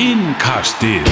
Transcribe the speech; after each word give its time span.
Innkastið 0.00 1.04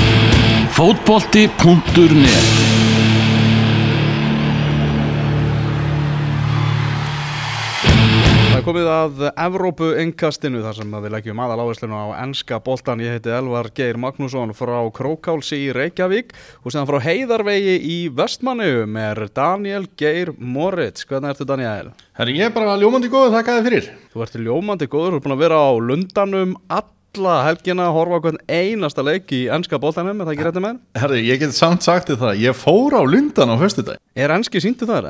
er 8.56 8.62
komið 8.64 8.88
að 8.88 9.26
Evrópu 9.28 9.90
innkastinu 10.00 10.62
þar 10.64 10.78
sem 10.78 10.96
við 10.96 11.12
leggjum 11.12 11.44
aðal 11.44 11.60
áhersluna 11.66 12.00
á 12.00 12.24
enska 12.24 12.62
boltan. 12.64 13.04
Ég 13.04 13.18
heiti 13.18 13.28
Elvar 13.28 13.68
Geir 13.76 14.00
Magnússon 14.00 14.56
frá 14.56 14.80
Krókálsi 14.88 15.60
í 15.68 15.70
Reykjavík 15.76 16.32
og 16.64 16.72
sem 16.72 16.88
frá 16.88 16.96
Heiðarvegi 17.04 17.76
í 17.84 18.02
Vestmanniðum 18.08 19.00
er 19.04 19.26
Daniel 19.36 19.84
Geir 20.00 20.32
Moritz. 20.40 21.04
Hvernig 21.04 21.36
ertu 21.36 21.44
Daniel? 21.44 21.92
Herri, 22.16 22.40
ég 22.40 22.48
er 22.48 22.56
bara 22.56 22.80
ljómandi 22.80 23.12
góð, 23.12 23.34
þakka 23.36 23.58
þið 23.58 23.68
fyrir. 23.68 23.96
Þú 24.14 24.24
ert 24.24 24.44
ljómandi 24.48 24.88
góður, 24.88 25.10
þú 25.12 25.18
ert 25.18 25.28
búin 25.28 25.36
að 25.36 25.44
vera 25.44 25.60
á 25.60 25.72
lundanum 25.76 26.62
alla 27.16 27.36
helgina 27.48 27.86
að 27.88 27.94
horfa 27.96 28.18
hvern 28.24 28.38
einasta 28.52 29.02
leik 29.06 29.32
í 29.34 29.40
enska 29.52 29.78
boltanum, 29.80 30.20
er 30.20 30.28
það 30.28 30.34
ekki 30.36 30.46
rétti 30.48 30.62
með? 30.62 30.78
Herri, 31.00 31.20
ég 31.26 31.40
get 31.40 31.54
samt 31.56 31.82
sagt 31.86 32.10
þið 32.10 32.18
það, 32.22 32.40
ég 32.44 32.56
fór 32.58 32.96
á 32.98 33.02
lundan 33.08 33.52
á 33.52 33.56
föstudag. 33.60 33.98
Er 34.14 34.30
enski 34.34 34.60
síndu 34.62 34.86
það? 34.88 35.08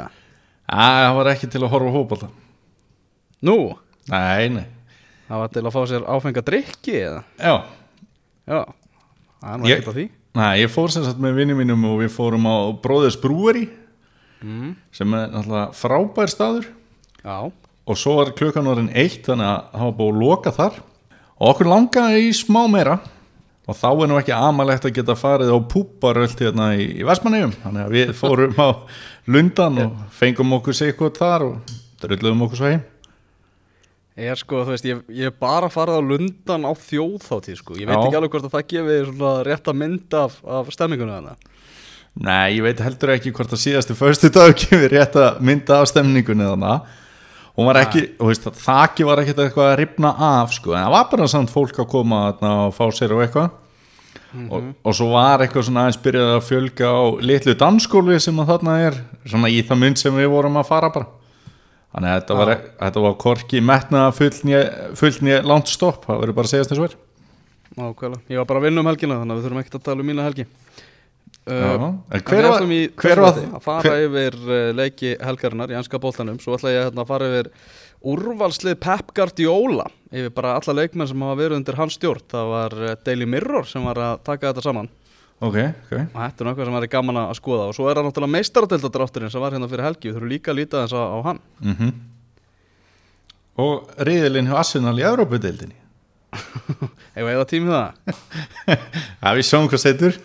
Æ, 0.68 0.78
það 0.78 1.16
var 1.18 1.30
ekki 1.32 1.48
til 1.50 1.62
að 1.64 1.72
horfa 1.74 1.90
á 1.90 1.96
hópálta. 1.96 2.28
Nú, 3.48 3.56
Nei, 4.08 4.48
nei. 4.48 4.64
það 5.28 5.42
var 5.42 5.50
til 5.52 5.62
að 5.68 5.74
fá 5.74 5.80
sér 5.90 6.06
áfenga 6.08 6.42
drikki 6.46 6.94
eða? 7.02 7.22
Já, 7.38 7.54
Já, 8.48 8.60
það 9.42 9.52
er 9.52 9.58
nú 9.60 9.68
ekkert 9.68 9.90
að 9.92 9.98
því. 9.98 10.06
nei, 10.38 10.52
ég 10.62 10.70
fór 10.72 10.90
sem 10.94 11.04
sagt 11.04 11.20
með 11.20 11.34
vinnum 11.42 11.58
mínum 11.60 11.84
og 11.90 11.98
við 12.00 12.14
fórum 12.14 12.46
á 12.48 12.56
Bróðis 12.82 13.18
Brúeri, 13.20 13.68
Mm. 14.38 14.76
sem 14.94 15.14
er 15.18 15.32
náttúrulega 15.34 15.74
frábær 15.74 16.30
staður. 16.30 16.66
Já, 17.24 17.50
Og 17.88 17.96
svo 17.98 18.12
var 18.20 18.30
klukkan 18.36 18.66
orðin 18.70 18.90
eitt, 18.94 19.24
þannig 19.26 19.48
að 19.48 19.72
það 19.72 19.80
var 19.88 19.94
búið 19.98 20.12
að 20.12 20.20
loka 20.22 20.50
þar. 20.52 20.74
Og 21.38 21.52
okkur 21.52 21.70
langaði 21.70 22.26
í 22.26 22.34
smá 22.34 22.64
meira. 22.70 22.98
Og 23.68 23.76
þá 23.76 23.88
er 23.92 24.08
nú 24.10 24.16
ekki 24.18 24.32
amalegt 24.32 24.86
að 24.88 24.94
geta 24.96 25.14
farið 25.18 25.50
á 25.52 25.58
púparöld 25.70 26.38
hérna 26.40 26.70
í, 26.80 26.86
í 26.98 27.06
Vestmannegjum. 27.06 27.52
Þannig 27.64 27.84
að 27.84 27.96
við 27.96 28.12
fórum 28.16 28.54
á 28.56 28.68
lundan 29.28 29.82
og 29.84 29.98
fengum 30.16 30.54
okkur 30.56 30.78
eitthvað 30.86 31.18
þar 31.20 31.44
og 31.50 31.74
drulluðum 32.00 32.46
okkur 32.46 32.62
svo 32.62 32.72
heim. 32.72 32.86
Ég 34.18 34.32
er 34.32 34.38
sko, 34.40 34.64
þú 34.66 34.72
veist, 34.72 34.86
ég, 34.88 35.02
ég 35.14 35.30
er 35.30 35.34
bara 35.38 35.68
farið 35.70 36.00
á 36.00 36.08
lundan 36.08 36.64
á 36.66 36.72
þjóðþáttíð 36.74 37.58
sko 37.60 37.76
Ég 37.78 37.86
veit 37.86 37.94
Já. 37.94 38.00
ekki 38.02 38.18
alveg 38.18 38.32
hvort 38.32 38.48
að 38.48 38.54
það 38.56 38.64
gefi 38.72 38.96
svona 39.12 39.34
rétta 39.46 39.74
mynd 39.78 40.16
af, 40.18 40.40
af 40.42 40.72
stemmingunum 40.74 41.14
þarna 41.14 41.36
Nei, 42.18 42.56
ég 42.56 42.64
veit 42.66 42.80
heldur 42.82 43.12
ekki 43.14 43.30
hvort 43.36 43.54
að 43.54 43.62
síðasti 43.62 43.94
förstu 43.94 44.32
dag 44.34 44.56
kemur 44.58 44.90
rétt 44.96 45.14
að 45.22 45.38
mynda 45.46 45.78
af 45.84 45.92
stemningunni 45.92 46.48
þannig 46.48 46.96
hún 47.58 47.68
var 47.68 47.80
ekki, 47.82 48.04
þú 48.16 48.30
veist, 48.30 48.46
þakki 48.62 49.06
var 49.08 49.22
ekkert 49.22 49.42
eitthvað 49.44 49.72
að 49.72 49.78
ripna 49.82 50.12
af, 50.14 50.54
sko, 50.54 50.76
en 50.76 50.84
það 50.86 50.94
var 50.94 51.08
bara 51.12 51.30
samt 51.34 51.52
fólk 51.52 51.80
að 51.82 51.90
koma 51.90 52.20
þarna 52.28 52.52
og 52.68 52.76
fá 52.76 52.84
sér 52.94 53.16
og 53.16 53.24
eitthvað. 53.24 53.50
Og, 54.28 54.72
og 54.84 54.94
svo 54.94 55.06
var 55.14 55.40
eitthvað 55.40 55.64
svona 55.66 55.86
aðeins 55.86 56.00
byrjað 56.04 56.34
að 56.34 56.42
fjölga 56.44 56.88
á 56.92 57.00
litlu 57.24 57.54
dansskólu 57.58 58.18
sem 58.20 58.40
að 58.42 58.50
þarna 58.52 58.74
er 58.84 58.98
svona 59.24 59.50
í 59.50 59.62
það 59.64 59.80
mynd 59.82 60.00
sem 60.00 60.18
við 60.20 60.28
vorum 60.32 60.58
að 60.60 60.68
fara 60.68 60.90
bara. 60.92 61.08
Þannig 61.88 62.12
að 62.12 62.18
þetta 62.20 62.38
var, 62.38 62.50
þetta 62.82 63.02
var 63.04 63.14
korki 63.22 63.60
metna 63.64 64.08
fullt 64.12 64.42
nýja 64.44 65.38
langt 65.48 65.70
stopp, 65.72 66.04
það 66.04 66.20
verður 66.22 66.36
bara 66.36 66.50
að 66.50 66.52
segja 66.52 66.66
þess 66.68 66.82
verð 66.84 66.98
Nákvæmlega, 67.78 68.24
ég 68.32 68.40
var 68.40 68.48
bara 68.48 68.60
að 68.60 68.66
vinna 68.68 68.82
um 68.82 68.90
helgina 68.90 69.16
þannig 69.20 69.32
að 69.34 69.38
við 69.38 69.46
þurfum 69.46 69.60
ekkert 69.62 69.78
að 69.78 69.86
tala 69.86 70.04
um 70.04 70.08
mína 70.10 70.26
helgi 70.26 70.46
uh, 71.48 71.88
hver 72.12 72.46
var- 72.46 72.66
hver 73.02 73.22
var- 73.24 73.40
að 73.58 73.62
fara 73.64 73.94
yfir 74.04 74.36
uh, 74.44 74.56
leiki 74.76 75.14
helgarinnar 75.24 75.72
í 75.72 75.78
anska 75.80 76.00
boltanum. 76.02 76.38
Svo 76.42 76.54
ætla 76.58 76.72
ég 76.74 76.86
hérna, 76.88 77.02
að 77.04 77.10
fara 77.12 77.28
yfir 77.32 77.50
úrvalslið 78.12 78.76
Pep 78.78 79.10
Guardiola 79.16 79.88
Yfir 80.08 80.30
bara 80.32 80.54
alla 80.56 80.72
leikmenn 80.78 81.08
sem 81.10 81.20
hafa 81.26 81.36
verið 81.40 81.58
undir 81.58 81.76
hans 81.76 81.96
stjórn. 81.98 82.22
Það 82.30 82.46
var 82.54 82.76
uh, 82.80 82.92
Daily 83.04 83.26
Mirror 83.28 83.66
sem 83.68 83.84
var 83.84 83.98
að 84.00 84.22
taka 84.24 84.52
þetta 84.52 84.64
saman. 84.68 84.86
Ok, 85.38 85.54
ok. 85.54 85.92
Og 85.92 86.14
þetta 86.18 86.42
er 86.42 86.46
náttúrulega 86.48 86.64
sem 86.70 86.76
væri 86.78 86.88
gaman 86.94 87.18
að 87.20 87.34
skoða. 87.38 87.66
Og 87.70 87.74
svo 87.76 87.84
er 87.90 87.98
það 88.00 88.06
náttúrulega 88.08 88.34
meistaradeildadrátturinn 88.38 89.30
sem 89.34 89.42
var 89.44 89.54
hérna 89.54 89.68
fyrir 89.70 89.84
helgi. 89.86 90.08
Við 90.08 90.16
þurfum 90.16 90.32
líka 90.32 90.50
að 90.54 90.58
líta 90.62 90.80
þess 90.86 90.96
á 90.98 91.18
hann. 91.28 91.42
Mm 91.64 91.92
og 93.58 93.88
riðilinn 94.06 94.46
hjá 94.46 94.54
Arsenal 94.60 94.92
í 95.00 95.02
Európa-deildinni 95.02 95.74
Hefur 97.16 97.30
eða 97.34 97.46
tími 97.50 97.72
það? 97.72 98.12
Já, 99.24 99.30
við 99.34 99.46
sjáum 99.48 99.66
hvað 99.72 99.82
setur 99.82 100.18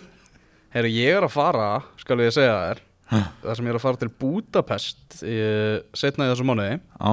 Herru, 0.74 0.90
ég 0.90 1.14
er 1.14 1.22
að 1.22 1.30
fara, 1.36 1.66
skal 2.02 2.18
ég 2.24 2.32
segja 2.34 2.54
þér. 2.58 2.78
Ha. 3.12 3.18
Það 3.44 3.56
sem 3.56 3.66
ég 3.68 3.70
er 3.70 3.76
að 3.78 3.84
fara 3.84 4.00
til 4.00 4.12
Budapest 4.24 5.18
í, 5.22 5.34
setna 5.94 6.26
í 6.26 6.30
þessu 6.32 6.46
mánuði. 6.48 6.78
Já, 6.80 7.12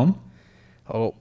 þá 0.87 0.95
uh, 0.97 1.11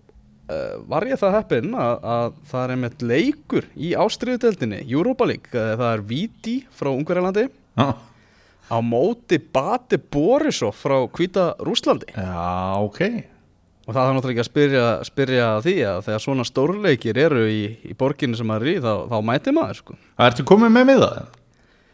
var 0.88 1.04
ég 1.10 1.20
það 1.20 1.34
heppinn 1.36 1.74
að, 1.76 2.06
að 2.14 2.38
það 2.52 2.62
er 2.62 2.72
einmitt 2.74 3.02
leikur 3.10 3.66
í 3.76 3.90
ástriðudeldinni, 4.06 4.78
Europa 4.86 5.26
League 5.28 5.52
uh, 5.52 5.74
það 5.74 5.90
er 5.90 6.04
Viti 6.12 6.54
frá 6.78 6.88
Ungverjalandi. 6.94 7.44
Já, 7.76 7.88
á 8.70 8.76
móti 8.86 9.40
Bate 9.42 9.98
Borisov 10.00 10.78
frá 10.78 10.96
Hvita 11.10 11.50
Rúslandi 11.60 12.08
já 12.14 12.78
ok. 12.80 13.02
Og 13.88 13.96
það 13.96 14.00
er 14.06 14.16
náttúrulega 14.16 14.36
ekki 14.36 14.44
að 14.44 14.48
spyrja, 14.48 14.86
spyrja 15.08 15.50
því 15.64 15.74
að 15.90 16.00
þegar 16.06 16.24
svona 16.24 16.46
stórleikir 16.46 17.20
eru 17.20 17.44
í, 17.50 17.60
í 17.90 17.96
borginni 17.98 18.38
sem 18.38 18.48
maður 18.48 18.68
er 18.68 18.78
í 18.78 18.82
þá, 18.84 18.92
þá 19.10 19.16
mæti 19.26 19.54
maður 19.56 19.80
sko. 19.82 19.98
Ertu 20.28 20.46
komið 20.46 20.74
með 20.76 20.88
miða? 20.92 21.10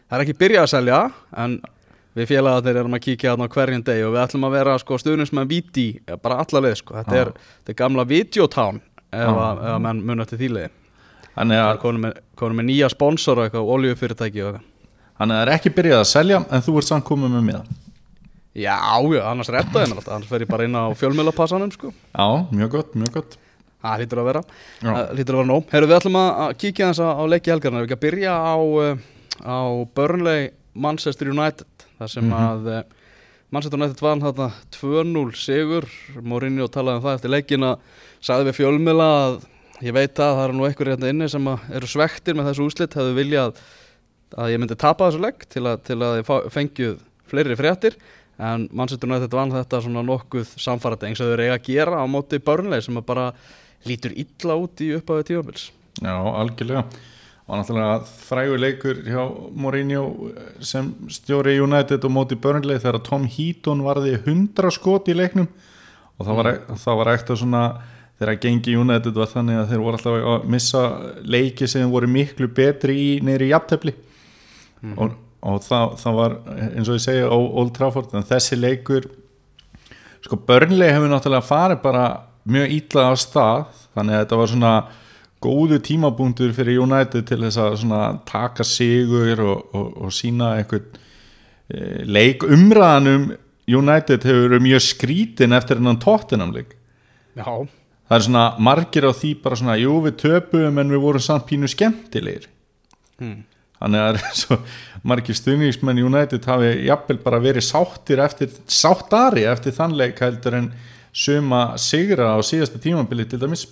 Það 0.06 0.18
er 0.18 0.24
ekki 0.24 0.38
byrjað 0.40 0.64
að 0.66 0.72
selja 0.72 1.00
en 1.44 1.58
við 2.16 2.30
félagarnir 2.30 2.80
erum 2.80 2.96
að 2.96 3.04
kíkja 3.08 3.34
á 3.34 3.44
hverjum 3.44 3.84
deg 3.84 4.06
og 4.06 4.14
við 4.14 4.22
ætlum 4.22 4.48
að 4.48 4.56
vera 4.56 4.78
sko, 4.80 4.98
stuðnins 5.02 5.34
með 5.36 5.50
Viti 5.52 5.86
bara 6.22 6.40
alla 6.44 6.62
leið 6.64 6.76
sko. 6.80 6.96
þetta, 6.96 7.16
er, 7.20 7.32
þetta 7.60 7.74
er 7.74 7.78
gamla 7.82 8.06
Videotown 8.08 8.80
ef, 8.80 9.30
að, 9.30 9.62
að 9.72 9.80
menn 9.84 10.04
mun 10.06 10.24
eftir 10.24 10.40
þýliði 10.40 10.70
Þannig 11.36 11.60
að, 11.60 11.74
konum 11.82 12.06
með, 12.06 12.20
konum 12.40 12.56
með 12.56 12.66
nýja 12.70 12.88
sponsor 12.88 13.40
og 13.40 13.46
eitthvað, 13.46 13.72
oljufyrirtæki 13.74 14.44
þannig 14.46 15.20
að 15.20 15.26
það 15.26 15.42
er 15.42 15.50
ekki 15.52 15.72
byrjað 15.76 15.98
að 15.98 16.06
selja 16.08 16.38
en 16.48 16.64
þú 16.64 16.76
ert 16.80 16.88
samt 16.88 17.04
komið 17.08 17.34
með 17.34 17.44
miða. 17.44 17.60
Já, 18.56 18.76
já, 19.12 19.20
annars 19.28 19.50
rettaði 19.52 19.90
mér 19.90 19.98
alltaf, 20.00 20.14
annars 20.16 20.30
fer 20.30 20.44
ég 20.46 20.48
bara 20.48 20.64
inn 20.64 20.78
á 20.80 20.84
fjölmjölapassanum, 20.96 21.72
sko. 21.76 21.92
Já, 21.92 22.26
mjög 22.56 22.70
gott, 22.72 22.96
mjög 22.96 23.12
gott. 23.18 23.36
Það 23.84 24.00
hlýtur 24.00 24.20
að 24.22 24.28
vera, 24.30 24.42
hlýtur 24.80 25.36
að 25.36 25.40
vera 25.42 25.48
nóg. 25.50 25.66
Herru, 25.74 25.90
við 25.90 25.98
ætlum 25.98 26.16
að 26.22 26.30
að 26.46 26.54
kíkja 26.62 26.88
þess 26.88 27.04
á 27.04 27.24
leiki 27.28 27.52
helgarna, 27.52 27.82
við 27.82 27.88
ekki 27.90 27.98
að 27.98 28.04
byrja 28.06 28.36
á, 28.40 28.56
uh, 28.56 29.04
á 29.42 29.60
Burnley 29.96 30.50
Manchester 30.76 31.32
United, 31.32 31.86
þar 31.98 32.12
sem 32.12 32.32
að 32.36 32.70
uh, 32.70 32.82
Manchester 33.54 33.78
United 33.78 34.02
vann 34.02 34.22
þarna 34.24 34.48
2-0 34.74 35.24
sigur, 35.38 35.86
Mourinho 36.20 36.68
talaði 36.72 37.00
um 37.00 37.06
það 37.06 37.18
eftir 37.18 37.32
leikina, 37.32 37.72
sagði 38.24 38.50
við 38.50 38.58
fjölmjöla 38.60 39.08
að 39.22 39.38
ég 39.86 39.96
veit 39.96 40.18
að 40.18 40.36
það 40.36 40.44
eru 40.44 40.58
nú 40.58 40.66
einhverjir 40.66 40.94
hérna 40.96 41.12
inni 41.12 41.30
sem 41.32 41.50
að 41.52 41.66
eru 41.78 41.90
svektir 41.90 42.36
með 42.36 42.50
þessu 42.50 42.68
úslit, 42.68 42.98
hefðu 42.98 43.16
viljað 43.16 43.64
að 44.36 44.52
ég 44.52 44.62
myndi 44.62 44.78
tapa 44.80 45.08
þessu 45.08 45.22
legg 45.22 45.48
til 45.52 45.64
að, 45.64 45.82
til 45.86 45.98
að 46.02 46.20
ég 46.20 46.30
fengju 46.52 46.92
fleiri 47.30 47.58
fréttir. 47.58 47.98
En 48.36 48.66
Manchester 48.76 49.08
United 49.08 49.32
vann 49.32 49.54
þetta 49.54 49.80
svona 49.80 50.02
nokkuð 50.04 50.56
samfærandi 50.60 51.08
eins 51.08 51.22
og 51.24 51.30
þau 51.30 51.36
eru 51.38 51.46
eiga 51.46 51.56
að 51.56 51.68
gera 51.70 52.02
á 52.02 52.04
móti 52.10 52.40
Burnley 52.44 52.84
sem 52.84 52.98
að 53.00 53.06
bara 53.08 53.30
lítur 53.88 54.12
illa 54.12 54.58
út 54.60 54.82
í 54.84 54.90
upphafi 54.98 55.30
tímabils. 55.30 55.70
Já, 56.02 56.12
algjörlega 56.12 56.84
og 57.46 57.60
náttúrulega 57.60 57.98
frægur 58.26 58.58
leikur 58.58 59.02
hjá 59.06 59.22
Mourinho 59.54 60.32
sem 60.58 60.88
stjóri 61.14 61.60
United 61.62 62.02
og 62.04 62.10
móti 62.10 62.34
Burnley 62.34 62.80
þegar 62.82 63.04
Tom 63.06 63.26
Heaton 63.30 63.84
varði 63.86 64.16
100 64.18 64.72
skot 64.74 65.06
í 65.12 65.14
leiknum. 65.14 65.46
Og 66.18 66.26
það 66.26 66.40
var, 66.40 66.48
það 66.74 66.98
var 66.98 67.12
ekkert 67.12 67.38
svona 67.38 67.62
þegar 68.18 68.40
gengi 68.42 68.74
United 68.80 69.20
var 69.20 69.30
þannig 69.30 69.60
að 69.60 69.70
þeir 69.70 69.84
voru 69.84 70.00
alltaf 70.00 70.26
að 70.32 70.48
missa 70.56 70.82
leiki 71.22 71.68
sem 71.70 71.92
voru 71.92 72.10
miklu 72.10 72.50
betri 72.56 72.98
í 72.98 73.08
neyri 73.22 73.52
jafntefli. 73.52 73.94
Og, 74.96 75.14
og 75.46 75.62
það, 75.62 75.96
það 76.02 76.18
var 76.18 76.36
eins 76.56 76.90
og 76.90 76.98
ég 76.98 77.06
segja 77.06 77.30
á 77.30 77.36
Old 77.36 77.74
Trafford 77.76 78.14
en 78.16 78.26
þessi 78.26 78.58
leikur 78.58 79.06
sko 80.24 80.38
Burnley 80.48 80.90
hefur 80.90 81.12
náttúrulega 81.12 81.46
farið 81.46 81.82
bara 81.84 82.06
mjög 82.46 82.74
ítla 82.74 83.10
á 83.10 83.14
stað 83.18 83.84
þannig 83.94 84.16
að 84.16 84.24
þetta 84.24 84.38
var 84.40 84.50
svona 84.52 84.72
góðu 85.44 85.78
tímabúntur 85.84 86.52
fyrir 86.56 86.80
United 86.82 87.26
til 87.28 87.40
þess 87.44 87.60
að 87.60 87.78
svona 87.82 88.02
taka 88.28 88.64
sigur 88.66 89.42
og, 89.44 89.74
og, 89.76 89.90
og 90.06 90.14
sína 90.14 90.54
eitthvað 90.60 90.86
e, 91.68 91.80
leik. 92.08 92.46
Umræðanum 92.46 93.28
United 93.66 94.24
hefur 94.26 94.48
verið 94.48 94.64
mjög 94.66 94.84
skrítin 94.86 95.56
eftir 95.56 95.80
hennan 95.80 96.00
Tottenham 96.02 96.54
leik. 96.54 96.76
Já, 97.36 97.66
það 98.08 98.18
er 98.18 98.26
svona 98.28 98.46
margir 98.62 99.08
á 99.08 99.12
því 99.12 99.34
bara 99.42 99.58
svona 99.60 99.76
jú 99.80 99.98
við 100.06 100.18
töpum 100.22 100.80
en 100.80 100.94
við 100.94 101.04
vorum 101.04 101.24
samt 101.24 101.48
pínu 101.50 101.68
skemmtilegir. 101.70 102.48
Mm. 103.20 103.44
þannig 103.80 104.02
að 104.02 104.18
er 104.20 104.36
svo 104.36 104.58
margir 105.08 105.36
stuðningsmenn 105.36 106.02
United 106.04 106.44
hafi 106.48 106.72
jafnvel 106.84 107.16
bara 107.24 107.40
verið 107.40 107.64
sáttir 107.64 108.20
eftir, 108.24 108.52
sáttari 108.68 109.46
eftir 109.48 109.72
þannleik 109.76 110.20
heldur 110.20 110.58
en 110.58 110.70
suma 111.16 111.62
sigra 111.80 112.34
á 112.36 112.38
síðasta 112.44 112.80
tímabili 112.82 113.24
til 113.28 113.40
dæmis 113.40 113.64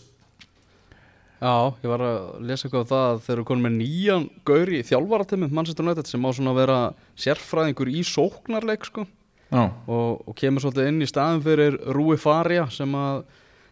Já, 1.43 1.55
ég 1.83 1.91
var 1.91 2.01
að 2.07 2.19
lesa 2.49 2.67
eitthvað 2.69 2.85
um 2.85 2.91
það 2.93 3.05
að 3.11 3.19
þeir 3.27 3.35
eru 3.35 3.45
konum 3.49 3.65
með 3.67 3.75
nýjan 3.81 4.27
gaur 4.49 4.71
í 4.73 4.81
þjálfaratimmu 4.87 5.49
Manchester 5.53 5.85
United 5.85 6.09
sem 6.09 6.25
á 6.25 6.31
svona 6.33 6.53
að 6.55 6.61
vera 6.63 6.79
sérfræðingur 7.21 7.91
í 7.93 8.05
sóknarleik 8.09 8.87
sko. 8.89 9.05
Og, 9.87 10.23
og 10.31 10.35
kemur 10.41 10.65
svolítið 10.65 10.89
inn 10.93 11.03
í 11.05 11.09
staðin 11.11 11.43
fyrir 11.45 11.77
Rúi 11.95 12.17
Faria 12.19 12.65
sem 12.73 12.95
að 12.97 13.25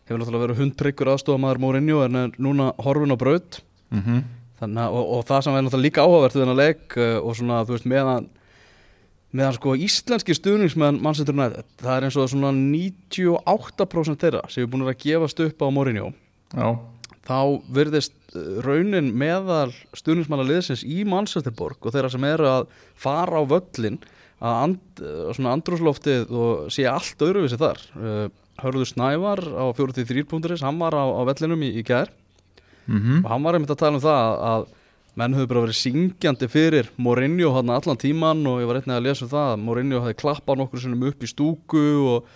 hefur 0.07 0.21
náttúrulega 0.21 0.45
verið 0.49 0.61
hundtryggur 0.61 1.11
aðstofamaður 1.15 1.63
Mourinho 1.63 2.03
en 2.05 2.19
er 2.27 2.37
núna 2.43 2.73
horfin 2.85 3.15
á 3.15 3.19
braut. 3.19 3.63
Mm 3.95 4.23
Þannig, 4.63 4.79
að- 4.79 4.95
og, 4.95 5.07
og 5.17 5.23
það 5.27 5.41
sem 5.43 5.55
er 5.59 5.63
náttúrulega 5.67 5.83
líka 5.89 6.03
áhugavert 6.07 6.35
við 6.37 6.43
þennan 6.45 6.59
leik 6.61 6.95
uh, 6.95 7.17
og 7.27 7.35
svona, 7.35 7.57
þú 7.67 7.73
veist, 7.75 7.87
meðan 7.91 8.29
meðan 9.35 9.57
sko 9.57 9.73
íslenski 9.75 10.37
stuðningsmenn 10.39 11.01
Manchester 11.03 11.35
United, 11.35 11.67
það 11.83 11.97
er 11.97 12.07
eins 12.07 12.19
og 12.21 12.29
svona 12.31 12.53
98% 12.55 14.21
þeirra 14.23 14.43
sem 14.53 14.63
er 14.63 14.71
búin 14.71 14.85
að 14.87 14.99
gefast 15.03 15.41
upp 15.43 15.65
á 15.65 15.67
Mourinho. 15.73 16.13
Já, 16.55 16.69
þá 17.27 17.39
virðist 17.75 18.15
uh, 18.35 18.61
raunin 18.67 19.13
meðal 19.19 19.71
stuðningsmanna 19.97 20.47
liðsins 20.49 20.83
í 20.87 21.03
Manchesterborg 21.09 21.83
og 21.83 21.95
þeirra 21.95 22.11
sem 22.13 22.27
eru 22.29 22.49
að 22.51 22.69
fara 22.99 23.41
á 23.41 23.43
völlin 23.47 24.01
að 24.43 24.61
and, 24.65 25.03
svona 25.37 25.57
andrúsloftið 25.57 26.33
og 26.35 26.71
sé 26.75 26.87
allt 26.91 27.23
öðruvísi 27.23 27.61
þar. 27.61 27.83
Uh, 27.95 28.25
Hörður 28.63 28.89
Snævar 28.91 29.41
á 29.41 29.65
43.is 29.75 30.63
hann 30.67 30.81
var 30.83 30.95
á, 30.99 31.05
á 31.09 31.23
vellinum 31.31 31.63
í, 31.65 31.73
í 31.79 31.87
gær. 31.87 32.11
Mm 32.87 33.23
og 33.23 33.29
hann 33.31 33.45
var 33.45 33.55
einmitt 33.55 33.71
að 33.71 33.79
tala 33.79 33.99
um 33.99 34.03
það 34.03 34.41
að, 34.51 34.65
menn 35.15 35.35
höfðu 35.37 35.49
bara 35.53 35.61
verið 35.63 35.79
syngjandi 35.79 36.49
fyrir 36.51 36.89
Mourinho 36.97 37.53
hann 37.55 37.71
allan 37.71 38.01
tíman 38.01 38.47
og 38.49 38.63
ég 38.63 38.67
var 38.67 38.81
einnig 38.81 38.97
að 38.97 39.07
lesa 39.07 39.25
um 39.25 39.31
það 39.31 39.51
að 39.53 39.63
Mourinho 39.63 40.01
hefði 40.03 40.19
klappað 40.23 40.59
nokkur 40.59 40.83
sinnum 40.83 41.05
upp 41.07 41.23
í 41.23 41.31
stúku 41.31 41.85
og, 42.09 42.27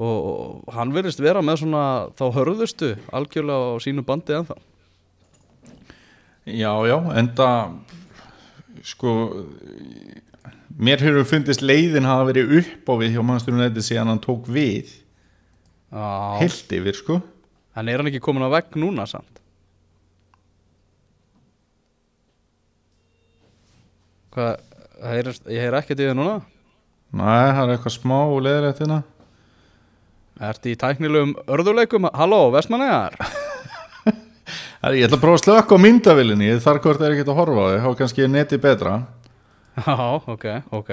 og, 0.00 0.62
hann 0.72 0.92
verðist 0.94 1.20
vera 1.22 1.42
með 1.44 1.62
svona 1.62 1.82
þá 2.18 2.24
hörðustu 2.38 2.92
algjörlega 3.12 3.74
á 3.76 3.82
sínu 3.84 4.04
bandi 4.06 4.36
ennþá. 4.38 4.56
Já, 6.48 6.72
já, 6.88 6.96
enda 7.20 7.48
sko 8.82 9.12
mér 10.82 11.02
hefur 11.04 11.28
fundist 11.28 11.62
leiðin 11.62 12.08
hafa 12.08 12.24
verið 12.32 12.56
upp 12.62 12.88
á 12.90 12.94
við 13.02 13.14
hjá 13.14 13.22
mannsturinn 13.26 13.62
þetta 13.68 13.84
síðan 13.86 14.10
hann 14.14 14.22
tók 14.24 14.48
við. 14.50 14.90
Heilt 15.92 16.72
yfir 16.72 16.96
sko. 16.98 17.20
En 17.76 17.88
er 17.88 18.00
hann 18.00 18.08
ekki 18.10 18.20
komin 18.24 18.42
að 18.48 18.56
vegg 18.56 18.74
núna 18.80 19.04
samt? 19.08 19.28
Hvað, 24.32 24.60
það 24.96 25.12
heyrist- 25.18 25.48
ég 25.52 25.60
heyr 25.60 25.76
ekkert 25.76 26.00
í 26.00 26.06
þið 26.08 26.16
núna? 26.16 26.36
Nei, 27.12 27.52
það 27.52 27.62
er 27.68 27.72
eitthvað 27.76 27.96
smá 27.98 28.18
og 28.24 28.40
Ertu 30.40 30.72
í 30.72 30.76
tæknilegum 30.80 31.34
örðuleikum? 31.50 32.08
Halló, 32.16 32.46
Vestmannegar? 32.54 33.18
Ég 34.82 35.06
ætla 35.06 35.14
að 35.14 35.22
prófa 35.22 35.38
að 35.38 35.42
slökka 35.44 35.76
á 35.78 35.84
myndavilinni 35.84 36.48
ég 36.48 36.62
þarf 36.64 36.82
hvort 36.82 37.02
er 37.06 37.12
ekki 37.14 37.22
að 37.28 37.36
horfa 37.38 37.62
á 37.62 37.66
þig. 37.70 37.82
Þá 37.84 37.98
kannski 38.00 38.24
neti 38.26 38.58
betra. 38.58 38.94
Já, 39.78 39.94
ok, 40.26 40.46
ok. 40.74 40.90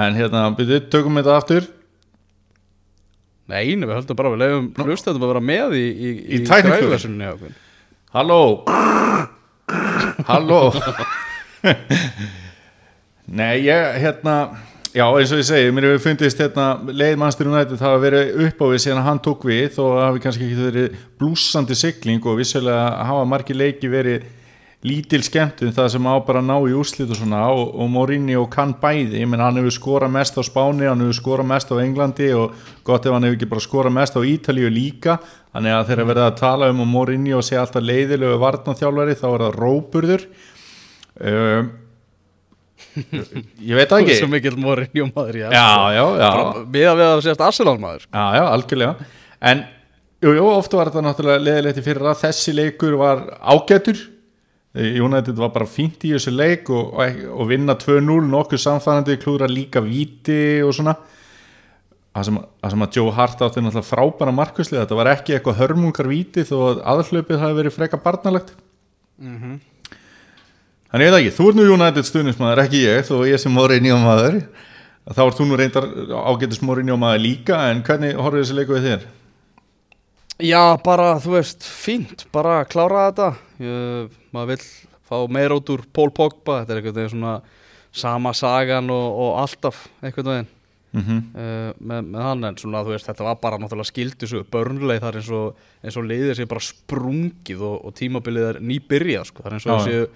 En 0.00 0.16
hérna, 0.16 0.46
byrju, 0.56 0.78
tökum 0.88 1.20
þetta 1.20 1.34
aftur. 1.36 1.66
Nei, 3.52 3.74
við 3.76 3.92
höldum 3.92 4.16
bara 4.16 4.30
við 4.32 4.40
leiðum 4.40 4.70
hlustöðum 4.80 5.26
að 5.26 5.32
vera 5.34 5.42
með 5.44 5.76
í, 5.76 5.84
í, 5.84 6.12
Í 6.38 6.40
hjá 7.26 7.34
okkur. 7.34 7.58
Halló. 8.14 8.40
Halló. 10.30 10.60
Nei, 13.38 13.66
ég, 13.66 14.00
hérna 14.00 14.38
Já, 14.94 15.08
eins 15.10 15.32
og 15.34 15.40
ég 15.40 15.46
segi, 15.48 15.70
mér 15.74 15.88
hefur 15.88 16.04
fundist 16.04 16.38
hérna, 16.38 16.64
leið 16.86 17.16
mannstur 17.18 17.48
United 17.50 17.80
það 17.80 17.88
hafa 17.88 18.02
verið 18.04 18.28
upp 18.44 18.60
á 18.62 18.66
við 18.70 18.82
síðan 18.84 19.00
að 19.00 19.08
hann 19.08 19.20
tók 19.26 19.46
við 19.48 19.64
þó 19.74 19.82
hafi 19.98 20.22
kannski 20.22 20.46
ekki 20.46 20.66
verið 20.68 20.94
blúsandi 21.18 21.76
sigling 21.80 22.28
og 22.30 22.38
vissulega 22.38 22.84
hafa 23.08 23.24
margir 23.26 23.58
leiki 23.58 23.90
verið 23.90 24.28
lítil 24.86 25.20
skemmtun 25.26 25.74
það 25.74 25.90
sem 25.96 26.06
á 26.06 26.14
bara 26.22 26.44
að 26.44 26.46
ná 26.46 26.54
í 26.70 26.78
úrslit 26.78 27.10
og 27.10 27.18
svona 27.18 27.42
og, 27.50 27.74
og 27.74 27.90
Mourinho 27.90 28.46
kann 28.54 28.76
bæði, 28.78 29.24
ég 29.24 29.30
menn 29.32 29.42
hann 29.42 29.58
hefur 29.58 29.74
skorað 29.80 30.14
mest 30.14 30.38
á 30.38 30.42
Spáni, 30.46 30.86
hann 30.86 31.02
hefur 31.02 31.18
skorað 31.24 31.50
mest 31.56 31.74
á 31.74 31.82
Englandi 31.82 32.30
og 32.38 32.54
gott 32.86 33.10
ef 33.10 33.18
hann 33.18 33.26
hefur 33.26 33.40
ekki 33.40 33.50
bara 33.50 33.66
skorað 33.66 33.98
mest 33.98 34.14
á 34.14 34.22
Ítalíu 34.22 34.70
líka, 34.70 35.18
þannig 35.50 35.74
að 35.74 35.88
þegar 35.90 36.12
verið 36.14 36.28
að 36.30 36.42
tala 36.44 36.70
um 36.70 36.86
að 36.86 36.92
Mourinho 36.94 37.42
sé 37.42 37.58
alltaf 37.58 37.82
leiðilegu 37.82 38.38
varnarþjálfari 38.46 39.18
þá 39.18 39.32
er 39.32 39.48
það 39.48 39.58
róburður 39.64 40.28
um, 41.18 41.78
ég 42.94 43.76
veit 43.78 43.90
það 43.90 44.00
ekki. 44.00 44.16
Svo 44.20 44.30
mikill 44.30 44.56
Mourinho 44.60 45.06
maður 45.10 45.38
ég 45.40 45.54
já, 45.54 45.68
já, 45.94 46.04
já. 46.20 46.30
Við 46.74 46.88
að 46.90 46.98
við 47.00 47.06
að 47.10 47.22
sést 47.26 47.44
Arsenal 47.44 47.76
maður. 47.82 48.08
Já, 48.08 48.24
já, 48.38 48.42
algjörlega. 48.46 49.08
En, 49.50 49.62
jú, 50.24 50.34
jú, 50.38 50.44
oft 50.52 50.76
var 50.78 50.90
þetta 50.90 51.04
náttúrulega 51.08 51.44
leðilegt 51.48 51.80
í 51.80 51.86
fyrir 51.86 52.10
að 52.12 52.20
þessi 52.24 52.54
leikur 52.56 52.98
var 53.00 53.24
ágætur. 53.40 54.04
United 54.74 55.38
var 55.38 55.52
bara 55.54 55.70
fínt 55.70 56.02
í 56.02 56.14
þessu 56.16 56.32
leik 56.34 56.70
og, 56.74 56.96
og, 56.98 57.18
og 57.36 57.50
vinna 57.50 57.76
2-0 57.78 58.24
nokkuð 58.26 58.62
samfænandi, 58.64 59.20
klúra 59.22 59.46
líka 59.50 59.82
víti 59.84 60.62
og 60.66 60.74
svona. 60.74 60.96
Það 62.14 62.26
sem, 62.28 62.40
sem 62.70 62.82
að 62.86 62.96
Joe 62.98 63.12
Hart 63.14 63.40
átti 63.42 63.62
náttúrulega 63.62 63.90
frábæra 63.90 64.34
markuslega, 64.34 64.84
þetta 64.84 64.98
var 64.98 65.10
ekki 65.12 65.34
eitthvað 65.34 65.60
hörmungar 65.62 66.06
víti 66.10 66.44
þó 66.46 66.56
að 66.70 66.82
aðhlaupið 66.92 67.40
hafi 67.42 67.56
verið 67.58 67.74
freka 67.74 67.98
barnalegt 68.02 68.52
Þannig 70.94 71.08
ég 71.08 71.10
veit 71.10 71.24
ekki, 71.24 71.30
þú 71.34 71.44
ert 71.50 71.56
nú 71.58 71.62
United 71.74 72.06
stuðnismæður, 72.06 72.60
ekki 72.62 72.80
ég, 72.84 73.00
þó 73.08 73.16
ég 73.26 73.40
sem 73.42 73.50
Mourinho 73.50 73.96
maður 73.98 74.36
þá 75.10 75.22
ert 75.24 75.38
þú 75.40 75.46
nú 75.48 75.56
reyndar 75.58 75.86
ágætis 76.30 76.60
Mourinho 76.62 76.94
maður 77.02 77.24
líka, 77.24 77.56
en 77.72 77.80
hvernig 77.82 78.12
horfður 78.14 78.44
þessi 78.44 78.54
leiku 78.60 78.76
við 78.76 78.86
þér? 78.86 79.08
Já, 80.46 80.60
bara, 80.86 81.08
þú 81.18 81.34
veist, 81.34 81.66
fínt 81.66 82.22
Bara 82.30 82.60
klára 82.70 83.08
þetta 83.08 83.26
ég, 83.66 84.14
Maður 84.30 84.52
vill 84.52 84.68
fá 85.10 85.16
meira 85.34 85.58
út 85.58 85.74
úr 85.74 85.82
Paul 85.90 86.12
Pogba 86.14 86.60
Þetta 86.60 86.76
er 86.76 86.80
einhvern 86.80 86.96
veginn 87.00 87.12
svona 87.16 87.34
Sama 87.94 88.30
sagan 88.38 88.94
og, 88.94 89.18
og 89.26 89.40
alltaf 89.42 89.88
einhvern 89.98 90.30
veginn 90.30 90.52
Mm 90.94 91.02
-hmm. 91.02 91.22
uh, 91.34 91.70
með, 91.82 92.02
með 92.06 92.22
hann 92.22 92.44
en 92.44 92.56
svona 92.56 92.84
þú 92.86 92.92
veist 92.94 93.06
þetta 93.08 93.24
var 93.26 93.38
bara 93.42 93.56
náttúrulega 93.58 93.88
skildu 93.88 94.26
svo 94.30 94.44
börnleið 94.46 95.00
þar 95.02 95.16
eins 95.18 95.30
og, 95.34 95.56
og 95.82 96.04
leiðir 96.06 96.36
sér 96.38 96.46
bara 96.46 96.60
sprungið 96.62 97.64
og, 97.66 97.84
og 97.84 97.94
tímabilið 97.98 98.44
er 98.46 98.60
nýbyrjað 98.62 99.24
sko. 99.26 99.42
það 99.42 99.50
er 99.50 99.54
eins 99.54 99.66
og 99.66 99.80
þessi 99.80 100.06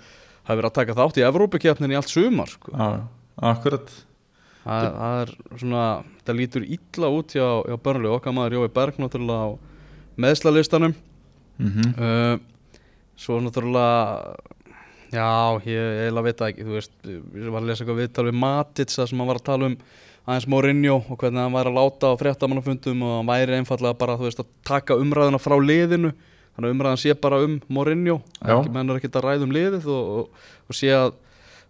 hafi 0.48 0.56
verið 0.56 0.70
að 0.70 0.76
taka 0.80 0.96
þátt 0.96 1.20
í 1.20 1.24
Evrópukjapnin 1.28 1.92
í 1.92 1.98
allt 1.98 2.12
sumar 2.12 2.50
sko. 2.50 2.72
Já, 2.72 2.88
akkurat. 3.52 3.90
Það, 4.64 4.86
það 4.98 5.22
er 5.22 5.32
svona 5.62 5.82
það 6.26 6.38
lítur 6.42 6.64
illa 6.76 7.10
út 7.14 7.34
hjá, 7.36 7.46
hjá 7.68 7.76
börnleið 7.84 8.14
okkar 8.18 8.34
maður 8.36 8.58
Jói 8.58 8.70
Berg 8.74 8.98
náttúrulega 9.00 9.48
á 9.48 9.50
meðslalistanum 10.18 10.94
mm 11.58 11.68
-hmm. 11.68 11.90
uh, 11.96 12.40
svo 13.16 13.38
náttúrulega 13.40 14.34
já, 15.12 15.60
ég 15.64 15.84
eiginlega 16.02 16.26
veit 16.26 16.40
ekki 16.48 16.66
þú 16.66 16.74
veist, 16.76 16.92
ég 17.04 17.50
var 17.52 17.62
að 17.62 17.68
lesa 17.68 17.84
eitthvað 17.84 18.00
viðtal 18.02 18.26
við 18.28 18.40
Matits 18.42 18.98
þar 18.98 19.08
sem 19.08 19.18
hann 19.18 19.28
var 19.28 19.40
að 19.40 19.48
tala 19.48 19.66
um 19.66 19.76
aðeins 20.28 20.48
Mourinho 20.48 20.96
og 21.08 21.16
hvernig 21.16 21.40
hann 21.40 21.56
væri 21.56 21.70
að 21.72 21.78
láta 21.78 22.12
á 22.12 22.20
fréttamannafundum 22.20 23.02
og 23.02 23.14
hann 23.16 23.30
væri 23.30 23.56
einfallega 23.56 23.98
bara 23.98 24.18
þú 24.18 24.28
veist 24.28 24.40
að 24.40 24.50
taka 24.64 24.98
umræðuna 25.00 25.40
frá 25.40 25.56
liðinu 25.56 26.12
þannig 26.58 26.68
að 26.68 26.74
umræðan 26.74 26.98
sé 27.00 27.14
bara 27.14 27.38
um 27.46 27.60
Mourinho. 27.70 28.18
Ekki 28.42 28.72
menn 28.74 28.90
er 28.90 28.98
ekki 28.98 29.12
að 29.14 29.24
ræða 29.28 29.46
um 29.46 29.52
liðið 29.54 29.86
og, 29.94 30.08
og, 30.18 30.46
og 30.68 30.74
sé 30.74 30.90
að 30.92 31.12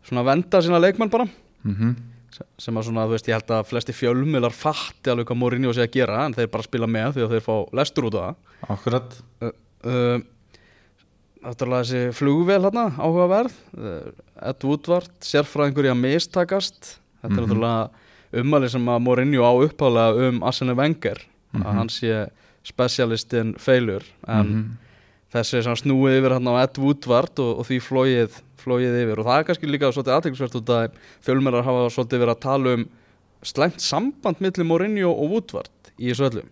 svona 0.09 0.25
venda 0.25 0.63
sína 0.65 0.81
leikmenn 0.81 1.13
bara. 1.13 1.29
Mm 1.69 1.97
sem 2.61 2.77
að 2.79 2.85
svona, 2.87 3.03
þú 3.09 3.15
veist, 3.17 3.27
ég 3.27 3.35
held 3.35 3.49
að 3.51 3.65
flesti 3.67 3.93
fjölmiðlar 3.97 4.53
fatti 4.55 5.11
alveg 5.11 5.27
hvað 5.27 5.39
Mourinho 5.41 5.73
sé 5.75 5.83
að 5.83 5.91
gera 5.97 6.21
en 6.25 6.35
þeir 6.37 6.47
bara 6.53 6.63
spila 6.63 6.87
með 6.87 7.17
því 7.17 7.23
að 7.25 7.33
þeir 7.35 7.43
fá 7.43 7.55
lestur 7.75 8.07
út 8.07 8.15
af 8.15 8.27
það. 8.29 8.37
Akkurat. 8.77 9.17
Uh, 9.43 9.51
uh, 9.91 10.21
Náttúrulega 11.43 11.85
þessi 11.87 12.15
flugvél 12.19 12.61
hérna, 12.65 12.85
áhugaverð 12.99 13.57
uh, 13.79 14.09
Ed 14.51 14.65
Woodward, 14.67 15.11
sérfræðingur 15.23 15.87
í 15.89 15.93
að 15.93 16.01
mistakast. 16.03 16.93
Þetta 17.23 17.33
er 17.33 17.35
Mhm. 17.35 17.43
náttúrulega 17.49 18.43
ummæli 18.43 18.71
sem 18.71 18.87
að 18.91 19.03
Mourinho 19.07 19.43
á 19.47 19.53
upphálega 19.67 20.29
um 20.29 20.43
Arsene 20.43 20.75
Wenger 20.79 21.19
Mhm. 21.55 21.63
að 21.65 21.75
hann 21.79 21.89
sé 21.89 22.31
specialistinn 22.69 23.55
feilur 23.61 24.05
en 24.29 24.47
Mhm. 24.53 24.65
þessi 25.35 25.63
sem 25.65 25.75
snúið 25.83 26.19
yfir 26.21 26.35
hérna 26.37 26.55
á 26.57 26.63
Ed 26.65 26.79
Woodward 26.81 27.39
og, 27.45 27.59
og 27.61 27.67
því 27.69 27.79
flóið, 27.85 28.39
flóið 28.63 28.95
yfir. 29.03 29.19
Og 29.21 29.27
það 29.27 29.39
er 29.41 29.45
kannski 29.49 29.69
líka 29.69 29.91
svolítið 29.93 30.15
aðteklisvert 30.17 30.57
út 30.61 30.73
að 30.73 30.97
fjölmjölar 31.27 31.65
hafa 31.67 31.89
svolítið 31.93 32.23
verið 32.25 32.35
að 32.37 32.41
tala 32.47 32.75
um 32.79 32.87
slæmt 33.45 33.81
samband 33.85 34.41
milli 34.43 34.65
Mourinho 34.67 35.11
og 35.13 35.31
Woodward 35.31 35.93
í 35.99 36.09
þessu 36.11 36.27
öllum 36.31 36.49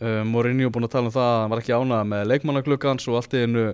uh, 0.00 0.22
Mourinho 0.24 0.70
búin 0.72 0.86
að 0.86 0.94
tala 0.94 1.10
um 1.10 1.12
það 1.12 1.26
að 1.32 1.40
hann 1.42 1.50
var 1.52 1.60
ekki 1.62 1.74
ánað 1.76 2.06
með 2.12 2.24
leikmannaklukkans 2.30 3.08
og 3.10 3.18
allt 3.18 3.34
í 3.36 3.42
einu 3.44 3.66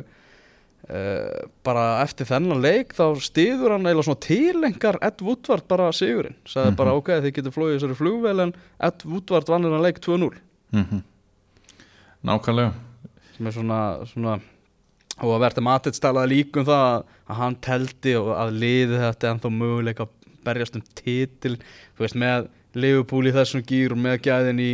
uh, 0.90 1.44
bara 1.62 1.84
eftir 2.02 2.26
þennan 2.26 2.62
leik 2.64 2.94
þá 2.96 3.04
stiður 3.22 3.76
hann 3.76 3.86
eða 3.92 4.02
svona 4.08 4.22
tilengar 4.26 4.98
Ed 5.04 5.22
Woodward 5.22 5.68
bara 5.70 5.92
sigurinn. 5.94 6.34
Sagði 6.48 6.74
bara 6.80 6.96
ok, 6.98 7.12
þið 7.22 7.36
getur 7.38 7.54
flóið 7.54 7.76
þessari 7.78 7.98
flugvél 8.00 8.44
en 8.48 8.54
Ed 8.82 9.04
Woodward 9.06 9.52
vann 9.52 9.68
þennan 9.68 9.84
leik 9.86 10.00
2-0 10.02 10.32
mm 10.72 11.02
nákvæmlega. 12.26 12.72
Sem 13.36 13.48
er 13.48 13.56
svona, 13.56 13.82
svona 14.10 14.38
og 15.20 15.36
að 15.36 15.44
verða 15.44 15.64
matið 15.66 15.96
stalaði 15.98 16.36
líka 16.36 16.62
um 16.62 16.66
það 16.66 16.88
að 17.28 17.38
hann 17.38 17.56
teldi 17.64 18.16
og 18.18 18.32
að 18.36 18.58
liði 18.62 19.00
þetta 19.02 19.30
ennþá 19.30 19.52
möguleika 19.54 20.06
að 20.06 20.18
berjast 20.46 20.76
um 20.78 20.84
titil 20.98 21.56
þú 21.60 22.04
veist 22.04 22.18
með 22.18 22.48
Liverpool 22.74 23.28
í 23.28 23.34
þessum 23.34 23.64
gýr 23.68 23.94
og 23.94 24.00
með 24.00 24.22
gæðin 24.26 24.62
í 24.62 24.72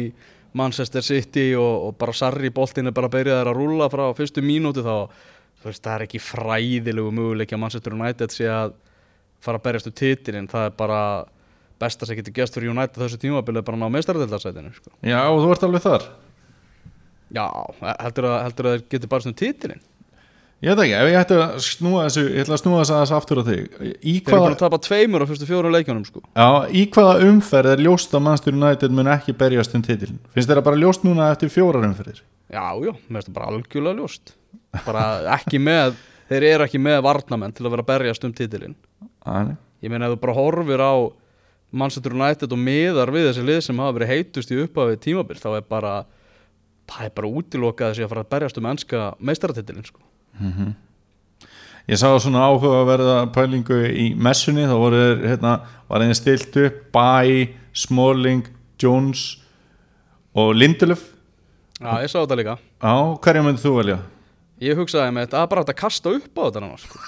Manchester 0.57 1.05
City 1.05 1.51
og, 1.59 1.89
og 1.89 1.97
bara 2.01 2.15
Sarri 2.17 2.51
boltinu 2.55 2.93
bara 2.97 3.11
byrjaði 3.13 3.51
að 3.51 3.59
rúlla 3.59 3.89
frá 3.93 4.07
fyrstu 4.17 4.45
mínúti 4.45 4.85
þá 4.87 5.11
þú 5.59 5.67
veist 5.67 5.83
það 5.85 5.97
er 5.97 6.05
ekki 6.07 6.23
fræðilegu 6.23 7.11
möguleiki 7.19 7.57
að 7.57 7.63
Manchester 7.65 7.99
United 7.99 8.33
sé 8.35 8.49
að 8.53 8.79
fara 9.45 9.61
að 9.61 9.67
berjast 9.67 9.91
um 9.91 9.99
titilin 9.99 10.49
það 10.51 10.71
er 10.71 10.79
bara 10.79 11.03
besta 11.79 12.07
sem 12.07 12.19
getur 12.19 12.35
gæst 12.39 12.57
fyrir 12.57 12.73
United 12.73 13.03
þessu 13.03 13.21
tímabilið 13.23 13.67
bara 13.67 13.79
að 13.79 13.85
ná 13.85 13.95
meistaradeildarsætinu 13.99 14.73
sko. 14.75 14.95
Já, 15.07 15.21
og 15.29 15.43
þú 15.45 15.53
ert 15.53 15.67
alveg 15.69 15.85
þar 15.85 16.09
já, 17.35 17.45
heldur 18.03 18.29
að, 18.31 18.37
heldur 18.47 18.69
að 18.69 18.75
þeir 18.77 18.85
getur 18.95 19.13
bara 19.13 19.31
um 19.31 19.39
titilin 19.39 19.85
Ég 20.59 20.75
veit 20.75 20.81
ekki, 20.89 20.95
ef 20.99 21.07
ég 21.07 21.17
ætti 21.21 21.37
að 21.39 21.59
snúa 21.63 22.01
þessu 22.09 22.23
ég 22.25 22.41
ætla 22.43 22.57
að 22.57 22.61
snúa 22.65 22.79
þessu 22.81 22.95
aðeins 22.97 23.11
aftur 23.15 23.39
á 23.39 23.43
þig. 23.47 23.67
Í 23.79 24.15
Þeir 24.27 24.33
eru 24.33 24.41
hvaða, 24.41 24.49
að 24.49 24.63
tapa 24.65 24.81
tveimur 24.83 25.23
á 25.23 25.27
fyrstu 25.31 25.47
fjórum 25.47 25.71
leikjunum 25.77 26.07
sko. 26.09 26.23
já, 26.35 26.49
í 26.75 26.83
hvaða 26.97 27.29
umferð 27.29 27.75
er 27.77 27.83
ljóst 27.87 28.17
að 28.19 28.25
Manchester 28.27 28.57
United 28.59 28.97
mun 28.99 29.11
ekki 29.13 29.37
berjast 29.39 29.77
um 29.79 29.85
titilin 29.87 30.19
finnst 30.35 30.51
að 30.51 30.65
bara 30.67 30.81
ljóst 30.83 31.07
núna 31.07 31.29
eftir 31.31 31.53
fjórar 31.55 31.87
umferðir? 31.87 32.25
Já, 32.51 32.65
já, 32.75 32.91
mér 32.91 33.21
finnst 33.21 33.31
það 33.31 33.37
bara 33.39 33.53
algjörlega 33.53 34.01
ljóst. 34.01 34.35
Bara 34.83 35.05
ekki 35.37 35.63
með 35.63 35.95
Þeir 36.29 36.45
eru 36.51 36.67
ekki 36.67 36.81
með 36.83 36.99
varnamenn 37.07 37.55
til 37.57 37.65
að 37.65 37.73
vera 37.77 37.85
að 37.87 37.91
berjast 37.93 38.27
um 38.27 38.35
titilin 38.37 38.75
Ég 39.79 39.93
meina 39.93 40.09
ef 40.09 40.17
þú 40.17 40.21
bara 40.27 40.37
horfir 40.37 40.83
á 40.83 40.93
Manchester 41.71 42.15
United 42.17 42.53
og 42.53 42.61
miðar 42.61 43.13
við 43.15 43.29
þessi 43.31 43.45
lið 43.47 43.61
sem 43.65 43.81
hafa 43.81 43.97
verið 44.01 44.11
heitust 44.13 44.53
í 44.53 44.59
upphafi 44.65 44.99
tímabil 45.07 45.39
þá 45.39 45.49
er 45.55 45.67
bara 45.69 45.93
það 46.89 47.09
er 47.09 47.15
bara 47.17 47.33
útilokað 47.41 47.93
þessi 47.95 48.05
að 48.07 48.13
fara 48.13 48.25
að 48.25 48.31
berjast 48.35 48.61
um 48.61 48.69
ennska 48.73 49.03
meistaratitilin 49.21 49.89
sko. 49.89 50.01
Ég 51.89 51.97
sá 52.01 52.09
svona 52.21 52.45
áhugaverða 52.49 53.19
pælingu 53.33 53.79
í 53.89 54.11
messunni, 54.17 54.67
þá 54.69 54.75
voru 54.77 55.03
hérna, 55.23 55.55
var 55.89 56.05
einn 56.05 56.17
stilt 56.17 56.57
upp, 56.61 56.83
Bæ, 56.93 57.49
Smalling, 57.73 58.45
Jones 58.81 59.39
og 60.37 60.53
Lindelöf. 60.57 61.07
Já, 61.79 61.93
ég 62.03 62.11
sá 62.11 62.19
þetta 62.19 62.37
líka 62.41 62.55
Já, 62.59 62.95
hverja 63.23 63.43
myndið 63.47 63.63
þú 63.63 63.73
velja? 63.77 63.97
Ég 64.67 64.79
hugsaði 64.81 65.13
með 65.15 65.29
þetta 65.29 65.43
að 65.45 65.51
bara 65.53 65.63
að 65.63 65.77
kasta 65.79 66.11
upp 66.17 66.33
á 66.35 66.43
þetta 66.49 66.63
nána 66.65 66.79
sko. 66.83 67.03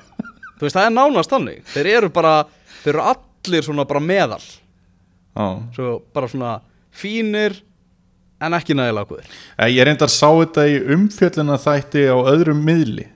Þú 0.56 0.64
veist, 0.64 0.76
það 0.78 0.86
er 0.86 0.94
nánast 0.94 1.34
þannig 1.34 1.58
Þeir 1.74 1.88
eru 1.92 2.10
bara, 2.14 2.32
þeir 2.80 2.92
eru 2.94 3.02
allir 3.10 3.66
svona 3.66 3.84
bara 3.90 4.00
meðal 4.00 4.40
Já, 4.40 5.46
Svo 5.76 5.90
bara 6.16 6.30
svona 6.32 6.54
fínir 6.94 7.58
en 8.46 8.56
ekki 8.58 8.76
nægilega 8.78 9.18
Eh, 9.58 9.68
ég 9.74 9.84
reyndar 9.88 10.12
sá 10.12 10.28
þetta 10.30 10.64
í 10.70 10.78
umfjöllina 10.96 11.58
þætti 11.60 12.06
á 12.10 12.16
öðrum 12.34 12.62
miðli. 12.66 13.08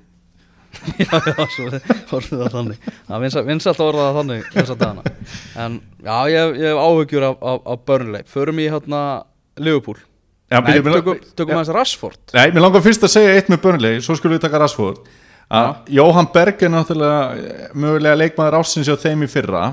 Já, 1.00 1.08
já, 1.08 1.44
svo 1.54 1.64
horfðu 2.10 2.36
það 2.42 2.50
þannig 2.52 2.82
Það 3.08 3.46
vinsa 3.48 3.70
alltaf 3.72 3.86
orða 3.88 4.02
það 4.04 4.18
þannig 4.18 4.48
þessa 4.52 4.74
dagana 4.78 5.12
En 5.64 5.78
já, 6.04 6.16
ég, 6.28 6.52
ég 6.60 6.66
hef 6.68 6.80
áhugjur 6.84 7.24
af, 7.24 7.38
af, 7.40 7.62
af 7.72 7.80
Burnley 7.88 8.26
Förum 8.28 8.60
í 8.60 8.66
hérna 8.68 9.00
Liverpool 9.58 9.96
Já, 10.52 10.60
Nei, 10.60 10.68
byrju, 10.68 10.84
mér- 10.84 10.98
tökum, 11.00 11.22
tökum 11.40 11.54
Já. 11.54 11.56
aðeins 11.56 11.72
Rashford 11.78 12.36
Nei, 12.36 12.44
mér 12.52 12.64
langar 12.66 12.84
fyrst 12.84 13.08
að 13.08 13.14
segja 13.16 13.32
eitt 13.40 13.48
með 13.52 13.62
Burnley, 13.64 13.98
svo 14.04 14.14
skulum 14.20 14.36
við 14.36 14.44
taka 14.44 14.60
Rashford. 14.62 15.00
Að 15.48 15.90
Jóhann 15.96 16.28
Berg 16.36 16.62
er 16.68 16.72
náttúrulega 16.76 17.18
eh, 17.40 17.66
mögulega 17.72 18.20
leikmaður 18.20 18.58
ásins 18.60 18.88
hjá 18.88 18.96
þeim 19.00 19.24
í 19.24 19.28
fyrra. 19.32 19.64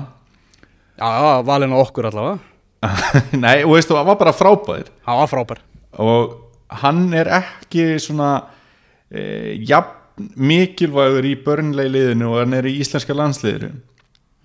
Já, 0.96 1.06
já, 1.12 1.32
valinn 1.48 1.76
á 1.76 1.78
okkur 1.84 2.08
allavega 2.10 2.40
Nei, 3.44 3.62
og 3.64 3.76
veistu, 3.76 3.96
það 3.96 4.10
var 4.10 4.20
bara 4.20 4.36
frábær. 4.36 4.92
Það 5.06 5.22
var 5.22 5.32
frábær 5.32 5.64
og 6.02 6.34
hann 6.82 7.12
er 7.16 7.30
ekki 7.38 7.96
svona 8.02 8.30
e, 9.10 9.56
jafn 9.66 10.30
mikilvægur 10.36 11.28
í 11.28 11.34
börnlegi 11.44 11.92
liðinu 11.92 12.30
og 12.30 12.40
hann 12.40 12.56
er 12.56 12.68
í 12.68 12.78
íslenska 12.80 13.12
landsliðinu 13.16 13.74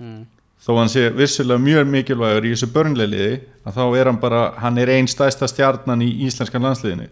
mm. 0.02 0.18
þó 0.60 0.72
hann 0.82 0.92
sé 0.92 1.06
vissulega 1.16 1.64
mjög 1.64 1.88
mikilvægur 1.94 2.48
í 2.48 2.52
þessu 2.54 2.68
börnlegi 2.74 3.14
liði 3.14 3.40
að 3.64 3.80
þá 3.80 3.84
er 3.86 4.12
hann 4.12 4.20
bara, 4.20 4.44
hann 4.60 4.82
er 4.82 4.92
einn 4.98 5.08
stæsta 5.12 5.48
stjarnan 5.48 6.04
í 6.04 6.12
íslenska 6.28 6.60
landsliðinu 6.60 7.08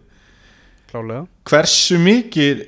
Klálega 0.91 1.23
hversu 1.47 1.99
mikið 2.03 2.65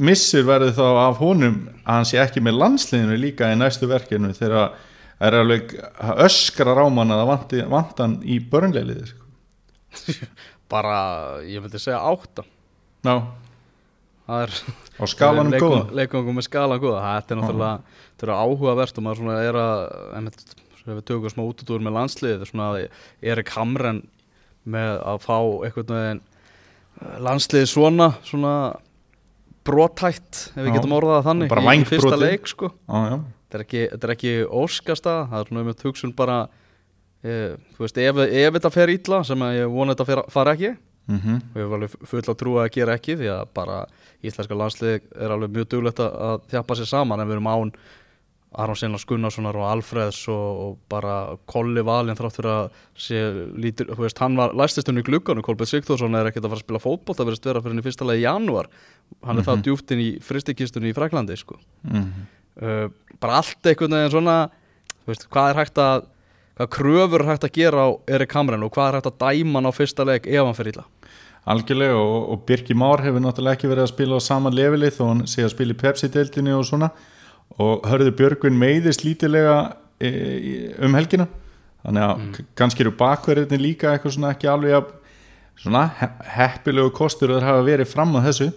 missur 0.00 0.44
verður 0.48 0.76
þá 0.76 0.86
af 1.06 1.24
honum 1.24 1.58
að 1.84 1.96
hann 1.96 2.08
sé 2.12 2.20
ekki 2.20 2.44
með 2.44 2.60
landsliðinu 2.60 3.18
líka 3.20 3.48
í 3.52 3.58
næstu 3.60 3.88
verkinu 3.88 4.34
þegar 4.36 4.76
er 5.28 5.36
alveg 5.40 5.74
öskrar 6.26 6.80
á 6.80 6.86
mann 6.92 7.12
að 7.12 7.24
það 7.24 7.74
vant 7.74 8.02
hann 8.04 8.16
í 8.24 8.38
börnlegi 8.52 8.88
liði 8.88 9.10
sko. 9.10 9.28
Bara, 10.70 10.98
ég 11.42 11.62
myndi 11.62 11.80
segja 11.82 11.98
átta. 12.06 12.44
Ná, 13.06 13.14
Það 14.30 14.44
er 14.44 14.52
á 14.94 15.04
skalanum 15.10 15.50
leikum, 15.50 15.72
góða 15.72 15.98
Leikungum 15.98 16.36
með 16.38 16.46
skalan 16.46 16.78
góða. 16.82 17.00
Þetta 17.16 17.34
er 17.34 17.38
náttúrulega, 17.40 17.96
þetta 18.12 18.26
er 18.26 18.32
áhugavert 18.36 19.00
og 19.00 19.04
maður 19.06 19.20
svona 19.20 19.38
er 19.42 19.58
að, 19.58 19.80
einmitt, 20.18 20.52
við 20.84 21.00
tökum 21.10 21.32
smá 21.32 21.42
útútur 21.42 21.82
með 21.82 21.96
landsliðið 21.96 22.44
svona 22.52 22.68
að 22.68 22.84
Erik 23.32 23.50
Hamren 23.56 24.04
með 24.70 24.92
að 25.10 25.18
fá 25.24 25.34
einhvern 25.40 25.90
veginn 25.96 26.22
eh, 26.22 27.18
landsliðið 27.26 27.68
svona, 27.72 28.08
svona 28.28 28.54
brotætt, 29.66 30.44
ef 30.54 30.62
við 30.62 30.70
Já. 30.70 30.76
getum 30.78 30.96
orðað 31.00 31.18
það 31.18 31.28
þannig 31.32 31.52
Bara 31.56 31.74
í, 31.74 31.84
fyrsta 31.90 32.20
leik 32.20 32.50
sko. 32.54 32.70
Já, 32.86 33.00
já 33.10 33.18
þetta 33.50 33.58
er 33.58 33.66
ekki, 33.66 33.82
þetta 33.90 34.06
er 34.06 34.14
ekki 34.14 34.34
óskasta 34.46 35.16
það 35.30 35.40
er 35.40 35.50
svona 35.50 35.64
um 35.64 35.72
hugsun 35.82 36.14
bara 36.16 36.38
e, 37.22 37.56
þú 37.74 37.84
veist, 37.84 37.98
ef, 37.98 38.22
ef 38.30 38.54
þetta 38.56 38.72
fer 38.74 38.94
illa 38.94 39.24
sem 39.26 39.42
að 39.42 39.56
ég 39.58 39.74
vona 39.74 39.96
þetta 39.96 40.08
fer, 40.08 40.24
fara 40.30 40.54
ekki. 40.54 40.76
Mm 41.10 41.40
og 41.50 41.56
ég 41.58 41.64
hef 41.64 41.72
alveg 41.74 41.94
full 42.06 42.20
að 42.22 42.36
trúa 42.38 42.64
að 42.64 42.74
gera 42.76 42.94
ekki 42.94 43.16
því 43.18 43.30
að 43.34 43.48
bara 43.54 43.78
íslenska 44.22 44.54
landslið 44.54 45.00
er 45.16 45.32
alveg 45.34 45.50
mjög 45.50 45.68
duglegt 45.72 45.98
að, 46.04 46.44
þjappa 46.52 46.76
sér 46.78 46.86
saman 46.86 47.20
en 47.20 47.26
við 47.26 47.38
erum 47.38 47.50
án 47.50 47.72
Aron 48.52 48.76
Sinnas 48.76 49.04
Gunnarssonar 49.06 49.54
og 49.54 49.66
Alfreðs 49.68 50.24
og, 50.28 50.60
og 50.62 50.78
bara 50.90 51.36
Kolli 51.46 51.82
Valin 51.86 52.18
þrátt 52.18 52.38
fyrir 52.38 52.50
að 52.50 52.80
sé 52.98 53.20
lítur, 53.54 53.92
þú 53.94 54.02
veist, 54.02 54.18
hann 54.18 54.38
var 54.38 54.54
læstist 54.58 54.90
unni 54.90 55.04
í 55.04 55.06
glugganum, 55.06 55.44
Kolbjörn 55.46 55.70
Sigþórsson 55.70 56.18
er 56.18 56.30
ekkert 56.30 56.48
að 56.48 56.54
fara 56.54 56.58
að 56.58 56.64
spila 56.64 56.82
fótboll, 56.82 57.14
það 57.14 57.30
verðist 57.30 57.46
vera 57.46 57.62
fyrir 57.62 57.76
henni 57.76 57.86
fyrsta 57.86 58.08
lagi 58.08 58.24
í 58.24 58.26
janúar, 58.26 58.70
hann 59.22 59.38
er 59.38 59.46
það 59.46 59.62
djúpt 59.68 59.94
inn 59.94 60.02
í 60.02 60.10
fristikistunni 60.26 60.90
í 60.90 60.96
Fræklandi, 60.98 61.38
sko 61.38 61.60
uh, 62.62 62.86
bara 63.20 63.40
allt 63.40 63.66
einhvern 63.66 63.96
veginn 63.96 64.14
svona 64.14 64.38
veist, 65.08 65.28
hvað 65.32 65.52
er 65.52 65.60
hægt 65.64 65.80
að 65.82 66.08
hvað 66.60 66.72
kröfur 66.76 67.24
er 67.24 67.30
hægt 67.32 67.46
að 67.48 67.56
gera 67.56 67.84
á 67.84 67.88
Erik 68.16 68.34
Hamren 68.36 68.64
og 68.66 68.72
hvað 68.74 68.88
er 68.88 68.98
hægt 68.98 69.10
að 69.10 69.20
dæma 69.22 69.58
hann 69.60 69.70
á 69.70 69.72
fyrsta 69.72 70.04
leik 70.04 70.28
ef 70.28 70.44
hann 70.44 70.56
fer 70.58 70.72
illa? 70.72 70.84
Algjörlega 71.48 71.96
og, 71.96 72.18
og 72.34 72.42
Birki 72.46 72.74
Már 72.76 73.00
hefur 73.00 73.22
náttúrulega 73.24 73.56
ekki 73.56 73.70
verið 73.70 73.86
að 73.86 73.92
spila 73.94 74.18
á 74.20 74.22
sama 74.22 74.52
leveli 74.52 74.90
þó 74.92 75.04
hann 75.08 75.22
sé 75.30 75.44
að 75.46 75.54
spila 75.54 75.72
í 75.72 75.78
Pepsi-deildinni 75.80 76.52
og 76.52 76.66
svona. 76.68 76.90
Og 77.60 77.86
hörðu 77.88 78.12
Björgvin 78.18 78.58
meiðist 78.60 79.06
lítilega 79.06 79.54
e, 79.96 80.10
í- 80.10 80.58
um 80.84 80.94
helgina. 80.98 81.26
Þannig 81.80 82.04
að 82.06 82.20
mm. 82.20 82.50
kannski 82.60 82.84
eru 82.84 82.92
bakverðinni 83.00 83.60
líka 83.62 83.94
eitthvað 83.94 84.18
svona 84.18 84.34
ekki 84.34 84.50
alveg 84.52 84.76
að 84.76 84.92
svona 85.64 85.86
he 85.96 86.10
heppilegu 86.36 86.92
kostur 86.96 87.32
að 87.32 87.40
það 87.40 87.48
hafa 87.48 87.66
verið 87.70 87.90
fram 87.90 88.14
á 88.16 88.20
þessu. 88.28 88.50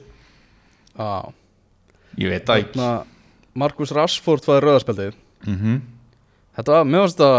Já, 0.93 1.09
ég 2.19 2.35
veit 2.35 2.51
það 2.51 2.65
ekki 2.65 2.85
Markus 3.55 3.91
Rashford 3.95 4.45
var 4.49 4.63
rauðarspjaldið 4.65 5.15
mm 5.47 5.81
Þetta 6.53 6.69
var, 6.75 6.83
finnst 6.85 7.17
það 7.17 7.37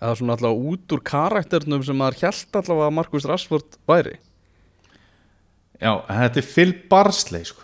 eða 0.00 0.14
svona 0.16 0.34
alltaf 0.36 0.62
út 0.70 0.92
úr 0.96 1.00
karakternum 1.04 1.82
sem 1.84 1.96
maður 2.00 2.22
held 2.22 2.56
allavega 2.60 2.86
að 2.88 2.94
Markus 2.96 3.26
Rashford 3.28 3.76
væri 3.88 4.14
Já, 5.76 5.90
þetta 6.08 6.40
er 6.40 6.46
Phil 6.48 6.72
Barsley 6.88 7.44
sko. 7.44 7.60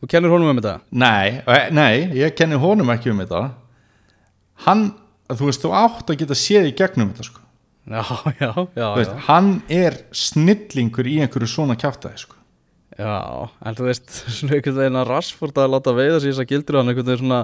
Þú 0.00 0.08
kennir 0.08 0.32
honum 0.32 0.48
um 0.52 0.60
þetta? 0.60 0.78
nei, 0.96 1.40
e- 1.44 1.70
nei, 1.76 1.94
ég 2.16 2.32
kenni 2.36 2.56
honum 2.60 2.88
ekki 2.94 3.12
um 3.12 3.20
þetta 3.20 3.42
hann, 4.64 4.86
þú 5.28 5.48
veist, 5.50 5.64
þú 5.64 5.72
átt 5.76 6.12
að 6.12 6.20
geta 6.22 6.36
séð 6.38 6.70
í 6.70 6.76
gegnum 6.76 7.12
þetta 7.12 7.28
sko 7.28 7.40
Já, 7.84 8.00
já, 8.40 8.50
já, 8.72 8.86
veist, 8.96 9.12
já. 9.12 9.20
hann 9.28 9.50
er 9.68 9.98
snillingur 10.16 11.04
í 11.04 11.18
einhverju 11.20 11.50
svona 11.52 11.76
kjátaði 11.76 12.22
sko. 12.22 12.33
Já 12.98 13.48
En 13.64 13.78
þú 13.78 13.88
veist, 13.88 14.10
svona 14.36 14.58
einhvern 14.58 14.80
veginn 14.80 15.00
að 15.00 15.08
Rashford 15.10 15.62
að 15.62 15.72
láta 15.76 15.96
veiða 15.96 16.20
sér 16.20 16.32
þess 16.32 16.44
að 16.44 16.52
gildur 16.52 16.80
hann 16.80 16.92
einhvern 16.92 17.10
veginn 17.10 17.24
svona 17.24 17.40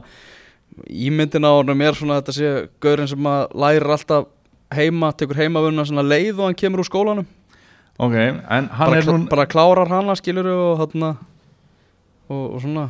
ímyndin 0.86 1.46
á 1.46 1.52
honum 1.52 1.82
er 1.82 1.98
svona 1.98 2.18
að 2.18 2.22
þetta 2.22 2.36
sé 2.36 2.52
gaurinn 2.82 3.10
sem 3.10 3.26
að 3.26 3.56
lærir 3.58 3.90
alltaf 3.90 4.28
heima, 4.70 5.10
tekur 5.18 5.40
heimavunna 5.40 5.84
svona 5.88 6.06
leið 6.06 6.38
og 6.38 6.46
hann 6.46 6.58
kemur 6.58 6.84
úr 6.84 6.86
skólanum. 6.86 7.26
Ok, 8.00 8.14
en 8.16 8.70
hann 8.70 8.70
bara, 8.78 9.00
er 9.00 9.10
nú 9.10 9.26
bara 9.28 9.48
klárar 9.50 9.90
hana 9.90 10.14
skilur 10.16 10.46
og 10.54 10.78
þarna 10.80 11.10
og, 12.30 12.44
og 12.46 12.62
svona 12.62 12.86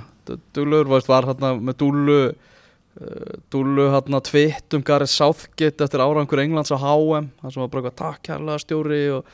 duglegur 0.55 0.93
veist, 0.93 1.11
var 1.11 1.26
þarna 1.26 1.55
með 1.59 1.79
dúlu 1.81 2.19
uh, 2.29 3.35
dúlu 3.50 3.88
þarna 3.90 4.21
tvitt 4.29 4.76
um 4.76 4.85
Gareth 4.87 5.11
Southgate 5.11 5.87
eftir 5.87 6.05
árangur 6.05 6.43
Englands 6.45 6.71
á 6.71 6.79
HM 6.79 7.31
það 7.40 7.55
sem 7.55 7.64
var 7.64 7.73
bara 7.73 7.83
eitthvað 7.83 7.99
takk 8.02 8.26
kærlega 8.29 8.62
stjóri 8.62 9.02
og, 9.17 9.33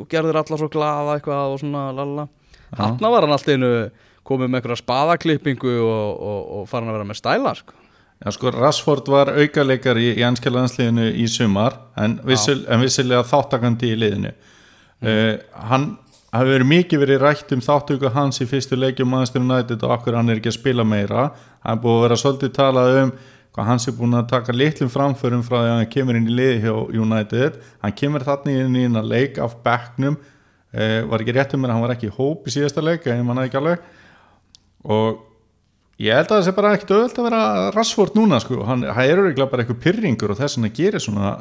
og 0.00 0.06
gerðir 0.10 0.40
alla 0.42 0.58
svo 0.58 0.70
glaða 0.72 1.18
eitthvað 1.18 1.54
og 1.54 1.62
svona 1.62 1.84
lala 1.94 2.26
Þarna 2.76 3.12
var 3.12 3.26
hann 3.26 3.36
alltaf 3.36 3.54
einu 3.56 3.72
komið 4.26 4.48
með 4.48 4.60
einhverja 4.60 4.80
spaðaklippingu 4.80 5.72
og, 5.82 6.10
og, 6.32 6.42
og 6.58 6.68
farin 6.70 6.90
að 6.90 6.98
vera 6.98 7.08
með 7.08 7.18
stæla 7.20 7.54
sko. 7.58 7.78
Já, 8.22 8.30
sko, 8.36 8.52
Rashford 8.54 9.08
var 9.10 9.32
aukaleikar 9.34 9.98
í, 9.98 10.12
í 10.14 10.22
anska 10.22 10.50
landsliðinu 10.52 11.08
í 11.18 11.26
sumar 11.30 11.74
en, 11.98 12.20
vissil, 12.26 12.60
en 12.70 12.84
vissilega 12.84 13.26
þáttakandi 13.26 13.90
í 13.90 13.98
liðinu. 13.98 14.30
Uh, 15.02 15.34
hann 15.66 15.88
hafi 16.32 16.52
verið 16.54 16.70
mikið 16.70 17.02
verið 17.02 17.22
rætt 17.24 17.54
um 17.56 17.64
þáttöku 17.64 18.12
hans 18.14 18.38
í 18.40 18.46
fyrstu 18.48 18.78
leikjum 18.78 19.10
Manchester 19.10 19.42
United 19.42 19.82
og 19.82 19.96
okkur 19.98 20.16
hann 20.16 20.30
er 20.30 20.38
ekki 20.38 20.52
að 20.52 20.60
spila 20.60 20.86
meira. 20.86 21.28
Hann 21.66 21.82
búið 21.82 21.98
að 21.98 22.04
vera 22.06 22.20
svolítið 22.22 22.54
talað 22.60 22.98
um 23.00 23.14
hvað 23.52 23.68
hans 23.68 23.88
er 23.90 23.96
búin 23.98 24.16
að 24.16 24.30
taka 24.30 24.54
litlum 24.54 24.92
framförum 24.92 25.42
frá 25.44 25.58
því 25.58 25.72
að 25.72 25.74
hann 25.80 25.90
kemur 25.92 26.16
inn 26.20 26.30
í 26.30 26.36
liði 26.38 26.62
hjá 26.62 26.76
United. 27.02 27.58
Hann 27.82 27.96
kemur 27.98 28.24
þarna 28.24 28.54
inn 28.62 28.78
í 28.78 28.86
eina 28.86 29.02
leik 29.04 29.42
af 29.42 29.58
backnum 29.66 30.16
uh, 30.76 31.02
var 31.10 31.24
ekki 31.24 31.36
rétt 31.36 31.56
um 31.56 31.62
mér 31.62 31.72
að 31.72 31.78
hann 31.78 31.86
var 31.86 31.94
ekki 31.96 32.08
í 32.10 32.16
hóp 32.16 32.48
í 32.48 32.54
síðasta 32.54 32.84
leik 32.84 33.06
en 33.06 33.20
ég 33.20 33.28
manna 33.28 33.46
ekki 33.48 33.60
alveg. 33.60 33.84
Og 34.82 35.20
ég 36.02 36.16
held 36.16 36.30
að 36.30 36.38
það 36.38 36.46
sé 36.48 36.56
bara 36.56 36.72
ekkert 36.76 36.94
öðvöld 36.96 37.20
að 37.20 37.28
vera 37.28 37.42
rassfórt 37.76 38.16
núna 38.18 38.40
sko, 38.42 38.62
hann, 38.66 38.86
hann 38.88 39.04
er 39.04 39.20
öruglega 39.20 39.50
bara 39.50 39.64
eitthvað 39.64 39.82
pyrringur 39.84 40.34
og 40.34 40.40
þess 40.40 40.58
að 40.58 40.72
gerir 40.76 41.02
svona 41.02 41.36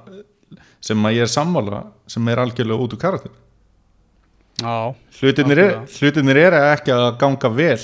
sem 0.81 1.07
að 1.07 1.17
ég 1.19 1.25
er 1.25 1.31
sammála 1.31 1.85
sem 2.09 2.29
er 2.31 2.41
algjörlega 2.41 2.85
út 2.85 2.95
úr 2.95 3.01
karakter. 3.01 3.33
Já, 4.61 4.93
hlutinir 5.21 5.61
er, 5.61 5.75
hlutinir 5.97 6.37
er 6.37 6.57
ekki 6.59 6.93
að 6.93 7.07
ganga 7.21 7.51
vel. 7.55 7.81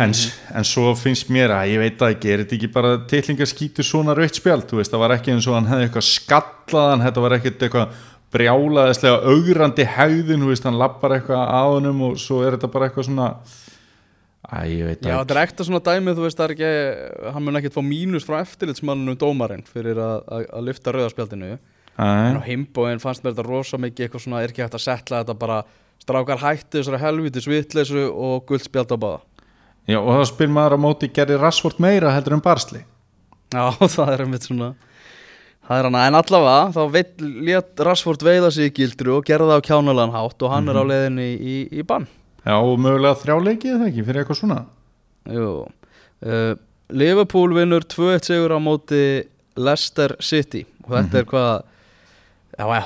En, 0.00 0.14
en 0.56 0.64
svo 0.64 0.94
finnst 0.96 1.28
mér 1.32 1.52
að 1.52 1.74
ég 1.74 1.82
veit 1.82 2.02
ekki, 2.06 2.30
er 2.32 2.42
þetta 2.42 2.54
ekki 2.56 2.68
bara 2.72 2.92
tillingar 3.10 3.48
skýtur 3.50 3.84
svona 3.84 4.14
rautt 4.16 4.38
spjald, 4.38 4.64
þú 4.70 4.78
veist, 4.78 4.92
það 4.94 5.02
var 5.02 5.14
ekki 5.18 5.34
eins 5.34 5.48
og 5.50 5.58
hann 5.58 5.68
hefði 5.68 5.88
eitthvað 5.88 6.06
skallaðan, 6.08 7.04
þetta 7.04 7.24
var 7.24 7.34
ekkert 7.36 7.66
eitthvað 7.66 7.98
brjálaðislega 8.32 9.32
augrandi 9.32 9.86
hegðun, 9.88 10.44
þú 10.44 10.52
veist, 10.52 10.68
hann 10.68 10.80
lappar 10.80 11.16
eitthvað 11.18 11.42
á 11.42 11.62
honum 11.68 12.00
og 12.08 12.16
svo 12.20 12.40
er 12.46 12.56
þetta 12.56 12.72
bara 12.72 12.88
eitthvað 12.88 13.08
svona 13.10 13.28
Æ, 14.42 14.58
ég 14.66 14.88
veit 14.88 15.04
Já, 15.04 15.12
það 15.12 15.20
þetta 15.20 15.34
er 15.34 15.40
ekta 15.44 15.64
svona 15.68 15.82
dæmið, 15.86 16.16
þú 16.18 16.24
veist, 16.26 16.38
það 16.40 16.48
er 16.48 16.54
ekki, 16.56 16.70
hann 17.34 17.44
mun 17.46 17.58
ekkert 17.60 17.76
fá 17.76 17.82
mínus 17.86 18.26
frá 18.26 18.40
eftirlitsmannum 18.40 19.18
dómarinn 19.20 19.62
fyrir 19.68 20.00
að, 20.02 20.16
að, 20.26 20.46
að 20.50 20.66
lyfta 20.66 20.94
rauðarspjaldinu. 20.96 21.52
En 22.02 22.36
á 22.36 22.40
ekki 22.40 22.50
himbóin 22.50 23.00
fannst 23.00 23.22
mér 23.22 23.36
þetta 23.36 23.46
rosa 23.46 23.78
mikið 23.80 24.08
eitthvað 24.08 24.24
svona, 24.24 24.40
er 24.42 24.52
ekki 24.52 24.64
hægt 24.64 24.76
að 24.76 24.84
setla 24.88 25.22
þetta 25.22 25.36
bara 25.38 25.60
strákar 26.02 26.42
hætti 26.42 26.80
þessari 26.80 27.00
helviti 27.04 27.44
svitleysu 27.44 28.08
og 28.10 28.42
guldspjald 28.48 28.92
á 28.92 28.98
báða. 28.98 29.20
Já, 29.90 29.98
og 29.98 30.12
þá 30.14 30.24
spyr 30.30 30.50
maður 30.52 30.76
á 30.78 30.84
móti 30.84 31.08
gerði 31.10 31.38
Rashford 31.42 31.80
meira 31.82 32.12
heldur 32.14 32.36
en 32.36 32.42
Barsli 32.42 32.84
Já, 33.50 33.64
það 33.96 34.12
er 34.12 34.20
einmitt 34.24 34.46
svona, 34.46 34.68
það 35.68 35.78
er 35.78 35.88
hana, 35.88 36.06
en 36.08 36.18
allavega, 36.18 36.72
þá 36.74 36.82
let 37.48 37.84
Rashford 37.88 38.24
veiða 38.26 38.50
sig 38.54 38.70
í 38.70 38.74
gildru 38.80 39.18
og 39.18 39.26
gerða 39.28 39.54
það 39.54 39.62
á 39.62 39.66
kjánalan 39.68 40.14
hátt 40.14 40.44
og 40.44 40.54
hann 40.54 40.70
er 40.72 40.80
á 40.80 40.84
leiðinni 40.86 41.28
í, 41.28 41.36
í, 41.38 41.56
í 41.80 41.86
bann. 41.86 42.08
Já, 42.42 42.56
og 42.58 42.74
mögulega 42.82 43.20
þrjáleikið 43.20 43.76
það 43.76 43.88
ekki 43.90 44.06
fyrir 44.06 44.22
eitthvað 44.22 44.40
svona. 44.40 44.62
Jú, 45.30 45.50
uh, 46.26 46.54
Liverpool 46.92 47.54
vinnur 47.56 47.86
2-1 47.86 48.26
sigur 48.32 48.56
á 48.56 48.58
móti 48.62 49.04
Leicester 49.56 50.16
City. 50.20 50.64
Og 50.86 50.96
þetta 50.96 51.20
er 51.20 51.30
hvað 51.30 51.52
já, 52.58 52.66
ja, 52.66 52.82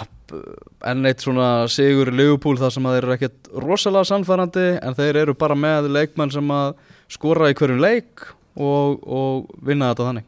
enn 0.90 1.08
eitt 1.08 1.24
svona 1.24 1.48
sigur 1.72 2.10
í 2.10 2.16
Liverpool 2.16 2.58
þar 2.60 2.74
sem 2.74 2.86
að 2.86 2.96
þeir 2.96 3.06
eru 3.06 3.16
ekkert 3.16 3.50
rosalega 3.64 4.10
sannfærandi 4.10 4.68
en 4.82 4.96
þeir 4.98 5.22
eru 5.24 5.36
bara 5.38 5.56
með 5.58 5.90
leikmenn 5.94 6.34
sem 6.34 6.52
að 6.52 6.74
skora 7.12 7.50
í 7.50 7.56
hverjum 7.56 7.82
leik 7.82 8.26
og, 8.56 9.02
og 9.02 9.46
vinna 9.64 9.92
þetta 9.92 10.08
þannig 10.10 10.26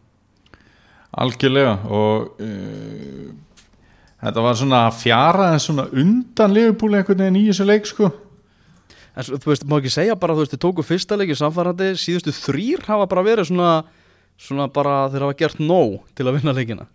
Algjörlega 1.17 1.75
og 1.89 2.41
uh, 2.45 3.29
þetta 4.21 4.45
var 4.45 4.59
svona 4.61 4.83
að 4.87 4.99
fjara 5.03 5.53
en 5.55 5.63
svona 5.63 5.87
undan 5.89 6.53
Liverpool 6.53 6.99
einhvern 6.99 7.25
veginn 7.25 7.41
í 7.41 7.47
þessu 7.49 7.69
leik 7.69 7.89
sko. 7.89 8.11
En 9.19 9.27
svo, 9.27 9.39
þú 9.41 9.51
veist, 9.51 9.65
má 9.67 9.79
ekki 9.81 9.95
segja 9.95 10.19
bara 10.19 10.37
þú 10.37 10.45
veist, 10.45 10.53
þeir 10.55 10.65
tóku 10.67 10.85
fyrsta 10.87 11.17
leikin 11.19 11.39
sannfærandi 11.39 11.95
síðustu 11.99 12.35
þrýr 12.37 12.85
hafa 12.87 13.09
bara 13.11 13.25
verið 13.27 13.51
svona 13.51 13.73
svona 14.39 14.69
bara 14.71 15.09
þeir 15.11 15.27
hafa 15.27 15.37
gert 15.39 15.61
nóg 15.63 15.99
til 16.17 16.29
að 16.29 16.39
vinna 16.39 16.55
leikina. 16.55 16.87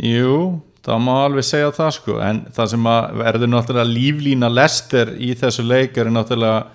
Jú, 0.00 0.60
það 0.86 1.02
má 1.04 1.12
alveg 1.24 1.46
segja 1.46 1.72
það 1.74 1.90
sko 1.98 2.18
en 2.24 2.44
það 2.54 2.70
sem 2.72 2.88
að 2.88 3.18
verður 3.22 3.52
náttúrulega 3.52 3.92
líflína 3.92 4.50
lester 4.52 5.12
í 5.18 5.32
þessu 5.38 5.66
leik 5.66 5.98
er 5.98 6.10
náttúrulega 6.12 6.68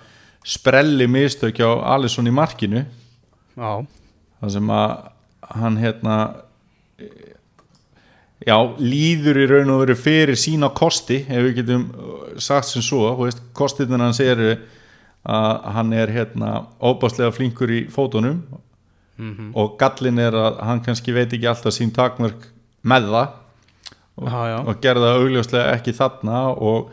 sprelli 0.44 1.08
mistök 1.10 1.62
á 1.64 1.96
Alisson 1.96 2.28
í 2.28 2.34
markinu. 2.34 2.84
Já, 3.56 3.72
það 4.40 4.54
sem 4.58 4.72
að 4.76 4.94
hann 5.50 5.76
hérna 5.80 6.16
eh, 6.98 7.34
já, 8.46 8.56
líður 8.78 9.40
í 9.42 9.46
raun 9.50 9.72
og 9.74 9.82
veru 9.84 9.96
fyrir 9.98 10.38
sína 10.38 10.70
kosti 10.74 11.22
ef 11.28 11.46
við 11.48 11.56
getum 11.60 11.86
uh, 11.92 12.26
sagt 12.38 12.68
sem 12.70 12.84
svo 12.84 13.12
kostirnir 13.56 14.02
hans 14.02 14.20
eru 14.24 14.54
að 15.24 15.70
hann 15.76 15.92
er 15.96 16.12
hérna 16.12 16.50
óbáslega 16.84 17.32
flinkur 17.32 17.70
í 17.72 17.84
fótunum 17.92 18.42
mm 19.16 19.52
og 19.54 19.76
gallin 19.78 20.18
er 20.18 20.34
að 20.34 20.56
hann 20.66 20.80
kannski 20.82 21.12
veit 21.14 21.32
ekki 21.32 21.46
alltaf 21.46 21.72
sín 21.76 21.92
takmörk 21.94 22.48
með 22.82 23.06
það 23.12 23.28
og, 24.16 24.26
Já, 24.26 24.40
já. 24.50 24.56
og 24.66 24.80
gerða 24.82 25.12
augljóslega 25.20 25.76
ekki 25.76 25.94
þarna 25.94 26.40
og 26.58 26.90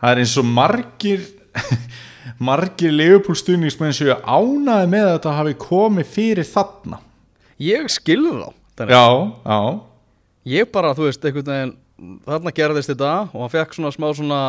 það 0.00 0.10
er 0.10 0.20
eins 0.22 0.36
og 0.40 0.48
margir 0.48 1.26
margir 2.48 2.94
leifupúlstuðningsmenn 2.96 3.92
séu 3.96 4.16
ánaði 4.24 4.88
með 4.94 5.06
að 5.06 5.12
þetta 5.18 5.36
hafi 5.38 5.54
komið 5.60 6.10
fyrir 6.16 6.48
þarna 6.48 7.00
ég 7.62 7.88
skilði 7.92 8.34
þá 8.38 8.90
já, 8.90 9.06
já. 9.46 9.58
Ég 10.52 10.68
bara, 10.74 10.92
þú 10.98 11.06
veist, 11.06 11.24
einhvern 11.24 11.50
veginn 11.52 11.74
þarna 12.26 12.52
gerðist 12.56 12.90
þetta 12.90 13.12
og 13.30 13.40
hann 13.44 13.52
fekk 13.52 13.76
svona 13.76 13.92
smá 13.94 14.08
svona 14.16 14.42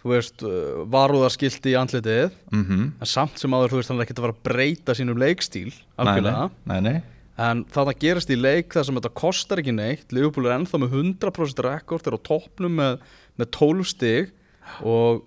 þú 0.00 0.12
veist, 0.14 0.44
uh, 0.46 0.82
varúðarskilti 0.90 1.74
í 1.74 1.78
andlitið. 1.78 2.36
Mm 2.54 2.92
en 3.00 3.08
samt 3.08 3.38
sem 3.38 3.52
áður, 3.52 3.74
þú 3.74 3.80
veist, 3.80 3.90
hann 3.92 4.00
er 4.00 4.06
ekkert 4.06 4.20
að 4.20 4.26
fara 4.26 4.36
að 4.36 4.44
breyta 4.48 4.94
sínum 4.96 5.18
leikstíl, 5.20 5.72
algjörlega 5.96 6.46
nei, 6.64 6.80
nei, 6.80 6.92
nei. 6.92 7.02
en 7.36 7.64
þarna 7.72 7.96
gerist 8.00 8.30
í 8.30 8.38
leik 8.38 8.72
þar 8.72 8.86
sem 8.86 9.00
þetta 9.00 9.12
kostar 9.14 9.60
ekki 9.60 9.74
neitt. 9.76 10.12
Liverpool 10.12 10.48
er 10.48 10.56
ennþá 10.56 10.80
með 10.80 10.96
100% 10.96 11.64
rekord 11.66 12.04
þeir 12.04 12.14
eru 12.14 12.22
á 12.24 12.28
toppnum 12.30 12.80
með, 12.80 12.96
með 13.36 13.50
12 13.58 13.84
stig 13.92 14.32
og 14.80 15.26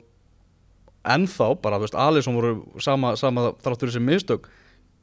ennþá, 1.04 1.54
bara, 1.62 1.78
þú 1.78 1.86
veist, 1.86 2.00
Alisson 2.00 2.38
voru 2.40 2.54
sama, 2.82 3.16
sama 3.20 3.52
þráttur 3.62 3.92
þessi 3.92 4.02
mistök 4.02 4.50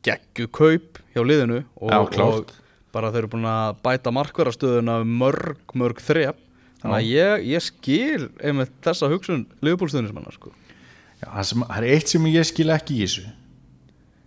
geggu 0.07 0.47
kaup 0.53 1.01
hjá 1.15 1.23
liðinu 1.25 1.63
og, 1.77 1.91
Já, 1.91 2.25
og 2.25 2.53
bara 2.95 3.11
þeir 3.13 3.25
eru 3.25 3.33
búin 3.35 3.49
að 3.51 3.81
bæta 3.85 4.13
markverðastöðuna 4.15 5.01
mörg, 5.07 5.61
mörg 5.79 6.01
þrep. 6.03 6.39
Þannig 6.81 6.97
að 6.97 7.11
ég, 7.11 7.45
ég 7.51 7.65
skil 7.65 8.29
einmitt 8.41 8.73
þessa 8.85 9.11
hugsun 9.13 9.45
Liverpool-stöðnismanna 9.61 10.33
sko. 10.33 10.55
Það, 11.21 11.67
er 11.77 11.87
eitt 11.93 12.09
sem 12.09 12.31
ég 12.33 12.49
skil 12.49 12.71
ekki 12.73 12.97
í 12.97 13.05
þessu. 13.05 13.27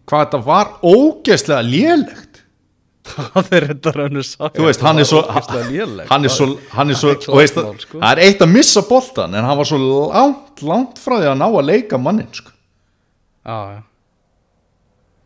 Hvað 0.10 0.26
þetta 0.26 0.42
var 0.46 0.76
ógeðslega 0.86 1.66
lélegt. 1.66 2.30
Það 3.04 3.50
er 3.58 3.66
þetta 3.68 3.92
raunir 3.98 4.24
saga. 4.24 4.54
Þú 4.56 4.68
veist, 4.70 4.84
hann 4.86 5.02
er 5.02 5.08
svo 5.10 5.20
hann 5.28 6.24
er 6.24 6.32
svo, 6.32 6.46
hann 6.72 6.94
er 6.94 7.00
svo 7.00 7.16
veist, 7.36 7.58
sko. 7.84 7.98
það 7.98 8.12
er 8.14 8.22
eitt 8.24 8.44
að 8.46 8.54
missa 8.54 8.84
boltan 8.88 9.36
en 9.36 9.44
hann 9.44 9.60
var 9.60 9.68
svo 9.68 9.80
langt, 9.82 10.64
langt 10.64 11.02
frá 11.04 11.18
því 11.18 11.34
að 11.34 11.42
ná 11.42 11.46
að 11.50 11.68
leika 11.68 12.00
mannin 12.00 12.30
sko. 12.32 12.54
hann 13.44 13.74
er 13.74 13.82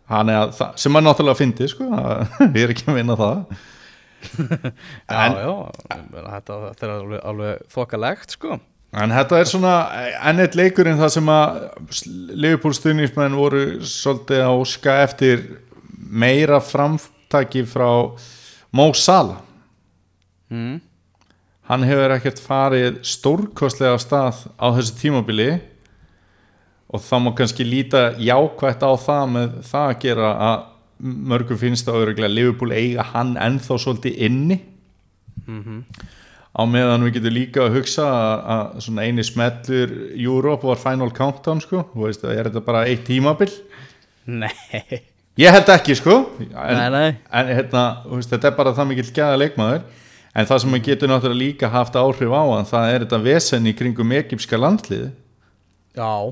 að, 0.10 0.62
sem 0.80 0.96
er 0.96 1.04
náttúrulega 1.04 1.39
fyndi 1.41 1.67
sko, 1.72 1.88
ég 2.56 2.62
er 2.63 2.74
ekki 2.74 2.88
að 2.91 2.98
vinna 3.02 3.17
það. 3.20 3.58
Já, 5.08 5.20
En- 5.28 5.36
já, 5.38 5.52
þetta, 5.91 6.56
þetta 6.72 6.86
er 6.88 6.91
alveg, 6.96 7.20
alveg 7.32 7.60
þokkalegt 7.76 8.34
sko. 8.34 8.58
En 8.98 9.12
þetta 9.13 9.38
er 9.43 9.50
svona 9.52 9.74
enn 10.32 10.39
eitt 10.41 10.56
leikurinn 10.58 10.98
það 10.98 11.12
sem 11.17 11.30
að 11.30 11.60
Liverpool 12.34 12.74
stuðnismenn 12.74 13.36
voru 13.38 13.62
svolítið 13.86 14.41
að 14.48 14.62
óska 14.63 14.96
eftir 15.04 15.43
meira 16.08 16.58
framtaki 16.63 17.65
frá 17.67 17.89
Mo 18.74 18.88
Salah. 18.98 19.43
Mm. 20.50 20.78
hann 21.67 21.84
hefur 21.84 22.13
ekkert 22.15 22.38
farið 22.39 23.02
stórkostlega 23.04 23.98
af 23.98 24.04
stað 24.06 24.38
á 24.56 24.65
þessu 24.78 24.93
tímabili 25.02 25.50
og 26.88 27.04
þá 27.04 27.15
má 27.23 27.32
kannski 27.36 27.67
líta 27.67 28.10
jákvætt 28.19 28.84
á 28.84 28.91
það 28.95 29.32
með 29.36 29.56
það 29.67 29.88
að 29.91 30.02
gera 30.06 30.34
að 30.50 30.60
mörgum 31.32 31.60
finnst 31.62 31.89
að 31.89 32.04
öruglega 32.04 32.34
Liverpool 32.34 32.71
eiga 32.73 33.06
hann 33.13 33.36
ennþá 33.38 33.80
svolítið 33.84 34.21
inni. 34.28 34.62
Mm 35.47 35.84
á 36.58 36.62
meðan 36.65 37.06
við 37.06 37.19
getum 37.19 37.36
líka 37.36 37.65
að 37.65 37.76
hugsa 37.78 38.08
að, 38.08 38.39
að 38.54 38.80
svona 38.88 39.06
eini 39.06 39.26
smellur 39.26 39.93
Europe 40.17 40.67
var 40.67 40.82
final 40.82 41.12
countdown 41.13 41.62
sko. 41.62 41.84
Þú 41.93 42.08
veist, 42.08 42.26
er 42.26 42.50
þetta 42.50 42.63
bara 42.65 42.88
eitt 42.89 43.06
tímabil? 43.08 43.52
Nei, 44.28 44.50
ég 45.39 45.54
held 45.54 45.69
ekki 45.71 45.97
sko. 46.00 46.17
En, 46.41 46.82
nei, 46.82 46.89
nei. 46.95 47.12
en 47.30 47.54
hérna, 47.54 47.86
veist, 48.10 48.34
þetta 48.34 48.50
er 48.50 48.58
bara 48.58 48.73
það 48.78 48.91
mikill 48.91 49.13
gæða 49.13 49.38
leikmaður. 49.43 49.86
En 50.38 50.50
það 50.50 50.60
sem 50.62 50.73
maður 50.73 50.86
getur 50.86 51.10
náttúrulega 51.10 51.41
líka 51.43 51.69
haft 51.73 51.95
áhrif 51.97 52.34
á 52.34 52.43
það 52.69 52.91
er 52.91 53.06
þetta 53.06 53.21
vesen 53.26 53.69
í 53.69 53.73
kringum 53.73 54.12
egypska 54.13 54.60
landlið 54.60 55.08
Já, 55.97 56.30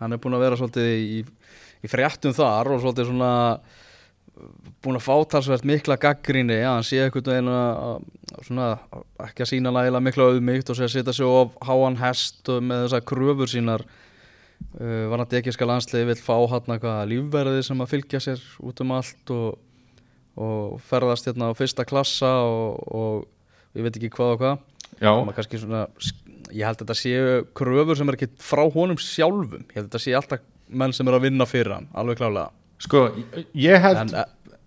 hann 0.00 0.12
er 0.12 0.20
búin 0.22 0.36
að 0.36 0.46
vera 0.46 0.60
svolítið 0.60 0.92
í, 0.92 1.18
í 1.84 1.90
fréttum 1.90 2.34
þar 2.36 2.74
og 2.74 2.82
svolítið 2.84 3.10
svona 3.10 3.32
búin 4.84 4.98
að 4.98 5.06
fá 5.06 5.14
talsvert 5.32 5.64
mikla 5.66 5.96
gaggrinni 6.00 6.58
að 6.60 6.74
hann 6.74 6.86
sé 6.86 7.00
að 7.06 7.48
að 7.48 8.42
svona 8.44 8.66
ekki 9.24 9.44
að 9.44 9.50
sína 9.50 9.72
nægilega 9.72 10.04
mikla 10.04 10.26
auðmygt 10.30 10.70
og 10.70 10.76
sé 10.76 10.86
að 10.86 10.92
setja 10.92 11.14
sig 11.16 11.26
of 11.26 11.54
háan 11.64 11.96
hest 12.00 12.50
með 12.60 12.84
þessar 12.84 13.06
kröfur 13.08 13.50
sínar. 13.50 13.86
Uh, 14.76 15.08
var 15.10 15.20
hann 15.20 15.30
dekiska 15.30 15.68
landsliði 15.68 16.10
vill 16.10 16.20
fá 16.20 16.36
hann 16.52 16.74
eitthvað 16.74 17.08
lífverði 17.10 17.64
sem 17.64 17.80
að 17.80 17.90
fylgja 17.92 18.20
sér 18.24 18.44
út 18.64 18.80
um 18.84 18.92
allt 18.96 19.32
og, 19.32 19.58
og 20.36 20.78
ferðast 20.84 21.28
hérna 21.28 21.50
á 21.52 21.56
fyrsta 21.56 21.84
klassa 21.88 22.30
og, 22.44 22.80
og 22.88 23.76
ég 23.76 23.84
veit 23.84 23.98
ekki 23.98 24.12
hvað 24.16 24.32
og 24.36 24.42
hvað 24.42 24.56
svona 25.62 25.86
ég 26.52 26.62
held 26.64 26.76
að 26.76 26.84
þetta 26.84 26.98
séu 27.00 27.40
kröfur 27.58 27.98
sem 27.98 28.08
er 28.08 28.18
ekki 28.18 28.30
frá 28.42 28.62
honum 28.72 29.00
sjálfum, 29.00 29.66
ég 29.66 29.74
held 29.78 29.86
að 29.86 29.90
þetta 29.90 30.04
séu 30.04 30.16
alltaf 30.20 30.46
menn 30.66 30.94
sem 30.96 31.06
eru 31.06 31.18
að 31.18 31.28
vinna 31.28 31.46
fyrir 31.46 31.76
hann, 31.76 31.90
alveg 31.94 32.20
klálega 32.20 32.50
sko, 32.82 33.08
ég 33.56 33.82
held 33.82 34.02
en, 34.04 34.14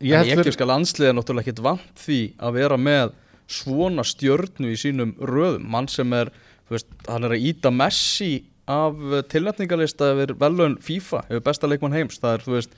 ég 0.03 0.19
en 0.19 0.29
held 0.29 0.51
ekki 0.51 0.67
landsliði 0.67 1.11
er 1.11 1.17
náttúrulega 1.17 1.47
ekkit 1.47 1.63
vant 1.65 2.03
því 2.05 2.19
að 2.39 2.59
vera 2.59 2.77
með 2.79 3.17
svona 3.49 4.05
stjörnu 4.05 4.71
í 4.73 4.77
sínum 4.79 5.15
röðum, 5.17 5.65
mann 5.71 5.89
sem 5.89 6.13
er 6.13 6.31
veist, 6.69 6.89
hann 7.09 7.25
er 7.25 7.35
að 7.35 7.45
íta 7.49 7.71
Messi 7.73 8.43
af 8.69 8.97
tilnætningalista 9.31 10.11
yfir 10.13 10.35
velun 10.39 10.77
FIFA, 10.85 11.23
yfir 11.29 11.45
besta 11.45 11.69
leikmann 11.69 11.95
heims. 11.97 12.19
Það 12.21 12.35
er, 12.35 12.43
þú 12.45 12.55
veist, 12.57 12.75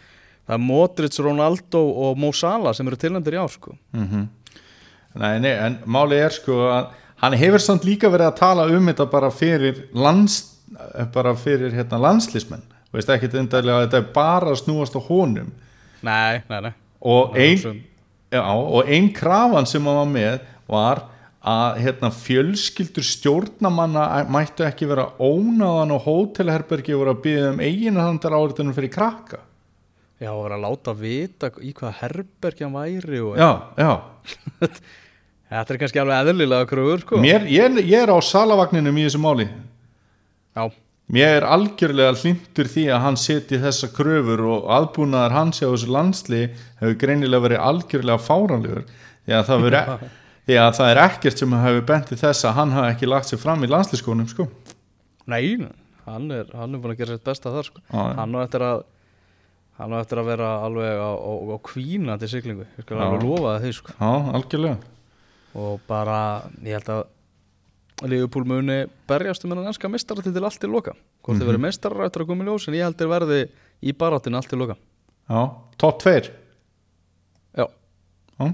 það 0.47 0.55
er 0.55 0.63
Modric, 0.63 1.17
Ronaldo 1.25 1.81
og 2.05 2.21
Mo 2.21 2.31
Salah 2.35 2.75
sem 2.77 2.87
eru 2.87 2.99
tilnættir 2.99 3.35
í 3.35 3.41
ár 3.41 3.51
sko. 3.51 3.75
Mhm. 3.97 4.29
Nei, 5.19 5.39
nei, 5.43 5.51
en 5.51 5.81
máli 5.91 6.21
er 6.23 6.31
sko 6.31 6.55
að 6.71 6.93
hann 7.21 7.38
hefur 7.38 7.63
samt 7.63 7.86
líka 7.88 8.10
verið 8.12 8.31
að 8.31 8.39
tala 8.41 8.67
um 8.73 8.91
þetta 8.91 9.07
bara 9.12 9.31
fyrir 9.34 9.86
lands 9.93 10.41
bara 11.13 11.36
fyrir 11.36 11.73
hérna 11.75 11.99
landslismenn 11.99 12.63
veist 12.91 13.12
ekki 13.12 13.29
þetta 13.31 13.99
er 13.99 14.10
bara 14.13 14.51
að 14.51 14.62
snúast 14.65 14.97
á 14.99 15.01
honum. 15.05 15.51
Nei, 16.03 16.41
nei, 16.49 16.60
nei. 16.67 16.73
Og 17.01 17.36
er 17.36 17.45
ein, 17.45 17.55
hugsun. 17.57 17.79
já, 18.34 18.43
og 18.43 18.89
ein 18.89 19.10
krafan 19.15 19.67
sem 19.69 19.86
hann 19.86 19.99
var 20.01 20.10
með 20.12 20.41
var 20.71 21.03
að 21.41 21.79
hérna, 21.81 22.12
fjölskyldur 22.13 23.05
stjórnamanna 23.05 24.25
mættu 24.29 24.65
ekki 24.67 24.89
vera 24.91 25.07
ónáðan 25.17 25.95
og 25.95 26.03
hótelherbergi 26.05 26.93
voru 26.93 27.15
að 27.15 27.23
byggja 27.23 27.53
um 27.53 27.63
eiginhandar 27.65 28.36
áriðunum 28.38 28.75
fyrir 28.77 28.93
krakka. 28.93 29.39
Já, 30.21 30.29
að 30.29 30.43
vera 30.43 30.60
að 30.60 30.65
láta 30.67 30.93
vita 30.93 31.49
í 31.65 31.71
hvað 31.73 31.95
herbergi 32.03 32.67
hann 32.67 32.75
væri 32.75 33.23
og 33.25 33.39
já, 33.41 33.49
já 33.79 33.91
Þetta 35.51 35.73
er 35.73 35.79
kannski 35.81 35.99
alveg 35.99 36.29
eðlilega 36.31 36.67
kröfur 36.69 37.01
sko. 37.03 37.17
Mér, 37.19 37.43
ég, 37.51 37.81
ég 37.83 38.05
er 38.05 38.11
á 38.11 38.17
salavagninum 38.23 38.99
í 39.01 39.03
þessu 39.03 39.19
máli 39.19 39.49
Já, 40.55 40.63
mér 41.11 41.41
er 41.41 41.47
algjörlega 41.47 42.13
hlindur 42.21 42.69
því 42.71 42.85
að 42.91 43.03
hann 43.05 43.19
seti 43.19 43.59
þessa 43.59 43.89
kröfur 43.91 44.45
og 44.47 44.69
aðbúnaðar 44.77 45.35
hans 45.35 45.59
á 45.63 45.67
þessu 45.67 45.91
landsli 45.91 46.41
hefur 46.79 46.97
greinilega 47.03 47.45
verið 47.47 47.63
algjörlega 47.67 48.23
fáranlegur 48.23 48.85
því 48.87 49.37
að 49.37 49.45
það, 49.49 49.65
veri, 49.67 49.81
því 50.47 50.59
að 50.63 50.71
það 50.79 50.93
er 50.93 51.01
ekkert 51.05 51.43
sem 51.43 51.57
hefur 51.65 51.85
bentið 51.91 52.23
þess 52.23 52.47
að 52.47 52.57
hann 52.59 52.75
hafi 52.75 52.93
ekki 52.95 53.11
lagt 53.11 53.31
sér 53.31 53.43
fram 53.43 53.63
í 53.63 53.71
landsliskónum 53.71 54.31
sko. 54.31 54.47
nei, 55.31 55.43
hann 56.07 56.31
er, 56.35 56.47
hann 56.55 56.75
er 56.75 56.83
búin 56.83 56.95
að 56.95 57.03
gera 57.03 57.15
sitt 57.15 57.27
besta 57.27 57.51
þar 57.53 57.67
sko. 57.69 57.83
Já. 57.91 58.01
Hann 58.19 58.35
á 58.35 58.39
eftir 58.43 58.65
að 58.67 58.87
hann 59.81 59.95
á 59.95 59.97
eftir 59.99 60.21
að 60.21 60.31
vera 60.31 60.49
alveg 60.65 60.99
á, 60.99 61.11
kvína 61.67 62.17
til 62.21 62.31
siglingu, 62.31 62.67
ég 62.75 62.87
skal 62.87 63.03
alveg 63.03 63.27
lofa 63.27 63.55
það 63.55 63.67
því 63.67 63.77
sko. 63.79 63.95
Já, 63.99 64.11
algjörlega 64.39 64.91
og 65.57 65.81
bara, 65.87 66.19
ég 66.63 66.77
held 66.77 66.93
að 66.93 67.03
Liverpool 68.09 68.47
muni 68.49 68.85
berjast 69.09 69.43
um 69.45 69.51
hennan 69.53 69.69
ennska 69.69 69.89
meistaratitil 69.91 70.43
allt 70.47 70.61
til 70.61 70.71
loka. 70.73 70.95
Hvort 71.21 71.37
þið 71.37 71.51
verið 71.51 71.65
meistarar 71.67 72.07
eftir 72.07 72.23
að 72.23 72.31
koma 72.31 72.45
í 72.45 72.49
ljós 72.49 72.67
en 72.67 72.77
ég 72.77 72.87
held 72.87 72.97
þeir 72.97 73.11
verði 73.11 73.41
í 73.81 73.93
baráttinu 73.93 74.39
allt 74.39 74.49
til 74.49 74.61
loka. 74.61 74.77
Já, 75.29 75.41
topp 75.81 76.01
tveir? 76.01 76.31
Já, 77.57 77.67
Já, 78.39 78.47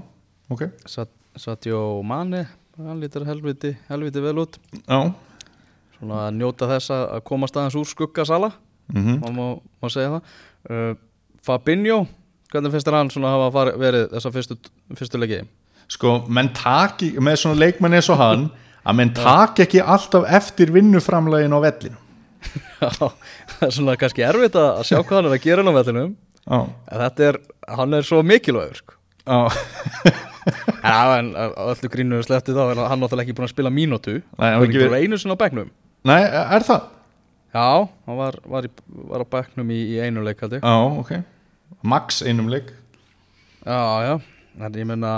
ok. 0.52 0.66
Sat, 0.84 1.12
Satjó 1.38 2.02
Mani 2.04 2.44
hann 2.78 3.00
lítur 3.00 3.24
helviti, 3.26 3.72
helviti 3.88 4.22
vel 4.22 4.38
út. 4.44 4.58
Já, 4.84 4.98
svona 5.96 6.26
að 6.28 6.36
njóta 6.38 6.68
þess 6.70 6.92
að 6.94 7.04
að 7.16 7.24
komast 7.30 7.56
aðeins 7.58 7.78
úr 7.80 7.88
skuggasala 7.90 8.52
mhm. 8.92 9.18
má, 9.22 9.28
má, 9.34 9.46
má 9.82 9.90
segja 9.90 10.12
það. 10.16 10.34
Uh, 10.68 10.92
Fabinho, 11.46 12.02
hvernig 12.52 12.74
finnst 12.74 12.88
þér 12.88 12.98
hann 12.98 13.10
svona 13.14 13.32
hafa 13.34 13.48
farið, 13.56 13.80
verið 13.82 14.06
þessa 14.12 14.34
fyrstu, 14.34 14.58
fyrstu 14.98 15.22
leiki 15.22 15.40
Sko, 15.88 16.18
menn 16.28 16.52
taki, 16.56 17.14
með 17.20 17.40
svona 17.42 17.62
leikmenn 17.62 17.96
eins 17.96 18.10
og 18.12 18.20
hann 18.20 18.50
að 18.84 18.98
menn 19.00 19.14
taki 19.16 19.64
ekki 19.64 19.80
alltaf 19.80 20.28
eftir 20.38 20.72
vinnuframlegin 20.74 21.56
á 21.56 21.60
vellinu 21.64 21.96
Já, 22.78 22.90
það 22.94 23.64
er 23.66 23.74
svona 23.74 23.96
kannski 23.98 24.24
erfitt 24.26 24.56
að 24.58 24.82
sjá 24.86 24.98
hvað 25.00 25.16
hann 25.16 25.28
er 25.30 25.36
að 25.36 25.44
gera 25.44 25.64
á 25.66 25.72
vellinum. 25.74 26.12
Já, 26.44 26.58
en 26.60 27.02
þetta 27.02 27.26
er, 27.28 27.38
hann 27.78 27.98
er 27.98 28.06
svo 28.06 28.20
mikilvægur 28.26 28.78
sko. 28.80 28.94
en 30.88 31.32
að 31.36 31.56
öllu 31.64 31.90
grínu 31.92 32.20
sleppti 32.24 32.54
þá 32.56 32.62
er 32.70 32.82
hann 32.88 33.02
náttúrulega 33.02 33.26
ekki 33.26 33.36
búin 33.36 33.48
að 33.48 33.54
spila 33.54 33.72
mínútu. 33.74 34.20
Nei, 34.38 34.46
hann 34.46 34.62
var 34.62 34.68
ekki 34.68 34.84
búin 34.84 34.96
einu 35.02 35.18
sinni 35.20 35.36
á 35.36 35.42
bekknum. 35.42 35.72
Nei, 36.08 36.20
er 36.22 36.66
það? 36.68 36.86
Já, 37.56 37.66
hann 38.06 38.20
var, 38.20 38.38
var, 38.46 38.68
í, 38.68 38.72
var 39.10 39.24
á 39.24 39.32
bekknum 39.34 39.74
í, 39.74 39.80
í 39.96 40.00
einu 40.04 40.24
leik 40.24 40.44
Já, 40.46 40.76
ok. 41.02 41.12
Max 41.82 42.22
einum 42.22 42.48
leik. 42.52 42.72
Já, 43.66 43.82
já, 44.06 44.14
en 44.62 44.78
ég 44.78 44.88
menna 44.88 45.12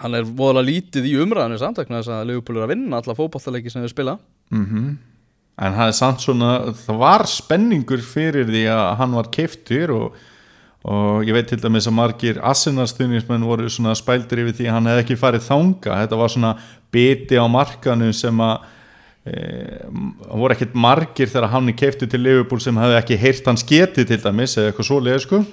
hann 0.00 0.16
er 0.16 0.24
voðalega 0.24 0.68
lítið 0.68 1.08
í 1.10 1.16
umræðinu 1.20 1.58
samtakna 1.60 2.00
þess 2.00 2.12
að 2.14 2.28
Liverpool 2.30 2.58
er 2.58 2.66
að 2.66 2.74
vinna 2.74 3.00
alla 3.00 3.16
fótballtaleiki 3.16 3.72
sem 3.72 3.84
þau 3.84 3.92
spila. 3.92 4.18
Mm 4.54 4.98
En 5.60 5.74
það 5.76 5.90
er 5.90 5.96
samt 5.96 6.22
svona 6.24 6.50
það 6.72 7.00
var 7.02 7.26
spenningur 7.28 8.00
fyrir 8.00 8.46
því 8.48 8.62
að 8.72 8.86
hann 9.02 9.16
var 9.18 9.28
keiftur 9.34 9.90
og, 9.92 10.14
og 10.88 11.26
ég 11.28 11.36
veit 11.36 11.50
til 11.50 11.60
dæmis 11.60 11.86
að 11.90 11.96
margir 11.98 12.40
Arsenal-stuðnismenn 12.40 13.44
voru 13.44 13.68
svona 13.70 13.92
spældir 13.98 14.40
yfir 14.46 14.56
því 14.56 14.70
að 14.70 14.78
hann 14.78 14.88
hefði 14.90 15.04
ekki 15.04 15.18
farið 15.20 15.44
þanga 15.50 15.98
þetta 16.00 16.20
var 16.22 16.32
svona 16.32 16.54
biti 16.96 17.36
á 17.36 17.46
markanu 17.52 18.08
sem 18.16 18.42
að 18.42 18.64
e, 19.28 19.36
voru 20.32 20.56
ekkert 20.56 20.74
margir 20.88 21.28
þegar 21.28 21.52
hann 21.52 21.68
er 21.68 21.78
keiftur 21.84 22.10
til 22.10 22.24
Liverpool 22.24 22.64
sem 22.64 22.82
hefði 22.82 22.98
ekki 23.02 23.20
heyrt 23.20 23.52
hans 23.52 23.68
getið 23.68 24.08
til 24.08 24.20
dæmis 24.24 24.56
eða 24.56 24.72
eitthvað 24.72 24.88
svoleið 24.88 25.24
sko. 25.28 25.44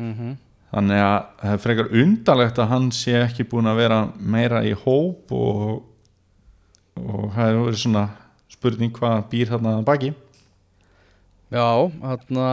Mm 0.00 0.36
þannig 0.72 1.02
að 1.02 1.18
það 1.40 1.54
er 1.54 1.62
frekar 1.64 1.92
undarlegt 2.02 2.60
að 2.60 2.70
hann 2.72 2.88
sé 2.94 3.16
ekki 3.22 3.46
búin 3.48 3.70
að 3.70 3.80
vera 3.82 4.00
meira 4.18 4.62
í 4.66 4.74
hóp 4.76 5.32
og, 5.34 5.62
og 7.00 7.28
það 7.34 7.44
er 7.46 7.60
verið 7.62 7.82
svona 7.84 8.04
spurning 8.52 8.94
hvað 8.96 9.26
býr 9.32 9.52
þarna 9.52 9.78
baki. 9.86 10.12
Já, 11.48 11.88
þarna 12.02 12.48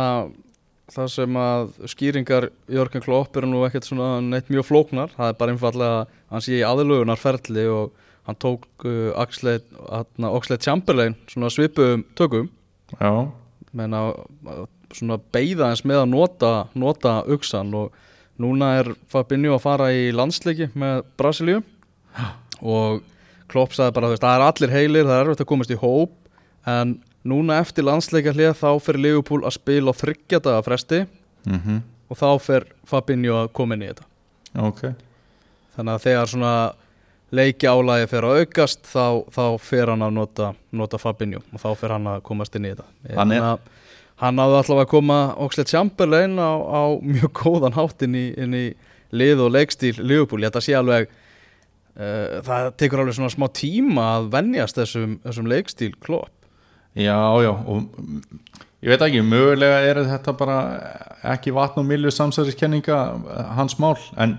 það 0.93 1.07
sem 1.11 1.37
að 1.41 1.69
skýringar 1.91 2.49
Jörgen 2.71 3.03
Klopp 3.03 3.37
eru 3.37 3.49
nú 3.49 3.63
ekkert 3.65 3.87
svona 3.87 4.19
neitt 4.23 4.51
mjög 4.53 4.67
flóknar, 4.69 5.13
það 5.15 5.31
er 5.31 5.39
bara 5.39 5.55
einfallega 5.55 6.01
að 6.03 6.19
hann 6.31 6.45
sé 6.45 6.59
í 6.59 6.65
aðlugunarferli 6.67 7.65
og 7.73 8.03
hann 8.25 8.39
tók 8.41 8.85
uh, 8.85 9.11
Oxlade, 9.21 10.61
Chamberlain 10.61 11.17
svona 11.29 11.51
svipuðum 11.53 12.05
tökum. 12.17 12.49
Já, 12.99 13.11
menna 13.75 14.07
svona 14.95 15.19
beigða 15.35 15.71
eins 15.71 15.83
með 15.87 16.03
að 16.03 16.11
nota, 16.13 16.51
nota 16.73 17.15
uksan 17.31 17.73
og 17.77 17.95
núna 18.41 18.71
er 18.81 18.91
Fabinho 19.11 19.55
að 19.55 19.63
fara 19.63 19.89
í 19.95 20.11
landsleiki 20.15 20.69
með 20.75 21.03
Brasilíu. 21.19 21.63
Og 22.63 23.03
Klopp 23.51 23.75
sagði 23.75 23.95
bara 23.95 24.13
það 24.15 24.31
er 24.31 24.45
allir 24.45 24.73
heilir, 24.73 25.07
það 25.07 25.17
er 25.17 25.25
erfitt 25.25 25.43
að 25.43 25.51
komast 25.51 25.73
í 25.73 25.79
hóp 25.79 26.15
en 26.65 26.95
núna 27.25 27.59
eftir 27.61 27.85
landsleika 27.85 28.33
hlið 28.33 28.55
þá 28.57 28.69
fer 28.81 28.97
Liverpool 28.97 29.43
að 29.45 29.57
spila 29.59 29.93
á 29.93 29.99
þryggjadaga 29.99 30.63
fresti 30.65 31.03
mm 31.45 31.83
og 32.09 32.19
þá 32.19 32.27
fer 32.41 32.65
Fabinho 32.85 33.37
að 33.39 33.51
koma 33.57 33.75
inn 33.75 33.85
í 33.85 33.89
þetta. 33.89 34.03
Ok. 34.61 34.81
Þannig 35.75 35.95
að 35.95 36.03
þegar 36.03 36.31
svona 36.31 36.51
leiki 37.35 37.67
álægi 37.67 38.09
fer 38.11 38.27
að 38.27 38.41
aukast 38.41 38.85
þá, 38.87 39.07
þá 39.33 39.45
fer 39.65 39.91
hann 39.91 40.05
að 40.05 40.13
nota, 40.19 40.51
nota 40.75 40.99
Fabinho 41.01 41.41
og 41.49 41.63
þá 41.63 41.69
fer 41.79 41.95
hann 41.95 42.11
að 42.13 42.21
komast 42.27 42.55
inn 42.55 42.69
í 42.69 42.73
þetta. 42.75 42.87
Þannig 43.09 43.47
að 43.49 43.71
hann 44.21 44.37
náði 44.39 44.57
allavega 44.61 44.85
að 44.85 44.91
koma 44.93 45.19
Oxlade 45.43 45.71
Chamberlain 45.73 46.37
á, 46.39 46.51
á 46.55 46.81
mjög 47.03 47.31
góðan 47.41 47.75
hátt 47.75 48.05
inn 48.07 48.15
í, 48.15 48.25
inn 48.39 48.53
í 48.55 48.65
lið 49.15 49.41
og 49.45 49.51
leikstíl 49.55 49.95
Liverpool, 49.99 50.43
að 50.47 50.61
sé 50.63 50.75
alveg 50.77 51.09
uh, 51.09 52.39
það 52.45 52.69
tekur 52.79 53.03
alveg 53.03 53.17
svona 53.19 53.33
smá 53.33 53.47
tíma 53.55 54.07
að 54.17 54.29
venjast 54.37 54.79
þessum, 54.79 55.17
þessum 55.25 55.51
leikstíl 55.51 55.93
Klopp 56.03 56.31
já, 56.95 57.15
já, 57.43 57.51
og 57.51 57.85
ég 58.85 58.91
veit 58.93 59.03
ekki, 59.09 59.21
mögulega 59.25 59.79
er 59.89 59.99
þetta 60.07 60.33
bara 60.39 60.57
ekki 61.35 61.51
vatn 61.55 61.81
og 61.83 61.87
milju 61.89 62.11
samsæðiskenninga 62.15 62.99
hans 63.57 63.75
mál, 63.81 63.95
en 64.21 64.37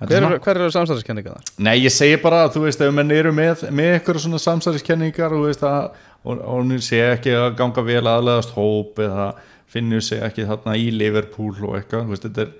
þetta 0.00 0.06
er 0.06 0.08
hver, 0.08 0.22
svona- 0.24 0.34
er- 0.38 0.44
hver 0.46 0.60
eru 0.64 0.70
samstæðiskenninga 0.74 1.34
þar? 1.36 1.50
Nei, 1.66 1.74
ég 1.84 1.92
segi 1.94 2.16
bara 2.22 2.44
að 2.46 2.54
þú 2.56 2.62
veist, 2.66 2.80
ef 2.86 2.94
menn 2.96 3.12
eru 3.14 3.30
með, 3.36 3.66
með 3.70 3.98
eitthvað 3.98 4.22
svona 4.24 4.40
samsæðiskenningar 4.46 5.34
og, 5.36 5.42
þú 5.44 5.50
veist, 5.50 5.66
að, 5.68 6.06
og, 6.24 6.40
hún 6.44 6.74
sé 6.84 7.00
ekki 7.14 7.32
að 7.36 7.54
ganga 7.56 7.82
vel 7.86 8.02
aðlegaðast 8.06 8.52
hóp 8.56 8.98
eða 8.98 9.28
finnur 9.70 10.02
sig 10.02 10.20
ekki 10.26 10.44
þarna 10.48 10.74
í 10.76 10.90
Liverpool 10.92 11.54
og 11.68 11.76
eitthvað, 11.78 12.08
veist, 12.10 12.26
þetta 12.26 12.42
er 12.42 12.50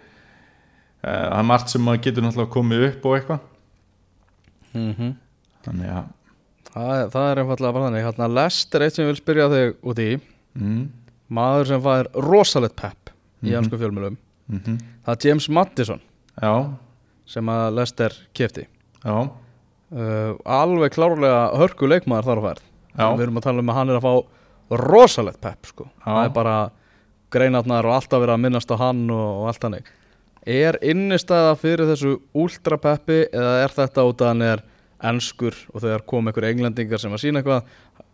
eh, 1.02 1.26
það 1.30 1.38
er 1.40 1.48
margt 1.50 1.72
sem 1.72 1.82
maður 1.84 2.02
getur 2.06 2.22
náttúrulega 2.26 2.54
komið 2.54 2.86
upp 2.90 3.04
og 3.10 3.16
eitthvað. 3.18 3.40
Mm 4.74 4.94
-hmm. 4.94 5.12
þannig 5.66 5.90
að 5.90 6.04
það, 6.70 6.90
er- 7.00 7.08
það 7.10 7.30
er 7.30 7.38
einfallega 7.42 7.72
bara 7.72 7.86
þannig. 7.88 8.04
Hérna 8.06 8.28
Lester 8.34 8.80
eitt 8.82 8.94
sem 8.94 9.04
ég 9.04 9.08
vil 9.10 9.16
spyrja 9.22 9.48
þig 9.50 9.74
út 9.82 9.98
í. 9.98 10.20
Mm, 10.54 10.88
maður 11.30 11.66
sem 11.66 11.82
fær 11.82 12.06
rosalegt 12.14 12.76
pepp 12.76 13.10
í 13.42 13.46
Mhm. 13.50 13.54
hansku 13.56 13.78
fjölmjölum 13.78 14.16
mm 14.50 14.78
það 15.06 15.12
er 15.16 15.28
James 15.28 15.48
Maddison. 15.48 16.00
Já, 16.42 16.74
sem 17.26 17.46
að 17.46 17.74
Lester 17.74 18.12
kefti 18.34 18.66
já, 19.04 19.30
uh, 19.92 20.34
alveg 20.44 20.92
klárlega 20.92 21.50
hörku 21.56 21.86
leikmaður 21.88 22.24
þar 22.24 22.38
á 22.38 22.42
færð. 22.46 22.62
Við 22.96 23.24
erum 23.26 23.40
að 23.40 23.46
tala 23.48 23.64
um 23.64 23.72
að 23.72 23.80
hann 23.80 23.92
er 23.92 24.00
að 24.00 24.06
fá 24.06 24.80
rosalegt 24.80 25.40
pepp 25.42 25.70
sko. 25.70 25.88
Það 26.04 26.24
er 26.24 26.34
bara 26.34 26.58
greinarnar 27.30 27.86
og 27.86 27.96
alltaf 27.96 28.22
verið 28.22 28.36
að 28.36 28.44
minnast 28.44 28.70
á 28.74 28.76
hann 28.80 29.06
og, 29.14 29.26
og 29.42 29.50
allt 29.50 29.66
hannig 29.66 29.90
er 30.46 30.78
innistæða 30.82 31.52
fyrir 31.60 31.88
þessu 31.90 32.16
ultra 32.38 32.78
peppi 32.80 33.26
eða 33.28 33.56
er 33.64 33.74
þetta 33.74 34.06
út 34.08 34.22
að 34.24 34.32
hann 34.32 34.46
er 34.46 34.62
enskur 35.10 35.56
og 35.72 35.82
þegar 35.82 36.04
kom 36.08 36.28
einhver 36.28 36.48
englendingar 36.48 37.00
sem 37.00 37.12
að 37.12 37.22
sína 37.24 37.40
eitthvað 37.40 37.68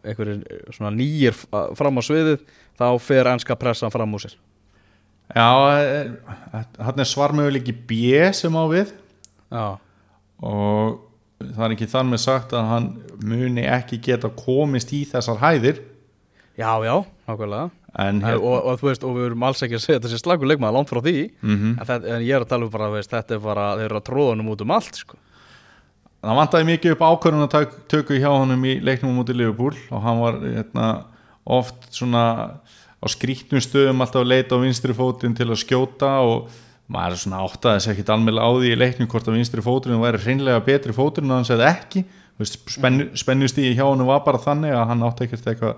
einhverjir 0.07 0.75
svona 0.75 0.93
nýjir 0.95 1.39
fram 1.79 1.99
á 1.99 2.03
sviðið 2.07 2.45
þá 2.79 2.87
fer 3.03 3.31
enska 3.33 3.57
pressan 3.59 3.95
fram 3.95 4.15
úr 4.15 4.27
sér? 4.27 4.37
Já 5.35 5.51
hann 6.87 7.03
er 7.03 7.11
svarmöguleiki 7.11 7.75
B 7.75 8.31
sem 8.35 8.55
á 8.55 8.65
við. 8.71 8.93
Já, 9.51 9.79
og 10.43 11.01
það 11.41 11.65
er 11.67 11.75
ekki 11.75 12.05
með 12.07 12.23
sagt 12.23 12.55
að 12.55 12.71
hann 12.71 12.89
muni 13.25 13.65
ekki 13.69 13.99
geta 14.03 14.31
komist 14.37 14.93
í 14.97 15.05
þessar 15.09 15.41
hæðir. 15.43 15.83
Já, 16.57 16.71
já, 16.85 16.95
nákvæmlega. 17.29 17.71
En 17.97 18.21
og, 18.29 18.45
og, 18.45 18.75
þú 18.81 18.89
veist, 18.91 19.05
og 19.09 19.15
við 19.17 19.27
erum 19.31 19.45
alls 19.49 19.63
ekki 19.65 19.79
að 19.79 19.85
segja 19.85 19.99
þetta 19.99 20.11
sé 20.13 20.19
slagur 20.21 20.51
leikmaður, 20.51 20.77
langt 20.77 20.91
frá 20.93 21.01
því. 21.01 21.15
Mm 21.41 21.71
en, 21.71 21.79
þetta, 21.89 22.11
en 22.17 22.27
ég 22.27 22.37
er 22.37 22.45
að 22.45 22.51
tala 22.51 22.67
um 22.67 22.73
bara, 22.75 22.91
veist, 22.93 23.13
þetta 23.13 23.37
er 23.37 23.45
bara 23.45 23.69
þeir 23.79 23.87
eru 23.89 24.01
að 24.01 24.07
tróða 24.11 24.35
honum 24.35 24.51
út 24.53 24.65
um 24.65 24.75
allt 24.77 25.01
sko. 25.01 25.21
það 26.27 26.41
vantaði 26.41 26.69
mikið 26.73 26.95
upp 26.97 27.05
ákvörðun 27.07 27.47
að 27.47 27.73
tökku 27.93 28.19
hjá 28.21 28.29
honum 28.33 28.65
í 28.69 28.75
leiknum 28.85 29.17
mútið 29.17 29.41
Liverpool 29.41 29.73
og 29.91 30.05
hann 30.05 30.21
var 30.21 30.39
hérna, 30.45 30.87
oft 31.45 31.89
svona 31.95 32.25
á 33.01 33.07
skrítnum 33.13 33.63
stöðum 33.63 34.01
alltaf 34.03 34.25
að 34.25 34.33
leita 34.33 34.57
á 34.57 34.65
vinstri 34.65 34.97
fótinn 34.97 35.37
til 35.37 35.49
að 35.49 35.61
skjóta 35.63 36.13
og 36.27 36.51
maður 36.91 37.17
er 37.17 37.23
svona 37.23 37.43
áttaði 37.45 37.81
þess 37.81 37.91
ekkit 37.93 38.13
alveg 38.15 38.39
á 38.39 38.49
því 38.51 38.71
í 38.73 38.79
leiknum 38.79 39.11
hvort 39.11 39.29
að 39.29 39.39
vinstri 39.39 39.65
fóturinn 39.65 40.03
væri 40.03 40.23
hreinlega 40.23 40.65
betri 40.67 40.95
fóturinn 40.97 41.31
en 41.31 41.41
hann 41.41 41.49
segði 41.49 41.69
ekki 41.71 42.05
spennu, 42.45 43.11
spennustíði 43.17 43.75
hjá 43.77 43.87
hann 43.87 44.07
var 44.07 44.25
bara 44.27 44.39
þannig 44.43 44.75
að 44.77 44.89
hann 44.91 45.07
átti 45.07 45.25
ekkert 45.25 45.47
eitthvað 45.47 45.77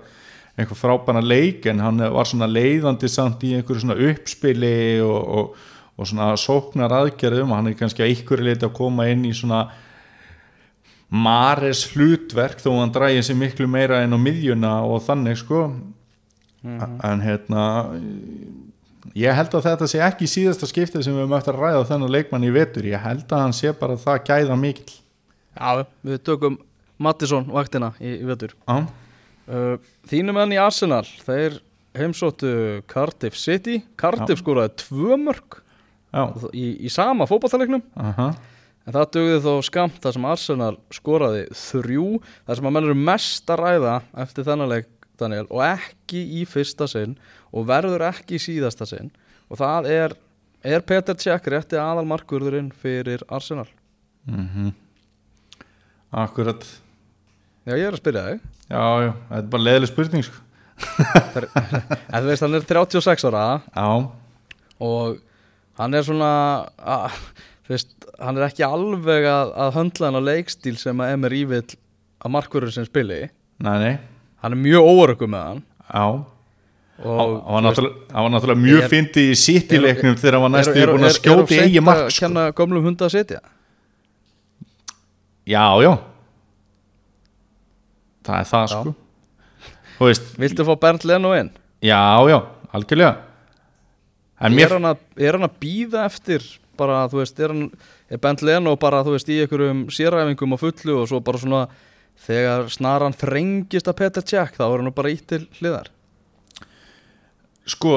eitthvað 0.59 0.79
frábæna 0.81 1.21
leik 1.23 1.65
en 1.71 1.79
hann 1.79 2.01
var 2.11 2.27
svona 2.27 2.47
leiðandi 2.49 3.07
samt 3.07 3.43
í 3.47 3.53
einhverju 3.55 3.85
svona 3.85 3.95
uppspili 4.09 4.99
og, 4.99 5.19
og, 5.39 5.53
og 5.95 6.09
svona 6.09 6.33
sóknar 6.35 6.91
aðgerðum 6.97 7.53
hann 7.55 7.71
er 7.71 7.77
kannski 7.79 8.03
að 8.03 8.11
einhverju 8.11 8.47
leiti 8.49 8.67
að 8.67 8.75
koma 8.75 9.07
inn 9.07 9.23
í 9.29 9.31
svona 9.35 9.69
mares 11.09 11.87
hlutverk 11.93 12.61
þó 12.61 12.73
hann 12.77 12.93
dræði 12.93 13.23
sér 13.25 13.39
miklu 13.39 13.67
meira 13.69 14.03
inn 14.05 14.13
á 14.13 14.19
miðjuna 14.19 14.73
og 14.85 15.01
þannig 15.07 15.39
sko. 15.41 15.69
Mm 16.59 16.79
-hmm. 16.79 16.99
en 17.07 17.21
hérna 17.21 17.63
ég 19.15 19.33
held 19.33 19.53
að 19.55 19.63
þetta 19.63 19.87
sé 19.87 19.99
ekki 20.03 20.27
síðasta 20.27 20.67
skiptið 20.67 21.03
sem 21.03 21.15
við 21.15 21.37
eftir 21.37 21.53
að 21.53 21.61
ræða 21.61 21.85
þennan 21.87 22.11
leikmann 22.11 22.43
í 22.43 22.51
vetur. 22.51 22.83
Ég 22.83 22.99
held 22.99 23.31
að 23.31 23.39
hann 23.39 23.53
sé 23.53 23.71
bara 23.73 23.93
að 23.93 24.03
það 24.03 24.25
gæða 24.27 24.55
mikil 24.55 24.98
Já, 25.59 25.85
við 26.07 26.21
tökum 26.23 26.57
Mattisson 26.99 27.47
vaktina 27.51 27.93
í, 27.99 28.17
í 28.19 28.27
vetur. 28.27 28.55
Já. 28.67 28.83
Uh, 29.49 29.75
Þínum 30.09 30.37
enn 30.43 30.53
í 30.53 30.59
Arsenal 30.61 31.05
þeir 31.25 31.57
heimsóttu 31.97 32.51
Cardiff 32.89 33.37
City. 33.39 33.79
Cardiff 33.99 34.39
Já. 34.39 34.43
skóraði 34.43 34.75
tvö 34.83 35.17
mörg 35.19 35.59
í, 36.53 36.85
í 36.85 36.91
sama 36.93 37.27
fókbaltalegnum 37.29 37.81
uh 37.81 38.11
-huh. 38.17 38.37
en 38.85 38.93
það 38.95 39.11
dögði 39.15 39.39
þó 39.45 39.53
skamt 39.65 39.99
þar 40.01 40.15
sem 40.15 40.25
Arsenal 40.25 40.75
skóraði 40.93 41.43
þrjú 41.53 42.07
þar 42.45 42.55
sem 42.55 42.69
að 42.69 42.75
menn 42.75 42.89
eru 42.89 42.95
mest 42.95 43.49
að 43.49 43.61
ræða 43.63 43.95
eftir 44.25 44.47
þennan 44.47 44.73
leik 44.73 44.89
Daniel 45.19 45.47
og 45.49 45.63
ekki 45.65 46.21
í 46.39 46.45
fyrsta 46.47 46.87
sinn 46.87 47.17
og 47.51 47.67
verður 47.67 48.07
ekki 48.09 48.37
í 48.37 48.43
síðasta 48.43 48.85
sinn. 48.85 49.11
Og 49.49 49.57
það 49.57 49.89
er, 49.91 50.13
er 50.63 50.81
Peter 50.81 51.17
Cech 51.17 51.47
rétti 51.47 51.77
aðal 51.77 52.05
markurðurinn 52.05 52.71
fyrir 52.71 53.25
Arsenal? 53.27 53.67
Mhm. 54.25 54.45
mm 54.65 54.88
Akkurat. 56.09 56.63
Já, 57.67 57.73
ég 57.75 57.85
er 57.85 57.93
að 57.93 58.01
spyrja 58.01 58.23
þig. 58.25 58.45
Já, 58.69 58.83
já, 59.03 59.11
þetta 59.29 59.41
er 59.41 59.51
bara 59.53 59.65
leðileg 59.67 59.91
spurning 59.91 60.25
sko. 60.25 60.45
En 62.13 62.23
þú 62.23 62.29
veist, 62.29 62.43
hann 62.45 62.55
er 62.55 62.63
36 62.63 63.25
ára 63.27 63.43
Já. 63.75 63.87
Og 64.79 65.17
hann 65.75 65.97
er 65.97 66.05
svona 66.07 66.29
að, 66.79 67.19
Þú 67.67 67.75
veist, 67.75 67.91
hann 68.17 68.39
er 68.39 68.47
ekki 68.47 68.65
alveg 68.65 69.27
að, 69.29 69.53
að 69.65 69.75
höndla 69.75 70.09
hann 70.09 70.17
á 70.17 70.23
leikstíl 70.31 70.77
sem 70.79 71.03
að 71.03 71.13
Emery 71.17 71.43
vil 71.51 71.61
að 72.19 72.33
markverður 72.33 72.73
sem 72.73 72.87
spili. 72.87 73.19
Nei, 73.61 73.75
nei. 73.83 73.93
Hann 74.41 74.55
er 74.55 74.61
mjög 74.63 74.87
óörugum 74.89 75.33
með 75.35 75.45
hann. 75.49 75.61
Já. 75.89 76.05
Hann 76.99 77.35
var 77.45 77.63
náttúrulega 77.67 78.59
mjög 78.59 78.89
fyndi 78.91 79.29
í 79.31 79.37
sittileiknum 79.39 80.17
þegar 80.19 80.35
hann 80.39 80.45
var 80.47 80.53
næstu 80.57 80.87
búin 80.89 81.07
að 81.07 81.15
skjóti 81.15 81.59
eigi 81.63 81.83
mark 81.83 82.01
Er 82.01 82.07
það 82.07 82.09
að 82.09 82.19
kenna 82.19 82.43
gömlum 82.57 82.89
hunda 82.89 83.07
að 83.07 83.13
sitja? 83.15 83.39
Já, 85.49 85.65
já 85.81 85.93
Það 88.27 88.35
er 88.37 88.49
það 88.53 88.65
já. 88.65 88.73
sko 88.75 88.95
veist, 90.05 90.31
Viltu 90.39 90.65
fá 90.67 90.75
Bernd 90.79 91.05
Leno 91.09 91.33
inn? 91.35 91.51
Já, 91.83 91.99
já, 92.29 92.39
algjörlega 92.75 93.15
er, 94.39 94.53
mér... 94.53 94.73
hann 94.77 94.89
að, 94.93 95.03
er 95.19 95.37
hann 95.37 95.47
að 95.47 95.59
býða 95.59 96.05
eftir 96.07 96.45
bara, 96.79 97.03
þú 97.11 97.19
veist, 97.19 97.39
er, 97.41 97.51
hann, 97.51 97.69
er 98.07 98.21
Bernd 98.23 98.43
Leno 98.45 98.75
bara, 98.79 99.01
þú 99.03 99.17
veist, 99.17 99.31
í 99.31 99.41
einhverjum 99.43 99.85
séræfingum 99.93 100.55
og 100.55 100.61
fullu 100.61 100.99
og 101.01 101.07
svo 101.11 101.21
bara 101.23 101.41
svona 101.41 101.63
þegar 102.27 102.67
snaran 102.71 103.15
þrengist 103.15 103.89
að 103.89 103.97
Peter 104.03 104.25
Cech 104.27 104.59
þá 104.59 104.65
er 104.67 104.83
hann 104.83 104.95
bara 104.95 105.13
ítt 105.13 105.27
til 105.31 105.45
hliðar 105.59 105.91
Sko, 107.69 107.95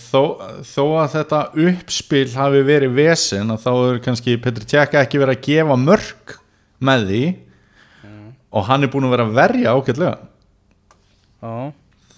þó, 0.00 0.22
þó 0.64 0.84
að 1.02 1.14
þetta 1.18 1.40
uppspil 1.66 2.28
hafi 2.32 2.62
verið 2.64 2.94
vesen 2.96 3.52
þá 3.60 3.72
er 3.74 3.98
kannski 4.04 4.38
Peter 4.40 4.64
Cech 4.64 4.96
ekki 5.02 5.20
verið 5.20 5.36
að 5.36 5.48
gefa 5.50 5.76
mörg 5.80 6.39
með 6.84 7.06
því 7.10 7.22
mm. 7.30 8.26
og 8.56 8.66
hann 8.68 8.84
er 8.86 8.92
búin 8.92 9.06
að 9.08 9.14
vera 9.14 9.28
að 9.28 9.38
verja 9.38 9.74
ákveldlega 9.76 10.16
oh. 11.46 11.70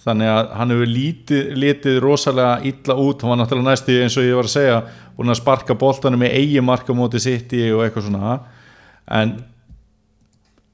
þannig 0.03 0.33
að 0.33 0.51
hann 0.59 0.75
hefur 0.75 0.91
lítið, 0.91 1.53
litið 1.63 2.01
rosalega 2.03 2.57
illa 2.71 2.97
út, 2.99 3.23
hann 3.23 3.33
var 3.33 3.41
náttúrulega 3.41 3.69
næstu 3.69 3.97
eins 4.01 4.19
og 4.19 4.27
ég 4.27 4.37
var 4.39 4.49
að 4.49 4.55
segja, 4.55 4.81
búin 5.17 5.33
að 5.33 5.41
sparka 5.41 5.77
boltanum 5.79 6.23
með 6.23 6.37
eigi 6.39 6.65
marka 6.65 6.95
móti 6.97 7.21
sitt 7.23 7.55
í 7.57 7.65
og 7.71 7.85
eitthvað 7.85 8.09
svona 8.09 8.35
en 9.19 9.37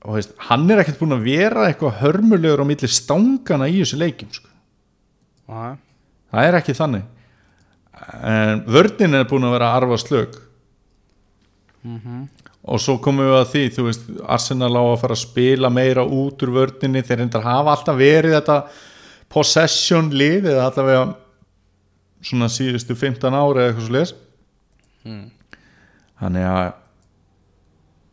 veist, 0.05 0.35
hann 0.49 0.67
er 0.71 0.83
ekkert 0.83 1.01
búin 1.01 1.17
að 1.17 1.27
vera 1.27 1.67
eitthvað 1.67 2.01
hörmulegur 2.03 2.63
á 2.63 2.69
milli 2.69 2.89
stangana 2.91 3.69
í 3.69 3.81
þessu 3.81 3.99
leikim 3.99 4.29
sko. 4.33 4.51
ah. 5.49 5.73
það 6.31 6.49
er 6.51 6.59
ekki 6.61 6.77
þannig 6.77 7.15
en 8.23 8.61
vördnin 8.69 9.17
er 9.17 9.25
búin 9.27 9.47
að 9.49 9.57
vera 9.57 9.73
arfa 9.75 9.97
slög 9.99 10.37
mhm 11.83 11.97
mm 11.97 12.27
og 12.69 12.81
svo 12.81 12.99
komum 13.01 13.25
við 13.25 13.37
að 13.39 13.47
því, 13.53 13.63
þú 13.75 13.85
veist 13.87 14.09
Arsenal 14.29 14.71
á 14.77 14.83
að 14.83 14.99
fara 15.01 15.15
að 15.17 15.23
spila 15.23 15.71
meira 15.73 16.03
út 16.05 16.43
úr 16.45 16.53
vördninni, 16.53 17.01
þeir 17.05 17.23
reyndar 17.23 17.45
hafa 17.45 17.73
alltaf 17.73 17.97
verið 17.97 18.35
þetta 18.37 18.59
possession 19.29 20.11
lið 20.13 20.51
eða 20.51 20.67
allavega 20.69 21.01
svona 22.25 22.49
síðustu 22.51 22.97
15 22.97 23.33
ári 23.33 23.63
eða 23.63 23.71
eitthvað 23.71 23.87
svo 23.87 23.95
les 23.95 24.13
mm. 25.07 25.25
þannig 26.21 26.47
að 26.49 26.61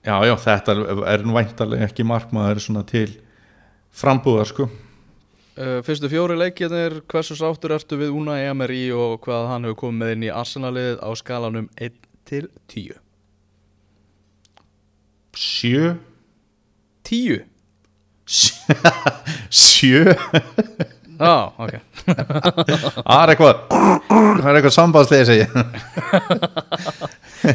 já, 0.07 0.17
já, 0.31 0.35
þetta 0.47 0.77
er 1.13 1.29
væntalega 1.37 1.89
ekki 1.91 2.07
markmaður 2.07 2.63
svona 2.63 2.85
til 2.87 3.09
frambúðar 3.97 4.53
sko. 4.53 4.69
Uh, 5.57 5.81
Fyrstu 5.85 6.11
fjóri 6.13 6.37
leikjarnir, 6.37 7.01
hversu 7.09 7.37
sáttur 7.39 7.73
ertu 7.79 7.97
við 7.97 8.13
Una 8.13 8.37
Emery 8.45 8.91
og 8.93 9.23
hvað 9.25 9.49
hann 9.55 9.69
hefur 9.69 9.87
komið 9.87 10.03
með 10.03 10.15
inn 10.17 10.29
í 10.29 10.35
Arsenalið 10.43 11.01
á 11.01 11.11
skalanum 11.17 11.73
1 11.81 11.99
til 12.29 12.47
10 12.69 13.06
Sjö? 15.37 15.95
Tíu. 17.07 17.39
Sjö? 19.51 20.17
Já, 21.17 21.53
ok. 21.57 21.75
Það 23.07 23.21
er 23.23 23.33
eitthvað 23.33 23.61
Það 23.71 24.49
er 24.51 24.59
eitthvað 24.59 24.75
sambandslega 24.75 25.29
segja 25.29 25.47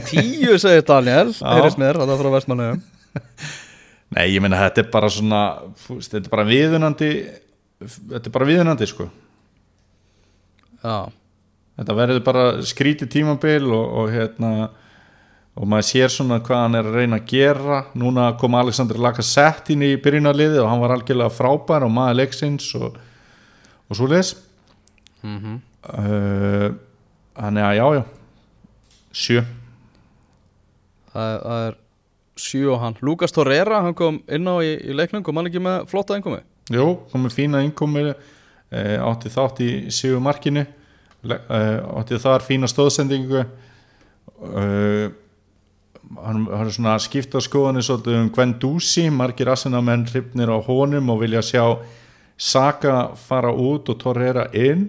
Tíu 0.07 0.57
segir 0.61 0.85
Daniel 0.87 1.29
Heyrðis 1.35 1.77
mér, 1.79 1.99
það 2.01 2.13
er 2.15 2.21
frá 2.23 2.31
vestmannum 2.35 2.81
Nei, 4.11 4.25
ég 4.33 4.41
meina 4.43 4.59
þetta 4.63 4.83
er 4.83 4.89
bara 4.93 5.11
svona 5.13 5.41
Þetta 5.85 6.23
er 6.23 6.31
bara 6.33 6.47
viðunandi 6.49 7.11
Þetta 7.81 8.27
er 8.27 8.33
bara 8.35 8.47
viðunandi 8.49 8.87
sko. 8.89 9.07
Já. 10.81 10.97
Þetta 11.79 11.95
verður 11.97 12.19
bara 12.25 12.43
skríti 12.67 13.07
tímabil 13.09 13.65
og, 13.73 13.85
og 14.01 14.11
hérna 14.13 14.51
og 15.61 15.69
maður 15.69 15.87
sér 15.91 16.09
svona 16.09 16.39
hvað 16.41 16.63
hann 16.63 16.77
er 16.79 16.87
að 16.89 16.95
reyna 16.97 17.19
að 17.21 17.27
gera 17.29 17.81
núna 18.01 18.31
kom 18.41 18.55
Alexander 18.57 18.97
Lacazette 18.97 19.75
inn 19.75 19.83
í 19.85 19.91
byrjunarliði 20.01 20.57
og 20.63 20.69
hann 20.71 20.81
var 20.81 20.95
algjörlega 20.95 21.33
frábær 21.35 21.85
og 21.85 21.93
maður 21.93 22.17
leiksins 22.23 22.71
og, 22.79 22.97
og 23.85 23.99
svo 23.99 24.09
les 24.09 24.33
mm 25.21 25.37
-hmm. 25.37 25.59
uh, 25.99 26.73
þannig 27.37 27.63
að 27.63 27.77
jájá 27.77 27.93
já. 27.93 28.03
sjö 29.13 29.43
það, 31.13 31.45
er 31.67 31.77
sjö 32.35 32.73
og 32.73 32.79
hann 32.79 32.95
Lukas 33.01 33.31
Torreira, 33.31 33.81
hann 33.81 33.93
kom 33.93 34.23
inn 34.27 34.47
á 34.47 34.57
í, 34.65 34.89
í 34.89 34.93
leiknum 34.93 35.23
kom 35.23 35.37
hann 35.37 35.47
ekki 35.47 35.59
með 35.59 35.87
flotta 35.87 36.15
innkomi? 36.15 36.41
Jú, 36.71 36.99
kom 37.11 37.23
með 37.23 37.33
fína 37.33 37.61
innkomi 37.61 38.13
eh, 38.71 38.97
átti 38.97 39.29
þátt 39.29 39.59
í 39.59 39.91
sjöu 39.91 40.19
markinu 40.19 40.65
eh, 41.29 41.79
átti 41.97 42.17
þar 42.17 42.41
fína 42.41 42.67
stóðsendingu 42.67 43.45
Uh, 44.41 45.11
hann 46.19 46.45
er 46.51 46.71
svona 46.73 46.97
skipta 47.01 47.41
skoðanir 47.43 47.85
svolítið 47.85 48.19
um 48.19 48.29
Gwen 48.33 48.53
Dusi 48.59 49.07
margir 49.13 49.51
asenamenn 49.53 50.07
hrifnir 50.09 50.51
á 50.51 50.57
honum 50.65 51.11
og 51.13 51.21
vilja 51.23 51.43
sjá 51.45 51.65
Saka 52.41 53.11
fara 53.15 53.51
út 53.53 53.91
og 53.93 53.99
Torreira 54.01 54.47
inn. 54.57 54.87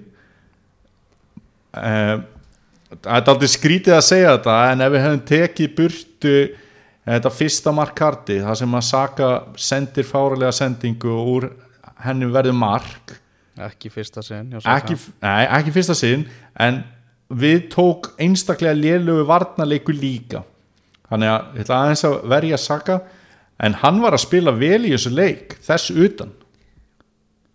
Um, 1.72 2.22
það 2.94 3.18
er 3.18 3.30
aldrei 3.32 3.50
skrítið 3.52 3.96
að 3.96 4.06
segja 4.06 4.36
þetta 4.36 4.56
en 4.70 4.84
ef 4.84 4.92
við 4.92 5.04
hefum 5.06 5.24
tekið 5.28 5.74
burtu 5.76 6.36
þetta 7.08 7.32
fyrsta 7.32 7.74
markarti 7.76 8.38
það 8.44 8.58
sem 8.62 8.78
að 8.78 8.86
Saka 8.88 9.32
sendir 9.68 10.08
fáralega 10.08 10.54
sendingu 10.56 11.12
og 11.12 11.32
úr 11.36 11.48
henni 12.04 12.30
verður 12.32 12.56
mark. 12.56 13.18
Ekki 13.62 13.92
fyrsta 13.92 14.24
sinn 14.24 14.54
ekki, 14.56 14.96
nei, 15.20 15.44
ekki 15.58 15.74
fyrsta 15.74 15.96
sinn 15.96 16.24
en 16.56 16.80
við 17.28 17.66
tók 17.72 18.14
einstaklega 18.20 18.72
lélugu 18.76 19.26
varnarleiku 19.28 19.92
líka 19.92 20.40
þannig 21.12 21.28
að 21.28 21.58
ég 21.58 21.66
ætla 21.66 21.80
aðeins 21.84 22.04
að 22.08 22.14
verja 22.32 22.58
Saka 22.60 23.00
en 23.62 23.76
hann 23.82 24.00
var 24.02 24.16
að 24.16 24.24
spila 24.24 24.54
vel 24.56 24.80
í 24.88 24.94
þessu 24.94 25.12
leik 25.12 25.58
þess 25.62 25.92
utan. 25.92 26.32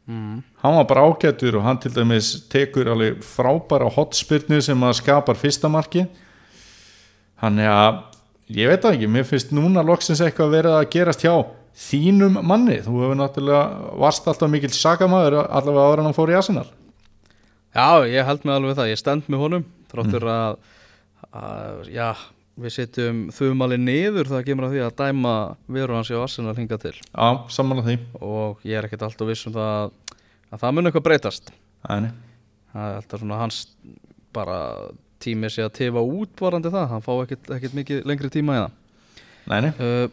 Mm. 0.08 0.40
hann 0.64 0.76
var 0.78 0.86
bara 0.88 1.04
ágættur 1.04 1.58
og 1.60 1.66
hann 1.66 1.82
til 1.84 1.92
dæmis 1.92 2.30
tekur 2.48 2.88
alveg 2.94 3.18
frábæra 3.28 3.90
hotspyrnu 3.92 4.62
sem 4.64 4.84
að 4.88 4.94
skapar 5.02 5.36
fyrsta 5.36 5.68
marki 5.68 6.06
þannig 7.42 7.68
að 7.68 7.98
ég 8.56 8.72
veit 8.72 8.88
ekki, 8.88 9.10
mér 9.12 9.28
finnst 9.28 9.52
núna 9.52 9.84
loksins 9.84 10.22
eitthvað 10.24 10.54
verið 10.54 10.78
að 10.78 10.88
gerast 10.94 11.26
hjá 11.26 11.34
þínum 11.78 12.40
manni, 12.40 12.80
þú 12.86 13.02
hefur 13.04 13.20
náttúrulega 13.20 13.98
varst 14.00 14.32
alltaf 14.32 14.50
mikill 14.50 14.72
sagamæður 14.74 15.42
allavega 15.44 15.92
ára 15.92 16.08
hann 16.08 16.16
fór 16.16 16.32
í 16.32 16.38
Arsenal. 16.40 16.66
Já, 17.76 18.08
ég 18.08 18.26
held 18.26 18.48
mig 18.48 18.56
alveg 18.56 18.80
það, 18.80 18.92
ég 18.94 19.02
stend 19.02 19.28
með 19.28 19.44
honum 19.44 19.68
þráttur 19.92 20.26
að, 20.32 20.58
að 21.36 21.92
já, 21.94 22.08
við 22.58 22.74
setjum 22.74 23.20
þumali 23.36 23.78
niður 23.82 24.32
það 24.32 24.46
kemur 24.48 24.68
að 24.68 24.76
því 24.76 24.84
að 24.86 24.96
dæma 25.02 25.34
veru 25.78 25.98
hans 25.98 26.12
í 26.12 26.18
Arsenal 26.18 26.56
hinga 26.58 26.80
til. 26.82 26.94
Já, 26.98 27.28
saman 27.54 27.84
því. 27.86 27.98
Og 28.26 28.64
ég 28.68 28.80
er 28.80 28.88
ekkert 28.88 29.06
alltaf 29.08 29.30
viss 29.30 29.48
um 29.50 29.56
það 29.56 29.92
að 30.52 30.64
það 30.64 30.78
mun 30.78 30.90
eitthvað 30.90 31.06
breytast. 31.08 31.52
Æni. 31.88 32.14
það 32.74 32.88
er 32.88 33.02
alltaf 33.02 33.22
svona 33.22 33.42
hans 33.42 33.60
bara 34.36 34.62
tími 35.24 35.50
sé 35.52 35.66
að 35.66 35.76
tefa 35.80 36.02
út 36.04 36.42
varandi 36.42 36.72
það, 36.74 36.88
hann 36.92 37.06
fá 37.06 37.12
ekkert, 37.24 37.52
ekkert 37.58 37.78
mikið 37.78 38.10
lengri 38.10 38.32
tíma 38.34 38.58
í 38.58 38.64
það. 38.64 39.70
Uh, 39.78 40.08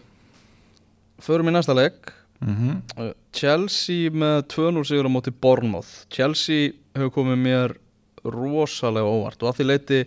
Förum 1.24 1.50
í 1.50 1.54
næsta 1.54 1.76
leik. 1.76 2.12
Mm 2.44 2.80
uh, 3.00 3.12
Chelsea 3.32 4.10
með 4.12 4.44
2-0 4.52 4.84
sigur 4.88 5.08
á 5.08 5.12
móti 5.12 5.32
Bournemouth. 5.32 6.04
Chelsea 6.12 6.74
hefur 6.94 7.12
komið 7.14 7.40
mér 7.40 7.76
rosalega 8.24 9.08
óvart 9.08 9.42
og 9.42 9.50
að 9.50 9.58
því 9.58 9.66
leiti 9.68 10.00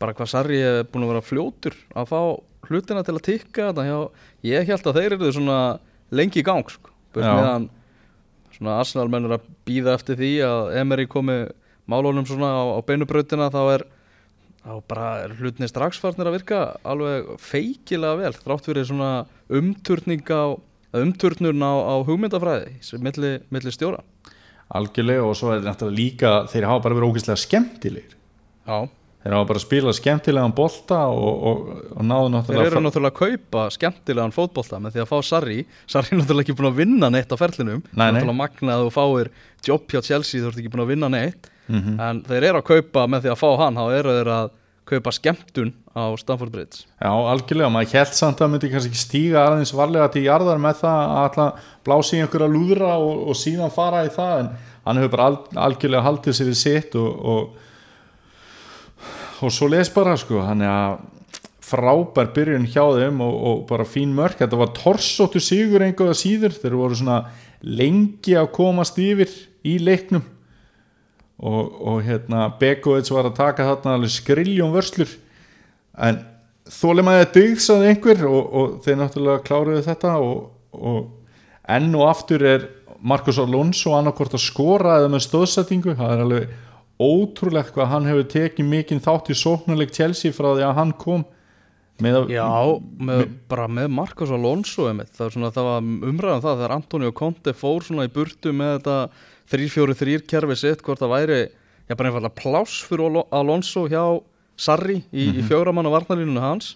bara 0.00 0.16
hvað 0.16 0.32
Sarri 0.32 0.60
er 0.64 0.86
búin 0.88 1.04
að 1.06 1.12
vera 1.14 1.26
fljótur 1.26 1.76
að 1.92 2.08
fá 2.10 2.20
hlutina 2.70 3.04
til 3.04 3.16
að 3.16 3.26
tikka 3.26 3.68
þetta 3.70 3.86
hjá, 3.86 3.98
ég 4.46 4.68
held 4.70 4.88
að 4.88 4.98
þeir 5.00 5.16
eru 5.16 5.30
svona 5.34 5.60
lengi 6.14 6.40
í 6.40 6.46
gang 6.46 6.70
sko. 6.70 6.92
Meðan 7.16 7.68
svona 8.54 8.76
Arsenal 8.80 9.08
mennur 9.12 9.36
að 9.38 9.48
býða 9.66 9.96
eftir 9.98 10.18
því 10.20 10.34
að 10.46 10.74
Emery 10.80 11.08
komi 11.10 11.40
málunum 11.90 12.26
svona 12.28 12.52
á, 12.54 12.62
á 12.76 12.80
beinubrautina 12.86 13.50
þá 13.52 13.62
er 13.74 13.86
þá 14.60 14.72
bara 14.90 15.08
er 15.24 15.34
hlutinni 15.38 15.68
strax 15.70 16.00
farnir 16.00 16.28
að 16.28 16.36
virka 16.36 16.60
alveg 16.86 17.30
feikilega 17.40 18.18
vel 18.20 18.34
þrátt 18.36 18.68
fyrir 18.68 18.86
svona 18.88 19.12
umturning 19.48 20.24
á 20.28 20.54
eða 20.90 21.04
umturnun 21.06 21.64
á, 21.64 21.72
á 21.86 21.94
hugmyndafræði 22.06 22.78
sem 22.84 23.02
milli, 23.02 23.72
stjóra. 23.72 24.02
Algjörlega 24.70 25.26
og 25.26 25.36
svo 25.38 25.54
er 25.54 25.64
náttúrulega 25.64 25.98
líka 25.98 26.32
þeir 26.50 26.68
hafa 26.68 26.84
bara 26.84 26.98
verið 26.98 27.14
ógeðslega 27.14 27.42
skemmtilegir. 27.42 28.16
Já, 28.66 28.86
þeir 29.20 29.36
hafa 29.36 29.48
bara 29.50 29.62
spilað 29.62 29.96
skemmtilegan 29.98 30.54
bolta 30.56 31.00
og, 31.12 31.46
og, 31.50 31.70
og 31.96 32.06
náðu 32.08 32.26
þeir 32.26 32.34
náttúrulega 32.36 32.70
eru 32.70 32.82
náttúrulega 32.86 33.12
að 33.12 33.20
kaupa 33.20 33.64
skemmtilegan 33.76 34.36
fótbolta 34.36 34.80
með 34.80 34.96
því 34.96 35.04
að 35.04 35.10
fá 35.10 35.16
Sarri. 35.28 35.58
Sarri 35.90 36.14
er 36.14 36.22
náttúrulega 36.22 36.46
ekki 36.46 36.58
búin 36.58 36.70
að 36.70 36.80
vinna 36.80 37.10
neitt 37.12 37.34
á 37.34 37.36
ferlinum. 37.40 37.82
Nei, 37.90 38.06
nei. 38.06 38.20
náttúrulega 38.20 38.38
magna 38.40 38.76
að 38.76 38.86
þú 38.86 38.94
fáir 38.96 39.32
jobb 39.66 39.92
hjá 39.92 40.00
Chelsea 40.08 40.40
þú 40.40 40.52
ert 40.52 40.62
ekki 40.62 40.72
búin 40.72 40.86
að 40.86 40.94
vinna 40.94 41.12
neitt. 41.12 41.50
Mhm. 41.70 42.00
en 42.02 42.22
þeir 42.26 42.48
eru 42.48 42.58
að 42.58 42.66
kaupa 42.66 43.04
með 43.06 43.22
því 43.22 43.30
að 43.30 43.38
fá 43.38 43.50
hann 43.60 43.76
þá 43.78 43.84
eru 43.94 44.14
þeir 44.16 44.30
að 44.34 44.48
kaupa 44.90 45.12
skemmtun 45.14 45.70
á 45.94 46.02
Stamford 46.18 46.50
Bridge. 46.50 46.82
Já, 46.98 47.10
algjörlega, 47.10 47.70
maður 47.70 47.94
held 48.00 48.16
samt 48.18 48.42
að 48.42 48.50
myndi 48.50 48.70
kannski 48.72 48.90
ekki 48.90 49.02
stíga 49.04 49.44
aðeins 49.46 49.72
varlega 49.76 50.08
til 50.10 50.24
jarðar 50.24 50.58
með 50.62 50.80
það 50.82 51.12
að 51.20 51.60
blási 51.86 52.18
í 52.18 52.22
einhverja 52.24 52.50
lúðra 52.50 52.92
og, 52.98 53.28
og 53.30 53.38
síðan 53.38 53.74
fara 53.74 54.02
í 54.06 54.12
það 54.14 54.34
en 54.42 54.50
hann 54.88 55.00
hefur 55.00 55.12
bara 55.14 55.28
al, 55.30 55.38
algjörlega 55.68 56.06
haldið 56.08 56.38
sér 56.40 56.50
í 56.50 56.56
sitt 56.58 56.96
og, 56.98 57.10
og, 57.34 57.68
og 59.46 59.54
svo 59.54 59.68
les 59.70 59.90
bara 59.92 60.16
sko, 60.20 60.42
hann 60.44 60.64
er 60.64 60.70
að 60.70 61.00
frábær 61.70 62.32
byrjun 62.34 62.66
hjá 62.70 62.82
þeim 62.96 63.20
og, 63.22 63.34
og 63.46 63.62
bara 63.68 63.86
fín 63.86 64.14
mörk, 64.16 64.40
þetta 64.40 64.58
var 64.58 64.72
torsóttu 64.76 65.42
sigur 65.42 65.84
einhverja 65.84 66.16
síður, 66.18 66.56
þeir 66.56 66.76
voru 66.78 66.98
svona 66.98 67.20
lengi 67.62 68.34
að 68.38 68.50
komast 68.56 68.98
yfir 69.00 69.30
í 69.66 69.76
leiknum. 69.82 70.24
Og, 71.40 71.76
og 71.88 72.02
hérna 72.04 72.48
Begovic 72.60 73.08
var 73.14 73.30
að 73.30 73.38
taka 73.38 73.68
þarna 73.68 73.94
alveg 73.96 74.12
skriljum 74.12 74.74
vörslur. 74.74 75.12
En 75.96 76.20
þólum 76.70 77.10
að 77.10 77.20
það 77.20 77.30
dygðsaði 77.36 77.92
einhver 77.92 78.26
og, 78.28 78.40
og 78.40 78.74
þeir 78.84 78.98
náttúrulega 79.00 79.44
kláruðu 79.46 79.84
þetta 79.86 80.16
og, 80.20 80.98
enn 81.70 81.94
og 81.96 82.10
aftur 82.10 82.44
er 82.46 82.66
Marcos 83.00 83.40
Alonso 83.40 83.94
annarkvort 83.96 84.36
að 84.36 84.44
skora 84.44 84.98
eða 85.00 85.12
með 85.14 85.24
stóðsettingu 85.24 85.96
það 85.96 86.12
er 86.12 86.24
alveg 86.26 86.58
ótrúlegt 87.00 87.72
hvað 87.74 87.90
hann 87.94 88.08
hefur 88.10 88.26
tekið 88.34 88.66
mikinn 88.68 89.00
þátt 89.04 89.30
í 89.32 89.36
sóknarleik 89.40 89.92
Chelsea 89.96 90.34
frá 90.36 90.50
því 90.54 90.64
að 90.66 90.74
hann 90.80 90.92
kom. 91.00 91.24
Með 92.00 92.16
að 92.16 92.30
Já, 92.32 92.46
með, 93.04 93.22
bara 93.50 93.66
með 93.68 93.90
Marcos 93.92 94.30
Alonso 94.32 94.86
það, 94.88 95.32
svona, 95.34 95.50
það 95.52 95.66
var 95.66 95.88
umræðan 96.08 96.44
það 96.46 96.54
þegar 96.62 96.74
Antonio 96.78 97.10
Conte 97.12 97.52
fór 97.52 97.84
svona 97.84 98.06
í 98.08 98.12
burtu 98.14 98.52
með 98.56 98.78
þetta 98.78 98.94
3-4-3 99.52 100.22
kerfi 100.30 100.56
sitt 100.56 100.84
hvort 100.86 101.02
það 101.02 101.12
væri, 101.12 101.40
já 101.90 101.96
bara 101.98 102.08
einfalda 102.08 102.30
pláss 102.32 102.78
fyrir 102.88 103.08
Alo- 103.10 103.26
Alonso 103.36 103.84
hjá 103.90 104.04
Sarri 104.60 104.98
í, 105.12 105.26
í 105.40 105.44
fjóramann 105.48 105.88
á 105.88 105.92
varnarlínunum 105.92 106.44
hans. 106.44 106.74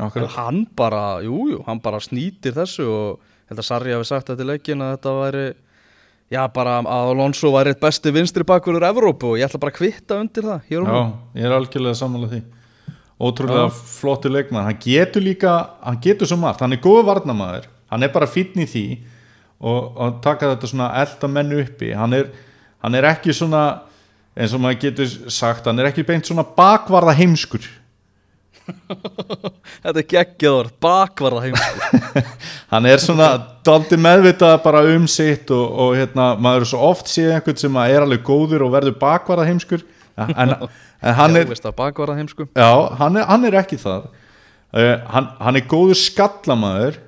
Akkurat. 0.00 0.24
en 0.24 0.32
hann 0.36 0.60
bara, 0.76 1.20
jú, 1.24 1.42
jú, 1.52 1.58
hann 1.66 1.80
bara 1.84 2.00
snýtir 2.00 2.54
þessu 2.56 2.86
og 2.88 3.20
held 3.50 3.60
að 3.60 3.66
Sarri 3.68 3.92
hafi 3.92 4.08
sagt 4.08 4.30
þetta 4.32 4.44
í 4.46 4.48
leikin 4.48 4.80
að 4.84 4.94
þetta 4.96 5.12
væri 5.18 5.42
já, 6.32 6.40
bara 6.54 6.78
að 6.80 7.12
Alonso 7.12 7.52
væri 7.52 7.74
eitt 7.74 7.82
besti 7.82 8.12
vinstri 8.14 8.46
bakverður 8.48 8.88
Evrópu 8.88 9.32
og 9.32 9.38
ég 9.40 9.46
ætla 9.48 9.60
bara 9.62 9.74
að 9.74 9.78
kvitta 9.78 10.18
undir 10.22 10.48
það 10.48 10.68
hér 10.70 10.82
og 10.82 10.88
nú. 10.88 10.94
Já, 10.96 11.40
ég 11.40 11.48
er 11.48 11.56
algjörlega 11.58 11.98
samanlega 12.00 12.36
því. 12.36 12.42
Ótrúlega 13.22 13.66
flottu 13.70 14.32
leikmann 14.32 14.66
hann 14.66 14.80
getur 14.82 15.22
líka, 15.22 15.52
hann 15.84 16.00
getur 16.02 16.26
svo 16.26 16.40
margt. 16.40 16.64
Hann 16.64 16.74
er 16.74 16.80
góðu 16.82 17.04
varnamæður, 17.06 17.68
hann 17.92 18.06
er 18.06 18.14
bara 18.14 18.30
fínn 18.30 18.64
í 18.64 18.66
því 18.66 18.86
og, 19.62 19.92
og 19.94 20.16
taka 20.24 20.54
þetta 20.54 20.72
svona 20.72 20.88
elda 21.02 21.30
menn 21.30 21.54
uppi, 21.60 21.92
hann 21.94 22.16
er 22.18 22.32
hann 22.82 22.98
er 22.98 23.06
ekki 23.12 23.34
svona 23.36 23.62
eins 24.34 24.54
og 24.56 24.62
maður 24.64 24.80
getur 24.86 25.12
sagt, 25.30 25.68
hann 25.68 25.78
er 25.78 25.90
ekki 25.90 26.04
beint 26.08 26.26
svona 26.26 26.44
bakvarða 26.56 27.14
heimskur 27.18 27.66
Þetta 29.82 29.98
er 29.98 30.06
geggjaður, 30.12 30.70
bakvarða 30.82 31.42
heim 31.46 31.56
hann 32.72 32.88
er 32.88 33.02
svona 33.02 33.30
daldi 33.66 33.98
meðvitað 34.00 34.56
bara 34.64 34.82
um 34.92 35.08
sitt 35.10 35.50
og, 35.54 35.64
og 35.84 35.96
hérna, 35.98 36.32
maður 36.38 36.66
er 36.66 36.70
svo 36.72 36.82
oft 36.92 37.10
séð 37.10 37.36
einhvern 37.36 37.60
sem 37.62 37.78
er 37.84 38.06
alveg 38.06 38.24
góður 38.26 38.66
og 38.68 38.74
verður 38.76 38.98
bakvarða 39.02 39.48
heimskur. 39.50 39.84
En, 40.16 40.34
en 40.36 40.56
hann 41.20 41.38
er 41.40 41.54
bakvarða 41.76 42.18
heim 42.18 42.28
sko 42.30 42.48
Já, 42.52 42.72
hann 43.00 43.16
er, 43.16 43.28
hann 43.30 43.46
er 43.48 43.56
ekki 43.62 43.78
það 43.80 44.10
uh, 44.10 44.96
hann, 45.14 45.30
hann 45.40 45.58
er 45.58 45.68
góður 45.70 45.98
skallamæður 45.98 46.98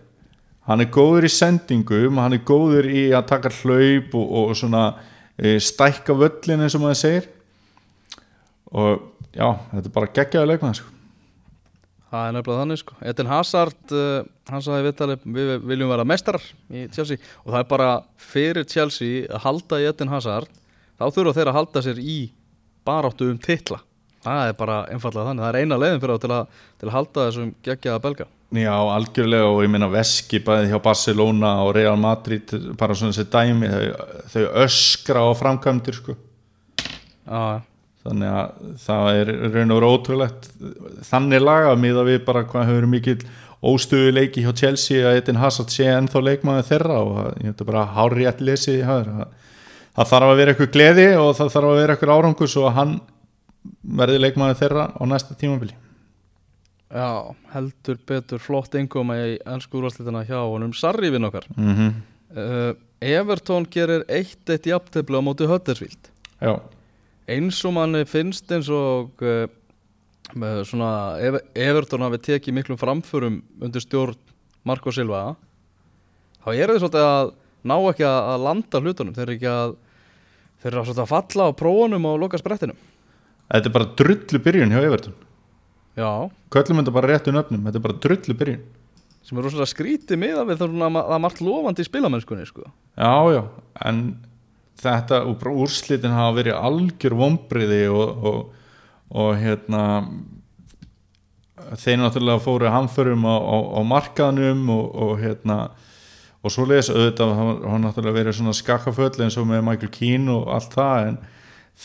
hann 0.71 0.81
er 0.81 0.89
góður 0.89 1.29
í 1.29 1.33
sendingum 1.33 2.23
hann 2.23 2.39
er 2.39 2.47
góður 2.49 2.89
í 2.89 3.11
að 3.13 3.29
taka 3.35 3.53
hlaup 3.61 4.17
og, 4.17 4.31
og 4.41 4.57
svona 4.59 4.87
uh, 4.95 5.59
stækka 5.61 6.17
völlin 6.17 6.65
eins 6.65 6.77
og 6.79 6.85
maður 6.85 7.01
segir. 7.01 7.29
Og 8.75 9.05
já, 9.35 9.49
þetta 9.71 9.87
er 9.87 9.95
bara 9.95 10.13
geggjaði 10.19 10.51
leikmaður 10.51 10.81
sko. 10.81 10.94
Það 12.15 12.29
er 12.29 12.35
nefnilega 12.37 12.63
þannig 12.63 12.79
sko. 12.79 12.97
Eden 13.11 13.31
Hazard, 13.31 13.81
uh, 13.91 14.27
hann 14.47 14.63
sagði 14.63 14.85
viðtalið 14.87 15.25
við 15.35 15.49
viljum 15.67 15.91
vera 15.91 16.05
mestarar 16.07 16.45
í 16.71 16.85
Chelsea. 16.95 17.19
Og 17.43 17.51
það 17.51 17.59
er 17.59 17.71
bara 17.73 17.89
fyrir 18.23 18.69
Chelsea 18.71 19.25
að 19.27 19.43
halda 19.49 19.81
í 19.83 19.89
Eden 19.89 20.13
Hazard 20.13 20.53
þá 20.95 21.09
þurfa 21.09 21.35
þeir 21.41 21.51
að 21.51 21.59
halda 21.59 21.83
sér 21.83 21.99
í 21.99 22.19
baráttu 22.87 23.33
um 23.33 23.41
titla. 23.43 23.81
Það 24.25 24.53
er 24.53 24.55
bara 24.57 24.79
einfallega 24.93 25.27
þannig, 25.33 25.45
það 25.45 25.51
er 25.51 25.59
eina 25.61 25.81
leiðin 25.81 26.01
fyrir 26.05 26.15
þá 26.15 26.23
til 26.23 26.39
til 26.81 26.89
að 26.89 26.95
halda 26.95 27.27
þessum 27.27 27.51
geggjaða 27.67 28.05
belga. 28.07 28.29
Já, 28.55 28.75
algjörlega 28.79 29.51
og 29.51 29.61
ég 29.65 29.75
meina 29.75 29.91
veski 29.91 30.39
bæði 30.45 30.71
hjá 30.71 30.79
Barcelona 30.85 31.57
og 31.65 31.75
Real 31.75 31.99
Madrid 31.99 32.55
bara 32.79 32.95
svona 32.95 33.11
þessi 33.17 33.27
dæmi 33.33 33.71
þau, 33.73 34.11
þau 34.31 34.45
öskra 34.63 35.25
á 35.27 35.31
framkvæmdir 35.41 35.99
sko. 35.99 36.15
Já, 37.27 37.65
þannig 38.05 38.35
að 38.35 38.75
það 38.85 39.21
er 39.21 39.33
raun 39.55 39.73
og 39.73 39.81
veru 39.81 39.93
ótrúlegt. 39.95 40.51
Þannig 41.09 41.43
laga 41.45 41.75
miða 41.81 42.05
við 42.09 42.21
bara 42.27 42.45
hvað 42.49 42.69
hefur 42.71 42.91
mikill 42.93 43.23
óstöðu 43.65 44.13
leiki 44.13 44.45
hjá 44.45 44.53
Chelsea 44.61 45.07
að 45.09 45.23
Eden 45.23 45.41
Hazard 45.41 45.73
sé 45.73 45.87
ennþá 45.89 46.21
leikmaður 46.21 46.69
þeirra 46.69 46.99
og 47.01 47.21
ég 47.41 47.55
þetta 47.55 47.69
bara 47.71 47.87
hári 47.97 48.21
rétt 48.21 48.43
lesið 48.45 48.83
í 48.83 48.85
haður 48.85 49.11
það, 49.15 50.11
þarf 50.11 50.29
að 50.29 50.41
vera 50.41 50.55
eitthvað 50.55 50.75
gleði 50.75 51.07
og 51.21 51.31
það 51.39 51.55
þarf 51.55 51.71
að 51.71 51.81
vera 51.81 51.97
eitthvað 51.97 52.15
árangur 52.19 52.53
svo 52.53 52.67
að 52.69 52.77
hann 52.79 52.95
verði 54.03 54.21
leikmaður 54.21 54.61
þeirra 54.61 54.85
á 54.93 55.03
næsta 55.09 55.39
tímabili. 55.41 55.77
Já, 56.95 57.35
heldur 57.55 57.99
betur 58.07 58.43
flott 58.43 58.77
engum 58.79 59.11
í 59.17 59.39
ennsku 59.41 59.81
úrvarslitina 59.81 60.23
hjá 60.29 60.39
honum 60.43 60.75
Sarri 60.77 61.11
vinn 61.11 61.27
okkar. 61.27 61.49
Mm 61.57 61.73
-hmm. 61.75 61.95
uh, 62.37 62.73
Everton 63.01 63.67
gerir 63.71 64.05
1-1 64.09 64.69
jafntefli 64.71 65.19
á 65.19 65.23
móti 65.25 65.49
Huddersfield. 65.49 66.13
Já, 66.41 66.61
eins 67.31 67.61
og 67.65 67.77
manni 67.77 68.05
finnst 68.09 68.51
eins 68.55 68.71
og 68.73 69.25
uh, 69.25 69.47
svona 70.67 70.91
Ev 71.23 71.41
Everton 71.55 72.05
hafi 72.05 72.21
tekið 72.31 72.59
miklum 72.59 72.81
framförum 72.81 73.43
undir 73.63 73.85
stjórn 73.85 74.19
Marko 74.65 74.93
Silva 74.93 75.35
þá 76.45 76.49
eru 76.55 76.75
þeir 76.75 76.83
svolítið 76.83 77.07
að 77.09 77.35
ná 77.65 77.77
ekki 77.79 78.05
að, 78.05 78.19
að 78.29 78.43
landa 78.45 78.81
hlutunum. 78.81 79.15
Þeir 79.17 79.25
eru 79.25 79.37
ekki 79.39 79.53
að 79.53 79.77
þeir 80.61 80.71
eru 80.73 80.81
að, 80.81 80.89
svolítið 80.89 81.05
að 81.05 81.13
falla 81.15 81.47
á 81.49 81.59
prófunum 81.61 82.11
og 82.11 82.21
loka 82.25 82.41
sprettinum 82.41 82.81
þetta 83.53 83.71
er 83.71 83.75
bara 83.75 83.91
drullu 83.99 84.41
byrjun 84.45 84.75
hjá 84.75 84.81
Everton. 84.83 85.17
Já, 85.95 86.11
Köllum 86.55 86.81
þetta 86.81 86.95
bara 86.95 87.11
réttu 87.11 87.35
nöfnum, 87.35 87.67
þetta 87.69 87.79
er 87.79 87.85
bara 87.85 87.99
drullu 88.03 88.37
byrjun. 88.39 88.63
Sem 89.25 89.39
er 89.39 89.47
rosalega 89.47 89.71
skrítið 89.71 90.21
miða 90.21 90.45
við 90.49 90.61
það 90.61 90.83
að 90.85 91.15
er 91.17 91.21
margt 91.23 91.43
lofandi 91.45 91.85
í 91.85 91.89
spilamennskunni 91.89 92.47
sko. 92.49 92.67
Já, 92.99 93.15
já, 93.33 93.43
en 93.89 94.01
þetta 94.85 95.51
úrslitin 95.51 96.15
hafa 96.15 96.37
verið 96.39 96.61
algjör 96.69 97.17
vombriði 97.19 97.83
og, 97.93 98.25
og, 98.31 98.41
og 99.15 99.35
hérna 99.41 99.85
þeir 101.81 102.01
náttúrulega 102.03 102.43
fóru 102.43 102.71
hamförum 102.73 103.25
á, 103.25 103.37
á, 103.41 103.57
á 103.79 103.81
markaðnum 103.87 104.69
og, 104.75 104.87
og 104.95 105.19
hérna 105.23 105.59
og 106.45 106.53
svo 106.53 106.67
les 106.69 106.91
auðvitað 106.93 107.35
hann, 107.39 107.85
náttúrulega 107.87 108.19
verið 108.19 108.39
svona 108.39 108.57
skakkaföll 108.57 109.23
eins 109.25 109.39
og 109.41 109.49
með 109.49 109.65
Michael 109.65 109.93
Keane 109.95 110.33
og 110.35 110.51
allt 110.53 110.77
það 110.77 111.09
en 111.09 111.21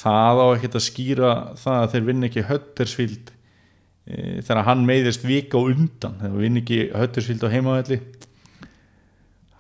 það 0.02 0.42
á 0.44 0.48
ekkert 0.54 0.80
að 0.80 0.86
skýra 0.86 1.34
það 1.60 1.84
að 1.84 1.94
þeir 1.94 2.08
vinn 2.10 2.28
ekki 2.28 2.48
Huddersfield 2.50 3.32
e, 3.32 4.18
þegar 4.44 4.66
hann 4.68 4.84
meiðist 4.90 5.24
vika 5.26 5.62
og 5.62 5.72
undan 5.74 6.20
þeir 6.20 6.36
vinn 6.44 6.62
ekki 6.62 6.82
Huddersfield 6.92 7.48
á 7.48 7.54
heimavelli 7.56 8.02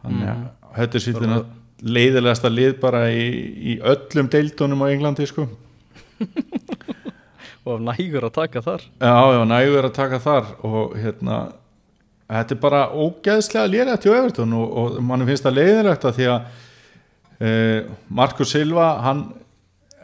hann 0.03 0.19
er 0.19 0.35
mm. 0.35 0.45
Huddersfield 0.75 1.25
er 1.79 1.93
leiðilegasta 1.95 2.51
lið 2.51 2.75
bara 2.81 3.05
í, 3.11 3.25
í 3.75 3.77
öllum 3.79 4.29
deildunum 4.31 4.83
á 4.83 4.91
Englandi 4.91 5.27
sko. 5.29 5.47
Og 7.69 7.81
nægur 7.83 8.25
að 8.25 8.35
taka 8.39 8.63
þar. 8.65 8.85
Já, 8.97 9.17
já, 9.35 9.41
nægur 9.45 9.87
að 9.89 9.95
taka 9.97 10.19
þar 10.23 10.53
og 10.65 10.95
hérna 10.97 11.39
þetta 12.29 12.55
er 12.55 12.61
bara 12.61 12.81
ógeðslega 12.93 13.69
lérið 13.69 14.01
til 14.03 14.15
Evertón 14.15 14.55
og, 14.57 14.73
og 14.79 14.97
mannum 15.05 15.29
finnst 15.29 15.45
það 15.45 15.57
leiðilegt 15.57 16.05
að 16.05 16.17
því 16.17 16.27
að 16.29 16.65
e, 17.41 17.51
Markus 18.19 18.53
Silva 18.53 18.89
hann 19.05 19.23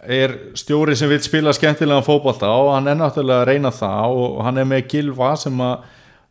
er 0.05 0.35
stjóri 0.57 0.95
sem 0.97 1.09
vil 1.09 1.21
spila 1.25 1.53
skemmtilega 1.55 2.05
fókbalta 2.05 2.49
og 2.49 2.73
hann 2.75 2.89
er 2.89 2.97
náttúrulega 2.99 3.45
að 3.45 3.49
reyna 3.51 3.71
það 3.73 4.19
og 4.21 4.43
hann 4.45 4.61
er 4.61 4.69
með 4.69 4.89
Gilva 4.93 5.31
sem 5.41 5.63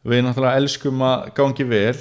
við 0.05 0.26
náttúrulega 0.26 0.62
elskum 0.62 1.03
að 1.07 1.26
gangi 1.38 1.66
vel 1.70 1.97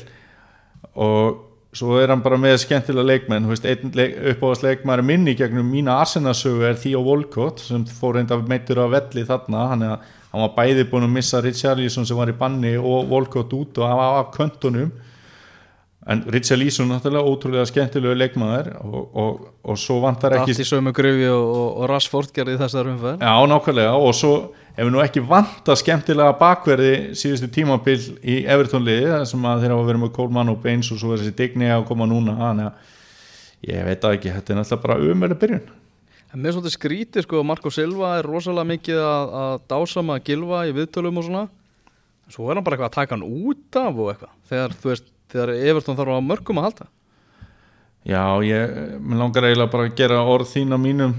og 0.93 1.41
svo 1.73 1.97
er 1.97 2.11
hann 2.13 2.21
bara 2.23 2.37
með 2.37 2.59
skemmtilega 2.63 3.09
leikmenn 3.09 3.47
leik, 3.49 4.17
uppáðast 4.33 4.65
leikmæri 4.65 5.05
minni 5.05 5.33
gegnum 5.37 5.69
mína 5.69 5.99
Arsenasögu 6.03 6.67
er 6.67 6.77
Theo 6.79 7.01
Walcott 7.05 7.63
sem 7.65 7.85
fór 7.85 8.17
reynda 8.17 8.37
meitur 8.37 8.83
á 8.85 8.87
velli 8.93 9.25
þarna. 9.25 9.63
Hann, 9.71 9.85
er, 9.87 10.11
hann 10.31 10.45
var 10.45 10.53
bæði 10.57 10.85
búin 10.91 11.07
að 11.07 11.15
missa 11.17 11.41
Richarlison 11.41 12.05
sem 12.05 12.19
var 12.19 12.29
í 12.29 12.37
banni 12.37 12.75
og 12.77 13.09
Walcott 13.11 13.53
út 13.57 13.81
og 13.81 13.89
hann 13.89 13.99
var 13.99 14.21
af 14.21 14.31
köntunum 14.37 14.93
en 16.03 16.23
Richarlison 16.27 16.89
náttúrulega 16.91 17.29
ótrúlega 17.31 17.67
skemmtilegu 17.69 18.15
leikmæður 18.17 18.73
og, 18.83 19.03
og, 19.15 19.43
og 19.63 19.77
svo 19.79 20.01
vantar 20.03 20.35
ekki 20.35 20.51
Allt 20.51 20.63
í 20.63 20.67
sömu 20.67 20.91
gröfi 20.95 21.29
og, 21.31 21.51
og 21.79 21.85
Rashford 21.91 22.33
gerði 22.35 22.57
þessar 22.59 22.89
umfæð 22.91 23.23
Já, 23.23 23.33
nákvæmlega. 23.47 23.93
Og 23.95 24.17
svo 24.17 24.33
ef 24.73 24.81
við 24.81 24.91
nú 24.91 25.03
ekki 25.03 25.23
vanta 25.29 25.77
skemmtilega 25.79 26.35
bakverði 26.41 26.91
síðustu 27.19 27.47
tímabill 27.55 28.01
í 28.19 28.41
Evertónliði 28.43 29.21
sem 29.29 29.47
að 29.47 29.63
þeirra 29.63 29.79
var 29.79 29.87
vera 29.91 30.03
með 30.03 30.11
Coleman 30.17 30.51
og 30.51 30.59
Baines 30.65 30.91
og 30.91 30.99
svo 30.99 31.13
er 31.13 31.23
þessi 31.23 31.37
digni 31.39 31.71
að 31.71 31.87
koma 31.87 32.09
núna. 32.09 32.35
Að 32.49 32.65
ég 33.69 33.87
veit 33.87 34.03
að 34.03 34.17
ekki, 34.17 34.35
þetta 34.35 34.53
er 34.53 34.59
náttúrulega 34.59 34.85
bara 34.89 34.99
umverði 35.13 35.39
byrjun. 35.45 35.71
En 36.33 36.41
mér 36.41 36.55
svolítið 36.55 36.73
skrítið 36.73 37.27
sko, 37.27 37.43
Marko 37.45 37.69
Silva 37.71 38.15
er 38.17 38.27
rosalega 38.27 38.65
mikið 38.73 38.99
að, 39.05 39.33
að 39.39 39.57
dásama 39.69 40.17
að 40.17 40.23
gilfa 40.31 40.63
í 40.65 40.71
viðtölum 40.73 41.19
og 41.21 41.27
svona. 41.27 41.43
Svo 42.33 42.47
er 42.49 42.57
hann 42.57 42.65
bara 42.65 42.79
eitthvað 42.79 42.89
að 42.89 42.95
taka 42.97 43.13
hann 43.13 43.27
út 43.27 43.77
af 43.77 43.99
og 44.01 44.09
eitthvað 44.09 44.31
þegar, 44.49 44.73
þú 44.81 44.89
veist, 44.89 45.12
þegar 45.33 45.53
Evertón 45.57 45.97
þarf 45.99 46.19
á 46.21 46.29
mörgum 46.29 46.61
að 46.61 46.69
halda 46.69 46.91
Já, 48.03 48.19
ég 48.43 48.71
langar 49.15 49.45
eiginlega 49.47 49.71
bara 49.71 49.87
að 49.87 49.93
gera 49.95 50.23
orð 50.27 50.49
þín 50.51 50.75
á 50.75 50.79
mínum 50.81 51.13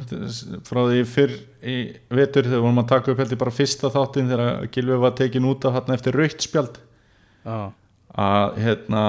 frá 0.69 0.83
því 0.85 1.05
fyrr 1.09 1.33
í 1.65 1.77
vetur 2.13 2.45
þegar 2.45 2.61
vorum 2.61 2.83
að 2.83 2.91
taka 2.91 3.13
upp 3.13 3.23
heldur 3.23 3.41
bara 3.41 3.55
fyrsta 3.57 3.89
þáttinn 3.95 4.29
þegar 4.29 4.67
Gilvi 4.75 4.99
var 5.01 5.15
tekin 5.17 5.49
út 5.49 5.65
af 5.65 5.79
hérna 5.79 5.97
eftir 5.97 6.19
raukt 6.21 6.45
spjald 6.45 6.77
ah. 7.49 7.71
að 8.13 8.59
hérna 8.67 9.05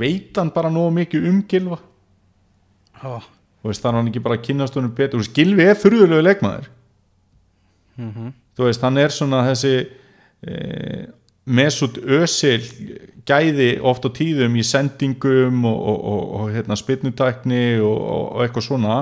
veit 0.00 0.34
hann 0.34 0.50
bara 0.54 0.72
nógu 0.74 0.96
mikið 0.98 1.30
um 1.30 1.38
Gilva 1.46 1.78
ah. 2.98 3.22
og 3.62 3.70
þannig 3.70 3.86
að 3.86 3.98
hann 4.00 4.10
ekki 4.10 4.24
bara 4.26 4.42
kynast 4.42 4.78
honum 4.80 4.94
betur 4.98 5.22
veist, 5.22 5.34
Gilvi 5.36 5.68
er 5.70 5.78
fyrðulegu 5.78 6.26
leikmaður 6.26 6.66
mm 8.00 8.10
-hmm. 8.10 8.34
þú 8.58 8.66
veist, 8.66 8.82
hann 8.82 8.98
er 8.98 9.14
svona 9.14 9.44
þessi 9.46 9.74
e, 10.42 11.06
Mesut 11.46 11.96
Özil 11.98 12.66
gæði 13.26 13.70
oft 13.86 14.04
á 14.04 14.10
tíðum 14.12 14.58
í 14.60 14.64
sendingum 14.66 15.64
og, 15.68 15.78
og, 15.78 16.02
og, 16.12 16.26
og 16.40 16.52
hérna, 16.54 16.76
spilnutækni 16.76 17.64
og 17.84 18.42
eitthvað 18.44 18.66
svona. 18.66 18.98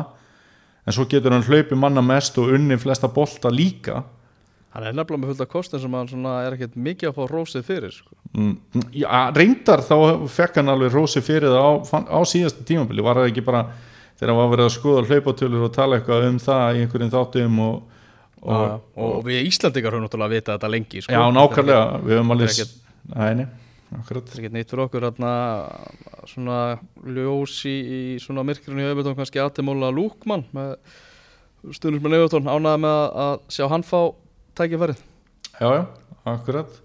En 0.87 0.95
svo 0.97 1.05
getur 1.11 1.35
hann 1.35 1.45
hlaupið 1.45 1.77
manna 1.81 2.05
mest 2.05 2.39
og 2.41 2.55
unni 2.57 2.79
flesta 2.81 3.11
bolta 3.13 3.51
líka. 3.53 4.05
Hann 4.73 4.87
er 4.87 4.95
nefnilega 4.95 5.21
með 5.21 5.33
fullt 5.33 5.45
af 5.45 5.51
kostin 5.53 5.83
sem 5.83 5.95
hann 5.97 6.27
er 6.31 6.55
ekkert 6.55 6.79
mikið 6.79 7.11
að 7.11 7.19
fá 7.19 7.31
rósið 7.33 7.67
fyrir 7.67 7.93
sko. 7.93 8.15
mm, 8.37 8.83
já, 8.93 9.09
reyndar 9.35 9.83
þá 9.83 9.97
fekk 10.29 10.61
hann 10.61 10.73
alveg 10.73 10.93
rósið 10.93 11.25
fyrir 11.25 11.49
það 11.49 11.65
á, 11.65 11.73
á 12.13 12.21
síðastu 12.29 12.67
tímabili, 12.69 13.03
var 13.05 13.19
það 13.19 13.31
ekki 13.33 13.45
bara 13.47 13.63
þegar 14.19 14.33
hann 14.33 14.41
var 14.43 14.51
verið 14.53 14.69
að 14.69 14.75
skoða 14.77 15.05
hlaupatölur 15.09 15.65
og 15.65 15.73
tala 15.75 15.99
eitthvað 15.99 16.27
um 16.29 16.39
það 16.43 16.77
í 16.77 16.83
einhverjum 16.85 17.15
þáttum 17.17 17.59
og 17.65 17.98
Og, 18.39 18.75
og, 18.95 19.09
og 19.19 19.25
við 19.27 19.49
Íslandikar 19.49 19.97
höfum 19.97 20.05
náttúrulega 20.07 20.37
vitað 20.37 20.59
þetta 20.59 20.71
lengi 20.71 21.03
sko. 21.03 21.15
Já, 21.15 21.23
nákvæmlega, 21.35 21.87
við 22.05 22.21
höfum 22.21 22.35
alveg 22.37 22.77
Næni, 23.09 23.47
akkurat. 23.97 24.27
Það 24.29 24.35
er 24.35 24.43
ekki 24.43 24.53
neitt 24.53 24.73
fyrir 24.73 24.85
okkur 24.85 25.07
atna, 25.09 25.31
svona 26.29 26.59
ljós 27.17 27.55
í, 27.69 27.77
svona 28.21 28.45
myrkrinu 28.45 28.85
í 28.85 28.89
auðvitað 28.91 29.17
kannski 29.17 29.41
aðtimóla 29.41 29.89
lúkmann 29.97 30.45
með 30.53 30.75
stundum 31.73 32.05
með 32.05 32.19
auðvitað 32.19 32.51
ánaði 32.53 32.83
með 32.85 33.01
að 33.25 33.33
sjá 33.57 33.65
hann 33.73 33.87
fá 33.89 34.01
tækifærið. 34.61 35.01
Já, 35.57 35.69
já, 35.73 35.83
akkurat. 36.35 36.77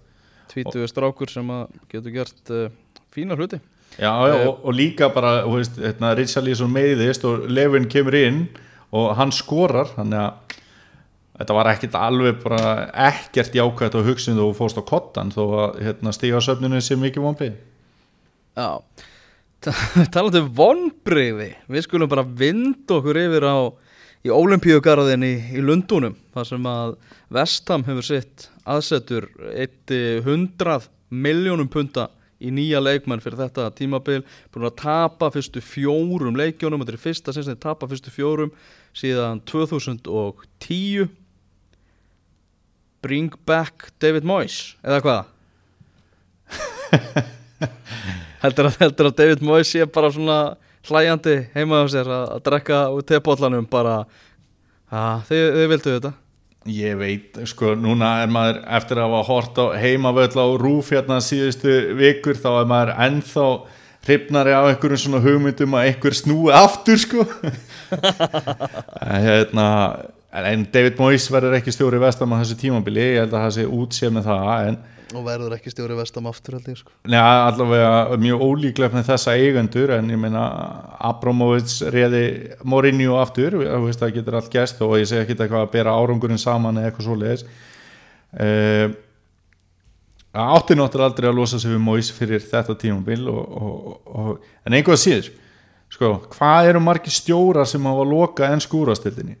Tvítuði 0.54 0.88
strákur 0.90 1.30
sem 1.30 1.52
getur 1.92 2.14
gert 2.14 2.54
uh, 2.54 2.66
fína 3.14 3.36
hluti. 3.36 3.60
Já, 3.94 4.10
já, 4.10 4.34
og, 4.48 4.64
og 4.64 4.74
líka 4.74 5.10
bara, 5.12 5.42
hú 5.46 5.58
veist, 5.60 5.76
hérna, 5.78 6.16
Richarlison 6.18 6.72
meiðist 6.72 7.26
og 7.28 7.44
Levin 7.52 7.86
kemur 7.90 8.16
inn 8.18 8.46
og 8.94 9.12
hann 9.18 9.30
skorar, 9.34 9.92
þannig 9.94 10.24
að 10.24 10.56
þetta 11.38 11.56
var 11.56 11.70
ekkert 11.72 11.96
alveg 11.98 12.42
bara 12.44 12.74
ekkert 13.08 13.56
jákvæmt 13.58 13.96
á 13.98 14.06
hugsundu 14.06 14.48
og 14.48 14.56
fóst 14.58 14.78
á 14.78 14.82
kottan 14.86 15.32
þó 15.34 15.42
að 15.64 15.80
hérna, 15.86 16.14
stígarsöfnunum 16.14 16.84
sé 16.84 16.98
mikið 16.98 17.26
vonbrið 17.26 17.56
Já, 18.54 18.78
talandu 20.14 20.44
um 20.44 20.52
vonbriði 20.54 21.50
við 21.66 21.86
skulum 21.88 22.10
bara 22.10 22.26
vinda 22.26 23.00
okkur 23.00 23.18
yfir 23.24 23.48
á 23.50 23.58
í 24.24 24.32
Ólimpíugarðin 24.32 25.26
í, 25.26 25.34
í 25.58 25.62
Lundunum 25.64 26.14
þar 26.32 26.48
sem 26.48 26.68
að 26.70 26.94
Vestham 27.34 27.84
hefur 27.88 28.06
sitt 28.06 28.48
aðsetur 28.64 29.26
100 29.52 30.86
miljónum 31.10 31.68
punta 31.68 32.08
í 32.44 32.52
nýja 32.52 32.80
leikmenn 32.82 33.22
fyrir 33.24 33.42
þetta 33.42 33.68
tímabil 33.76 34.22
búin 34.52 34.68
að 34.68 34.78
tapa 34.80 35.30
fyrstu 35.34 35.62
fjórum 35.64 36.38
leikjónum, 36.38 36.82
þetta 36.82 36.96
er 36.96 37.02
fyrsta 37.02 37.34
sem 37.34 37.46
þeir 37.46 37.60
tapa 37.62 37.88
fyrstu 37.90 38.12
fjórum 38.14 38.54
síðan 38.96 39.42
2010 39.50 41.12
Bring 43.04 43.36
back 43.46 43.90
David 44.00 44.24
Moyes 44.24 44.74
eða 44.84 45.00
hvað? 45.04 45.22
Heldur, 48.44 48.68
að, 48.68 48.76
heldur 48.80 49.08
að 49.08 49.16
David 49.20 49.42
Moyes 49.44 49.70
sé 49.72 49.84
bara 49.88 50.10
svona 50.12 50.38
hlæjandi 50.88 51.36
heima 51.54 51.80
á 51.80 51.84
sér 51.88 52.08
að, 52.08 52.26
að 52.36 52.42
drekka 52.48 52.80
úr 52.92 53.06
tepollanum 53.08 53.66
bara. 53.70 54.02
Að 54.92 55.24
þið, 55.30 55.44
þið 55.54 55.70
vildu 55.72 55.94
þetta? 55.94 56.12
Ég 56.74 56.96
veit, 56.96 57.38
sko, 57.48 57.74
núna 57.76 58.10
er 58.22 58.30
maður 58.32 58.62
eftir 58.78 59.00
að 59.00 59.08
hafa 59.10 59.22
hort 59.28 59.58
á 59.60 59.64
heimavöll 59.80 60.32
á 60.32 60.46
rúf 60.60 60.92
hérna 60.94 61.18
síðustu 61.24 61.72
vikur 61.98 62.38
þá 62.40 62.50
er 62.54 62.68
maður 62.70 62.92
ennþá 63.04 63.48
hrifnari 64.04 64.52
á 64.56 64.62
einhverjum 64.70 65.02
svona 65.02 65.20
hugmyndum 65.24 65.76
að 65.76 65.90
einhver 65.90 66.16
snúi 66.16 66.52
aftur, 66.56 67.00
sko. 67.00 67.26
Hérna 69.26 69.68
en 70.34 70.66
David 70.74 70.98
Moyes 70.98 71.28
verður 71.30 71.58
ekki 71.60 71.74
stjóri 71.74 72.00
vestam 72.02 72.34
á 72.34 72.40
þessu 72.40 72.58
tímabili, 72.58 73.04
ég 73.14 73.22
held 73.22 73.36
að 73.36 73.44
það 73.46 73.54
sé 73.58 73.66
útséð 73.70 74.16
með 74.16 74.28
það 74.32 74.68
en 74.70 74.82
og 75.14 75.24
verður 75.26 75.54
ekki 75.56 75.70
stjóri 75.72 75.96
vestam 75.98 76.26
aftur 76.26 76.56
held 76.56 76.68
ég 76.72 76.78
sko. 76.80 76.92
Já, 77.06 77.22
allavega 77.22 78.18
mjög 78.20 78.42
ólíklegt 78.48 78.96
með 78.96 79.08
þessa 79.12 79.36
eigendur 79.38 79.92
en 79.94 80.10
ég 80.10 80.20
meina 80.20 80.42
Abramovits 81.04 81.82
reði 81.94 82.24
Mourinho 82.66 83.20
aftur 83.20 83.60
það 83.94 84.14
getur 84.18 84.38
allt 84.40 84.50
gæst 84.52 84.82
og 84.84 84.96
ég 84.98 85.08
segi 85.10 85.24
ekki 85.24 85.36
eitthvað 85.36 85.66
að 85.66 85.72
bera 85.76 85.94
árangurinn 85.94 86.40
saman 86.40 86.80
eða 86.80 86.90
eitthvað 86.90 87.08
svo 87.08 87.18
leiðis 87.20 87.46
uh, 88.42 88.88
átti 90.34 90.78
náttúrulega 90.78 91.12
aldrei 91.12 91.30
að 91.30 91.38
losa 91.38 91.62
sig 91.62 91.74
við 91.74 91.84
Moyes 91.84 92.10
fyrir 92.14 92.42
þetta 92.42 92.74
tímabil 92.80 93.28
og, 93.30 93.42
og, 93.62 93.96
og, 94.10 94.52
en 94.66 94.78
einhvað 94.78 95.02
síður 95.04 95.30
sko, 95.94 96.14
hvað 96.34 96.72
eru 96.72 96.82
margir 96.82 97.14
stjóra 97.14 97.66
sem 97.68 97.86
hafa 97.86 98.08
loka 98.08 98.50
en 98.50 98.62
skúrastildinni 98.64 99.38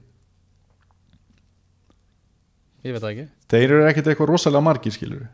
Ég 2.84 2.92
veit 2.92 3.00
það 3.00 3.10
ekki. 3.14 3.26
Þeir 3.48 3.66
eru 3.70 3.84
ekkert 3.88 4.08
eitthvað 4.12 4.30
rosalega 4.34 4.64
margir 4.64 4.92
skilur 4.92 5.26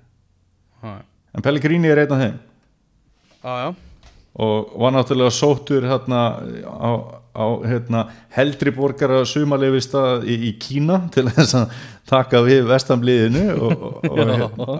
ah, 0.87 1.01
En 1.35 1.43
Pellegrini 1.43 1.91
er 1.91 2.05
einn 2.05 2.15
af 2.15 2.21
þeim. 2.23 2.37
Ah, 3.41 3.71
og 4.41 4.75
var 4.79 4.95
náttúrulega 4.95 5.33
sóttur 5.35 5.87
hérna, 5.89 6.21
á, 6.67 6.91
á 7.35 7.47
hérna, 7.67 8.05
heldri 8.35 8.71
borgara 8.75 9.25
sumalefista 9.27 10.21
í, 10.23 10.37
í 10.51 10.53
Kína 10.63 11.01
til 11.15 11.27
þess 11.31 11.57
að 11.59 11.75
taka 12.11 12.43
við 12.47 12.69
vestambliðinu 12.71 13.45
og, 13.57 13.85
og, 14.07 14.35
og, 14.67 14.75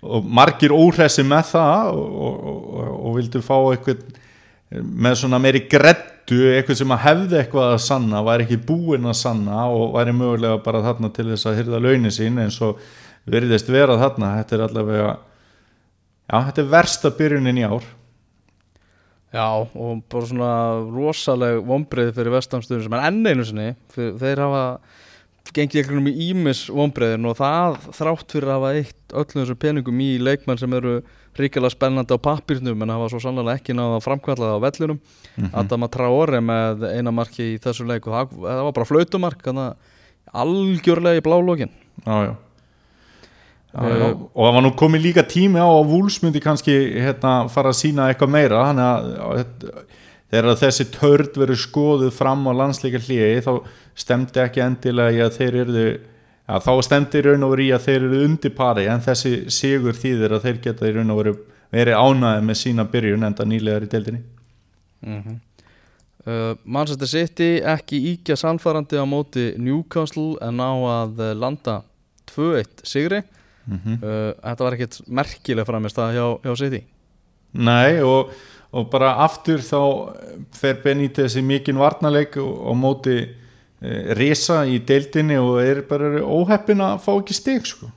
og 0.00 0.30
margir 0.40 0.74
óhressi 0.74 1.22
með 1.26 1.52
það 1.52 2.00
og 2.00 3.14
vildu 3.18 3.42
fá 3.44 3.56
eitthvað 3.60 4.02
með 4.70 5.16
svona 5.18 5.40
meiri 5.42 5.64
grettu 5.70 6.40
eitthvað 6.52 6.78
sem 6.78 6.92
að 6.94 7.02
hefði 7.04 7.38
eitthvað 7.40 7.72
að 7.74 7.80
sanna 7.82 8.22
væri 8.26 8.46
ekki 8.46 8.60
búinn 8.68 9.08
að 9.10 9.16
sanna 9.18 9.64
og 9.74 9.96
væri 9.96 10.14
mögulega 10.14 10.60
bara 10.62 10.82
þarna 10.84 11.10
til 11.14 11.26
þess 11.32 11.48
að 11.50 11.58
hyrða 11.58 11.80
launin 11.82 12.14
sín 12.14 12.38
eins 12.38 12.60
og 12.62 12.78
virðist 13.30 13.70
vera 13.70 13.98
þarna. 13.98 14.36
Þetta 14.40 14.56
er 14.56 14.64
allavega 14.68 15.08
já, 15.10 16.36
þetta 16.36 16.62
er 16.62 16.70
versta 16.76 17.12
byrjunin 17.18 17.60
í 17.60 17.66
ár. 17.66 17.88
Já, 19.30 19.46
og 19.62 20.00
bara 20.10 20.26
svona 20.26 20.54
rosaleg 20.90 21.60
vombrið 21.66 22.14
fyrir 22.16 22.34
vestamstöðun 22.34 22.86
sem 22.86 22.96
er 22.98 23.06
enn 23.10 23.26
einu 23.26 23.46
sinni. 23.46 23.68
Þeir 23.94 24.42
hafa 24.42 24.64
gengið 25.54 25.80
einhvern 25.82 26.06
veginn 26.06 26.14
í 26.14 26.30
ímis 26.30 26.64
vombriðin 26.70 27.26
og 27.30 27.38
það 27.38 27.78
þrátt 27.96 28.34
fyrir 28.34 28.50
að 28.50 28.56
hafa 28.58 28.72
eitt 28.78 29.14
öllum 29.14 29.42
þessum 29.42 29.60
peningum 29.64 30.02
í 30.02 30.10
leikmenn 30.22 30.60
sem 30.60 30.74
eru 30.78 31.00
ríkilega 31.38 31.70
spennandi 31.70 32.16
á 32.16 32.18
pappirnum 32.18 32.82
en 32.82 32.92
hafa 32.94 33.08
svo 33.12 33.20
sannlega 33.22 33.56
ekki 33.58 33.76
náða 33.76 34.00
að 34.00 34.06
framkvæmla 34.06 34.50
það 34.50 34.58
á 34.58 34.64
vellunum 34.66 34.98
mm 34.98 35.44
-hmm. 35.44 35.54
Adama 35.54 35.88
Traore 35.88 36.40
með 36.40 36.84
eina 36.96 37.10
marki 37.10 37.54
í 37.54 37.58
þessu 37.58 37.86
leik 37.86 38.06
og 38.06 38.14
það, 38.14 38.36
það 38.42 38.64
var 38.64 38.72
bara 38.72 38.90
flautumark 38.90 39.42
algjörlega 40.32 41.18
í 41.18 41.26
blálógin 41.26 41.70
Já, 42.06 42.24
já 42.26 42.34
Já, 43.70 43.86
já. 43.86 44.06
og 44.34 44.46
það 44.46 44.54
var 44.54 44.62
nú 44.62 44.70
komið 44.74 45.02
líka 45.02 45.22
tími 45.22 45.60
á 45.62 45.70
að 45.70 45.90
Vúlsmundi 45.92 46.40
kannski 46.42 46.72
hérna, 46.98 47.48
fara 47.48 47.70
að 47.70 47.78
sína 47.78 48.08
eitthvað 48.10 48.32
meira 48.34 48.64
þannig 48.66 48.84
að 49.22 49.44
þegar 50.30 50.58
þessi 50.58 50.86
törd 50.90 51.38
verið 51.38 51.60
skoðuð 51.62 52.10
fram 52.14 52.42
á 52.50 52.52
landsleika 52.54 52.98
hliði 52.98 53.44
þá 53.46 53.52
stemdi 53.94 54.42
ekki 54.42 54.64
endilega 54.64 55.28
að 55.28 55.36
þeir 55.38 55.58
eru 55.62 55.84
ja, 56.50 56.58
þá 56.58 56.72
stemdi 56.82 57.22
raun 57.22 57.46
og 57.46 57.54
verið 57.54 57.70
í 57.70 57.72
að 57.76 57.86
þeir 57.86 58.00
eru 58.00 58.24
undir 58.26 58.54
pari 58.56 58.88
en 58.90 59.02
þessi 59.04 59.34
sigur 59.54 59.94
þýðir 59.94 60.34
að 60.36 60.48
þeir 60.48 60.60
geta 60.66 60.90
raun 60.90 61.14
og 61.14 61.22
verið 61.22 61.40
verið 61.70 61.98
ánæði 62.02 62.46
með 62.46 62.58
sína 62.58 62.86
byrjun 62.90 63.26
enda 63.28 63.46
nýlegar 63.46 63.86
í 63.86 63.90
deildinni 63.90 64.20
mm 65.06 65.20
-hmm. 65.22 65.36
uh, 66.26 66.56
Manchester 66.64 67.06
City 67.06 67.50
ekki 67.62 68.00
íkja 68.14 68.36
sannfarandi 68.36 68.98
á 68.98 69.06
móti 69.06 69.54
Newcastle 69.58 70.36
en 70.42 70.60
á 70.60 70.72
að 70.74 71.22
landa 71.38 71.82
2-1 72.34 72.82
sigri 72.82 73.22
mm 73.22 73.78
-hmm. 73.78 73.96
uh, 74.02 74.32
þetta 74.42 74.64
var 74.64 74.72
ekkert 74.72 75.00
merkileg 75.06 75.66
framist 75.66 75.98
að 75.98 76.14
hjá, 76.14 76.26
hjá 76.42 76.56
City 76.56 76.84
Nei 77.52 78.02
og, 78.02 78.30
og 78.70 78.90
bara 78.90 79.14
aftur 79.24 79.58
þá 79.58 80.14
fer 80.54 80.76
Benítez 80.82 81.36
í 81.36 81.42
mikinn 81.42 81.78
varnarleik 81.78 82.36
og, 82.36 82.66
og 82.66 82.76
móti 82.76 83.28
risa 83.80 84.60
í 84.68 84.76
deildinni 84.84 85.38
og 85.40 85.60
er 85.62 85.82
bara 85.88 86.20
óheppin 86.20 86.82
að 86.84 87.00
fá 87.06 87.10
ekki 87.14 87.36
stig 87.36 87.68
sko. 87.68 87.88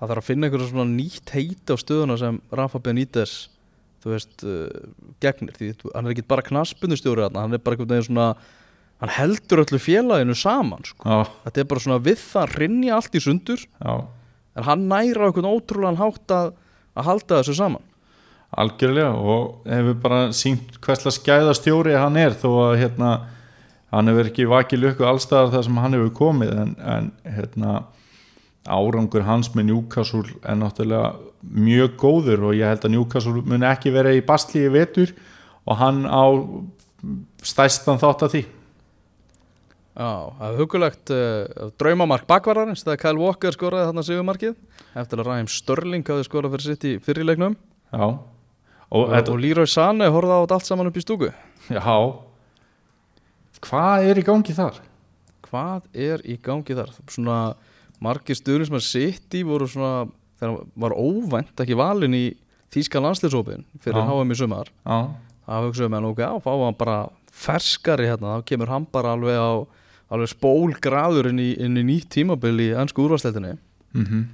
Það 0.00 0.12
þarf 0.12 0.22
að 0.22 0.28
finna 0.30 0.48
einhverja 0.48 0.70
svona 0.70 0.90
nýtt 0.90 1.32
heit 1.36 1.70
á 1.70 1.76
stöðuna 1.78 2.16
sem 2.18 2.38
Rafa 2.56 2.80
Benítez 2.82 3.34
þú 4.00 4.14
veist, 4.14 4.32
uh, 4.42 4.70
gegnir. 5.22 5.54
Því 5.58 5.74
hann 5.92 6.08
er 6.08 6.14
ekki 6.14 6.26
bara 6.26 6.46
knaspunustjóri 6.46 7.28
hann 7.28 7.54
er 7.54 7.62
bara 7.62 7.76
einhvern 7.76 7.92
veginn 7.92 8.08
svona 8.08 8.30
hann 9.00 9.12
heldur 9.16 9.62
öllu 9.64 9.80
félaginu 9.80 10.36
saman 10.36 10.84
sko. 10.84 11.20
þetta 11.44 11.60
er 11.60 11.68
bara 11.68 11.84
svona 11.84 12.00
við 12.04 12.24
það 12.24 12.56
rinja 12.60 12.96
allt 12.96 13.14
í 13.14 13.22
sundur. 13.24 13.62
Já. 13.80 13.94
En 14.56 14.66
hann 14.66 14.88
næra 14.90 15.30
okkur 15.30 15.46
ótrúlega 15.46 16.00
hátt 16.00 16.34
að, 16.34 16.50
að 16.96 17.06
halda 17.06 17.40
þessu 17.40 17.56
saman. 17.60 17.84
Algjörlega 18.50 19.12
og 19.14 19.68
hefur 19.70 20.00
bara 20.02 20.22
sínt 20.34 20.80
hverslega 20.82 21.14
skæða 21.14 21.54
stjóri 21.54 21.94
hann 21.94 22.18
er 22.18 22.34
þó 22.34 22.48
að 22.64 22.80
hérna 22.80 23.10
hann 23.90 24.10
hefur 24.10 24.30
ekki 24.30 24.46
vakið 24.50 24.84
lukku 24.84 25.06
allstaðar 25.06 25.54
þar 25.54 25.66
sem 25.66 25.80
hann 25.82 25.96
hefur 25.96 26.12
komið 26.20 26.54
en, 26.62 26.76
en 26.78 27.10
hérna 27.24 27.80
árangur 28.68 29.24
hans 29.26 29.50
með 29.56 29.70
Newcastle 29.70 30.36
er 30.44 30.58
náttúrulega 30.60 31.14
mjög 31.40 31.96
góður 32.00 32.46
og 32.50 32.56
ég 32.58 32.68
held 32.68 32.86
að 32.86 32.94
Newcastle 32.94 33.42
mun 33.48 33.66
ekki 33.66 33.92
vera 33.94 34.12
í 34.14 34.22
bastlíi 34.24 34.70
vetur 34.72 35.14
og 35.64 35.80
hann 35.80 36.04
á 36.04 36.24
stæstan 37.46 38.00
þátt 38.00 38.26
að 38.26 38.34
því. 38.34 38.42
Já, 40.00 40.10
það 40.38 40.46
er 40.46 40.58
hugulegt 40.60 41.12
uh, 41.12 41.70
draumamark 41.80 42.26
bakvararins 42.28 42.84
þegar 42.86 43.00
Kyle 43.02 43.20
Walker 43.20 43.56
skoraði 43.56 43.88
þarna 43.88 44.04
sigumarkið 44.06 44.54
eftir 45.00 45.20
að 45.20 45.28
Ræm 45.28 45.48
Störling 45.50 46.06
hafi 46.06 46.24
skorað 46.28 46.54
fyrir 46.54 46.68
sitt 46.68 46.86
í 46.86 46.92
fyrirleiknum 47.02 47.56
Já. 47.90 48.06
Og, 48.06 49.02
og, 49.02 49.12
og 49.18 49.36
Leroy 49.42 49.68
Sané 49.70 50.08
horfði 50.10 50.38
á 50.38 50.40
allt 50.46 50.68
saman 50.68 50.88
upp 50.90 50.98
í 50.98 51.04
stúku. 51.04 51.32
Já 51.74 51.98
Hvað 53.66 54.10
er 54.10 54.20
í 54.20 54.24
gangi 54.26 54.56
þar? 54.56 54.80
Hvað 55.48 55.88
er 55.92 56.22
í 56.24 56.36
gangi 56.42 56.76
þar? 56.78 56.94
Svona 57.10 57.40
margir 58.00 58.38
stuðnir 58.38 58.68
sem 58.70 58.78
að 58.78 58.86
sitt 58.86 59.36
í 59.36 59.42
voru 59.46 59.68
svona 59.68 60.08
þegar 60.40 60.62
var 60.84 60.96
óvænt 60.96 61.64
ekki 61.64 61.76
valin 61.78 62.16
í 62.16 62.24
Þíska 62.70 63.00
landsleisópin 63.02 63.64
fyrir 63.82 64.06
HM 64.06 64.30
í 64.30 64.38
sumar 64.38 64.70
Það 64.86 65.64
hugsaðum 65.66 65.96
en 65.98 66.08
ok, 66.12 66.20
á, 66.22 66.34
fáum 66.38 66.68
hann 66.68 66.76
bara 66.78 66.98
ferskari 67.34 68.06
hérna, 68.06 68.36
þá 68.38 68.46
kemur 68.46 68.70
hann 68.70 68.86
bara 68.92 69.16
alveg 69.16 69.34
á 69.34 69.50
alveg 70.10 70.32
spólgraður 70.32 71.30
inn 71.30 71.40
í, 71.42 71.50
í 71.54 71.86
nýtt 71.86 72.10
tímabil 72.16 72.56
í 72.62 72.68
ennsku 72.78 73.04
úrvarsleitinni 73.04 73.54
mm 73.56 74.04
-hmm. 74.04 74.24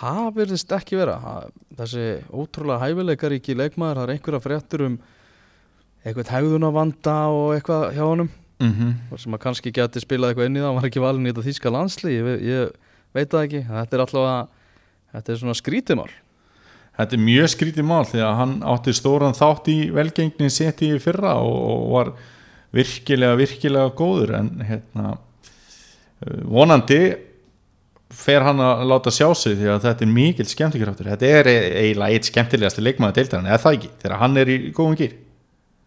það 0.00 0.28
verðist 0.36 0.72
ekki 0.76 0.98
vera 1.00 1.16
ha, 1.20 1.34
þessi 1.78 2.06
ótrúlega 2.28 2.82
hæfileikaríki 2.86 3.56
leikmaður, 3.56 4.02
það 4.02 4.08
er 4.08 4.14
einhverja 4.16 4.44
fréttur 4.46 4.86
um 4.88 4.98
eitthvað 6.02 6.32
hegðunavanda 6.36 7.18
og 7.32 7.54
eitthvað 7.56 7.92
hjá 7.96 8.04
honum. 8.04 8.30
Mm 8.62 8.72
-hmm. 8.72 9.18
sem 9.18 9.34
að 9.34 9.42
kannski 9.42 9.72
geti 9.74 10.00
spilað 10.00 10.30
eitthvað 10.30 10.46
inn 10.46 10.56
í 10.56 10.60
það 10.60 10.68
hann 10.68 10.76
var 10.76 10.84
ekki 10.86 11.00
valin 11.02 11.26
í 11.26 11.30
þetta 11.32 11.46
þýska 11.48 11.70
landsli 11.74 12.12
ég, 12.14 12.26
ég 12.46 12.68
veit 13.10 13.30
það 13.32 13.42
ekki, 13.42 13.62
þetta 13.66 13.96
er 13.96 14.02
alltaf 14.04 14.22
að 14.22 14.46
þetta 15.12 15.32
er 15.32 15.38
svona 15.40 15.54
skrítimál 15.58 16.12
Þetta 16.92 17.16
er 17.16 17.24
mjög 17.24 17.48
skrítið 17.54 17.86
mál 17.88 18.04
því 18.04 18.20
að 18.20 18.34
hann 18.36 18.54
átti 18.68 18.92
stóran 18.92 19.36
þátt 19.36 19.68
í 19.72 19.76
velgengni 19.96 20.50
seti 20.52 20.90
í 20.92 21.00
fyrra 21.00 21.38
og, 21.40 21.86
var 21.88 22.10
virkilega, 22.76 23.38
virkilega 23.40 23.92
góður. 23.96 24.34
En 24.36 24.50
hérna 24.68 25.14
vonandi 26.44 27.00
fer 28.12 28.44
hann 28.44 28.60
að 28.60 28.84
láta 28.90 29.12
sjá 29.14 29.30
sig 29.32 29.56
því 29.56 29.70
að 29.72 29.86
þetta 29.86 30.04
er 30.04 30.12
mikil 30.12 30.48
skemmtikraftur. 30.50 31.08
Þetta 31.14 31.30
er 31.40 31.50
eiginlega 31.54 32.12
eitt 32.12 32.28
skemmtilegast 32.28 32.82
leikmaði 32.84 33.22
deildarinn, 33.22 33.48
eða 33.48 33.62
það 33.64 33.78
ekki, 33.78 33.92
þegar 34.02 34.20
hann 34.20 34.42
er 34.42 34.52
í 34.52 34.58
góðum 34.76 34.98
gýr 35.00 35.16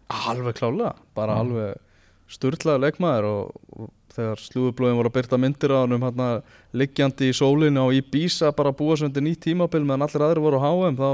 Alveg 0.06 0.58
klálega, 0.60 0.94
bara 1.16 1.36
mm. 1.36 1.40
alveg 1.42 2.36
sturðlaða 2.36 2.82
leikmaður 2.86 3.28
og, 3.30 3.56
og 3.76 3.90
þegar 4.16 4.42
slúðublóðin 4.42 4.98
voru 4.98 5.10
að 5.10 5.16
byrta 5.18 5.38
myndir 5.40 5.74
á 5.74 5.78
hann 5.82 5.96
um 5.96 6.06
hérna 6.06 6.28
liggjandi 6.76 7.30
í 7.30 7.34
sólinu 7.36 7.84
og 7.84 7.96
í 7.96 8.02
bísa 8.02 8.52
bara 8.56 8.74
búa 8.74 8.96
svo 8.96 9.10
undir 9.10 9.24
nýtt 9.24 9.44
tímabil 9.46 9.84
meðan 9.84 10.06
allir 10.06 10.24
aðri 10.26 10.44
voru 10.44 10.62
á 10.62 10.66
HM 10.66 10.96
þá, 10.98 11.10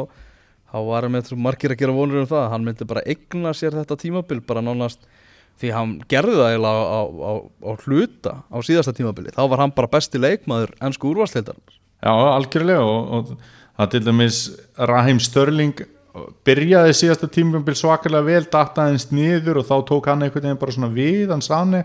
þá 0.72 0.78
var 0.88 1.06
hann 1.06 1.16
með 1.16 1.32
margir 1.48 1.74
að 1.74 1.82
gera 1.82 1.96
vonur 1.96 2.22
um 2.22 2.30
það 2.30 2.48
hann 2.54 2.68
myndi 2.68 2.88
bara 2.88 3.04
egna 3.14 3.52
sér 3.56 3.76
þetta 3.80 3.98
tímabil 4.04 4.40
bara 4.46 4.64
nánast 4.64 5.04
því 5.60 5.72
hann 5.76 5.96
gerði 6.10 6.38
það 6.38 6.50
eiginlega 6.50 6.84
á, 6.88 7.00
á, 7.02 7.32
á, 7.44 7.70
hluta 7.84 8.34
á 8.48 8.56
síðasta 8.64 8.94
tímabili, 8.96 9.32
þá 9.34 9.42
var 9.52 9.62
hann 9.62 9.74
bara 9.76 9.90
besti 9.92 10.20
leikmaður 10.20 10.74
ennsku 10.80 11.12
úrvarsleitar 11.12 11.58
Já, 12.02 12.10
algjörlega 12.10 12.82
og, 12.82 13.12
og 13.14 13.34
það 13.78 13.92
til 13.92 14.02
dæmis 14.08 14.38
Rahim 14.90 15.20
Störling 15.22 15.84
byrjaði 16.46 16.94
síðasta 16.96 17.28
tímabil 17.32 17.74
svakalega 17.78 18.26
vel 18.26 18.46
dataðins 18.52 19.08
niður 19.14 19.62
og 19.62 19.68
þá 19.68 19.76
tók 19.88 20.08
hann 20.10 20.24
einhvern 20.26 20.48
veginn 20.48 20.60
bara 20.60 20.74
svona 20.74 20.92
við 20.92 21.32
hans 21.32 21.48
ráni 21.52 21.82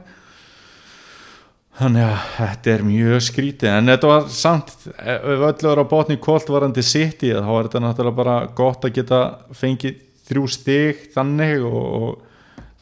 þannig 1.78 2.07
að 2.07 2.17
þetta 2.36 2.73
er 2.73 2.84
mjög 2.88 3.23
skrítið 3.28 3.71
en 3.71 3.91
þetta 3.93 4.11
var 4.11 4.30
samt 4.34 4.73
ef 4.97 5.28
öllu 5.32 5.69
var 5.69 5.84
á 5.84 5.91
botni 5.93 6.19
kólt 6.19 6.49
varandi 6.51 6.84
sitt 6.84 7.23
í 7.23 7.32
þá 7.36 7.47
var 7.47 7.69
þetta 7.69 7.84
náttúrulega 7.86 8.19
bara 8.19 8.38
gott 8.57 8.88
að 8.88 8.95
geta 8.97 9.21
fengið 9.55 10.01
þrjú 10.28 10.47
stig 10.51 11.05
þannig 11.13 11.63
og, 11.69 11.86
og 11.97 12.26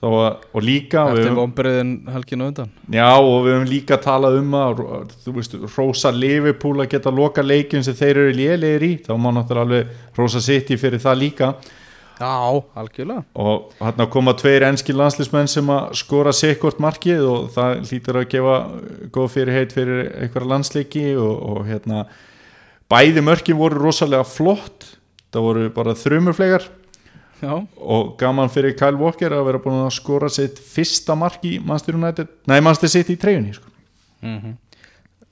Að, 0.06 0.26
og 0.54 0.62
líka 0.62 1.06
eftir 1.10 1.32
vonbreiðin 1.34 1.94
helginu 2.14 2.50
undan. 2.52 2.74
Já 2.94 3.08
og 3.16 3.46
við 3.46 3.56
höfum 3.56 3.70
líka 3.70 3.98
talað 4.02 4.38
um 4.42 4.52
að 4.60 4.84
þú 5.24 5.34
veist, 5.38 5.56
Rosa 5.78 6.12
Liverpool 6.14 6.84
að 6.84 6.92
geta 6.92 7.14
loka 7.14 7.42
leikin 7.46 7.86
sem 7.86 7.98
þeir 7.98 8.20
eru 8.26 8.36
lélegir 8.38 8.86
í. 8.86 8.92
Þá 9.08 9.16
má 9.18 9.32
náttúrulega 9.34 9.66
alveg 9.66 10.20
Rosa 10.20 10.44
City 10.46 10.78
fyrir 10.78 11.02
það 11.02 11.20
líka. 11.24 11.50
Já, 12.16 12.64
algjörlega. 12.80 13.26
Og 13.34 13.74
hérna 13.82 14.08
koma 14.12 14.36
tveir 14.40 14.68
enski 14.70 14.94
landslýsmenn 14.96 15.50
sem 15.52 15.74
að 15.74 15.98
skora 16.00 16.32
sikkort 16.36 16.80
markið 16.84 17.26
og 17.28 17.50
það 17.56 17.82
hlýtur 17.90 18.22
að 18.22 18.30
gefa 18.36 18.56
góð 19.18 19.28
fyrir 19.34 19.58
heit 19.58 19.76
fyrir 19.76 20.06
einhverja 20.14 20.52
landsleiki 20.54 21.10
og, 21.20 21.34
og 21.50 21.66
hérna 21.68 22.06
bæði 22.92 23.26
mörkin 23.26 23.60
voru 23.60 23.82
rosalega 23.82 24.24
flott. 24.28 24.92
Það 25.34 25.50
voru 25.50 25.70
bara 25.76 25.98
þrjumurflegar 26.00 26.70
Já. 27.42 27.68
og 27.76 28.16
gaman 28.20 28.52
fyrir 28.52 28.76
Kyle 28.80 29.00
Walker 29.00 29.34
að 29.36 29.48
vera 29.50 29.60
búin 29.60 29.82
að 29.84 29.96
skora 29.98 30.30
sitt 30.32 30.60
fyrsta 30.62 31.18
mark 31.20 31.44
í 31.44 31.58
Manchester 31.60 31.98
United, 31.98 32.30
nei 32.48 32.62
Manchester 32.62 32.94
City 32.94 33.18
í 33.18 33.20
treyjunni 33.20 33.54
sko. 33.58 33.72
mm 34.22 34.38
-hmm. 34.40 34.56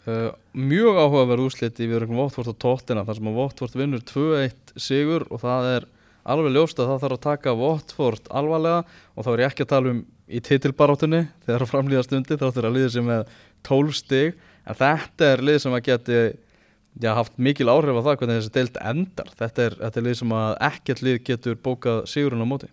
uh, 0.08 0.32
mjög 0.54 0.99
áhugaverð 0.99 1.45
úsliti 1.47 1.88
við 1.88 1.95
erum 2.01 2.16
Votvort 2.20 2.51
og 2.51 2.60
Tottina 2.60 3.06
þar 3.06 3.16
sem 3.16 3.28
að 3.28 3.39
Votvort 3.39 3.76
vinnur 3.76 4.01
2-1 4.01 4.76
sigur 4.76 5.28
og 5.30 5.39
það 5.41 5.70
er 5.76 5.86
alveg 6.24 6.54
ljóst 6.56 6.80
að 6.80 6.88
það 6.88 7.01
þarf 7.04 7.18
að 7.18 7.26
taka 7.28 7.54
Votvort 7.54 8.28
alvarlega 8.32 8.84
og 9.16 9.26
þá 9.26 9.32
er 9.34 9.39
ég 9.39 9.51
ekki 9.51 9.64
að 9.64 9.74
tala 9.74 9.89
um 9.89 10.06
í 10.28 10.39
titilbarátunni 10.39 11.28
þegar 11.45 11.68
framlýðast 11.68 12.16
undir 12.16 12.39
þá 12.39 12.47
þurfa 12.51 12.68
að 12.70 12.76
líða 12.78 12.89
sem 12.89 13.06
með 13.06 13.28
12 13.68 13.93
stig 13.93 14.34
en 14.64 14.76
þetta 14.80 15.30
er 15.34 15.43
lið 15.43 15.60
sem 15.64 15.76
að 15.76 15.86
geti 15.89 16.20
já, 17.01 17.13
haft 17.17 17.37
mikil 17.41 17.71
áhrif 17.71 17.97
á 17.97 18.05
það 18.05 18.17
hvernig 18.19 18.39
þessi 18.39 18.53
deilt 18.57 18.79
endar 18.81 19.31
þetta 19.39 19.65
er, 19.65 19.75
þetta 19.79 19.99
er 19.99 20.05
lið 20.07 20.17
sem 20.19 20.35
að 20.37 20.53
ekkert 20.69 21.03
lið 21.05 21.17
getur 21.29 21.59
bókað 21.65 22.03
sigurinn 22.11 22.45
á 22.45 22.47
móti 22.49 22.69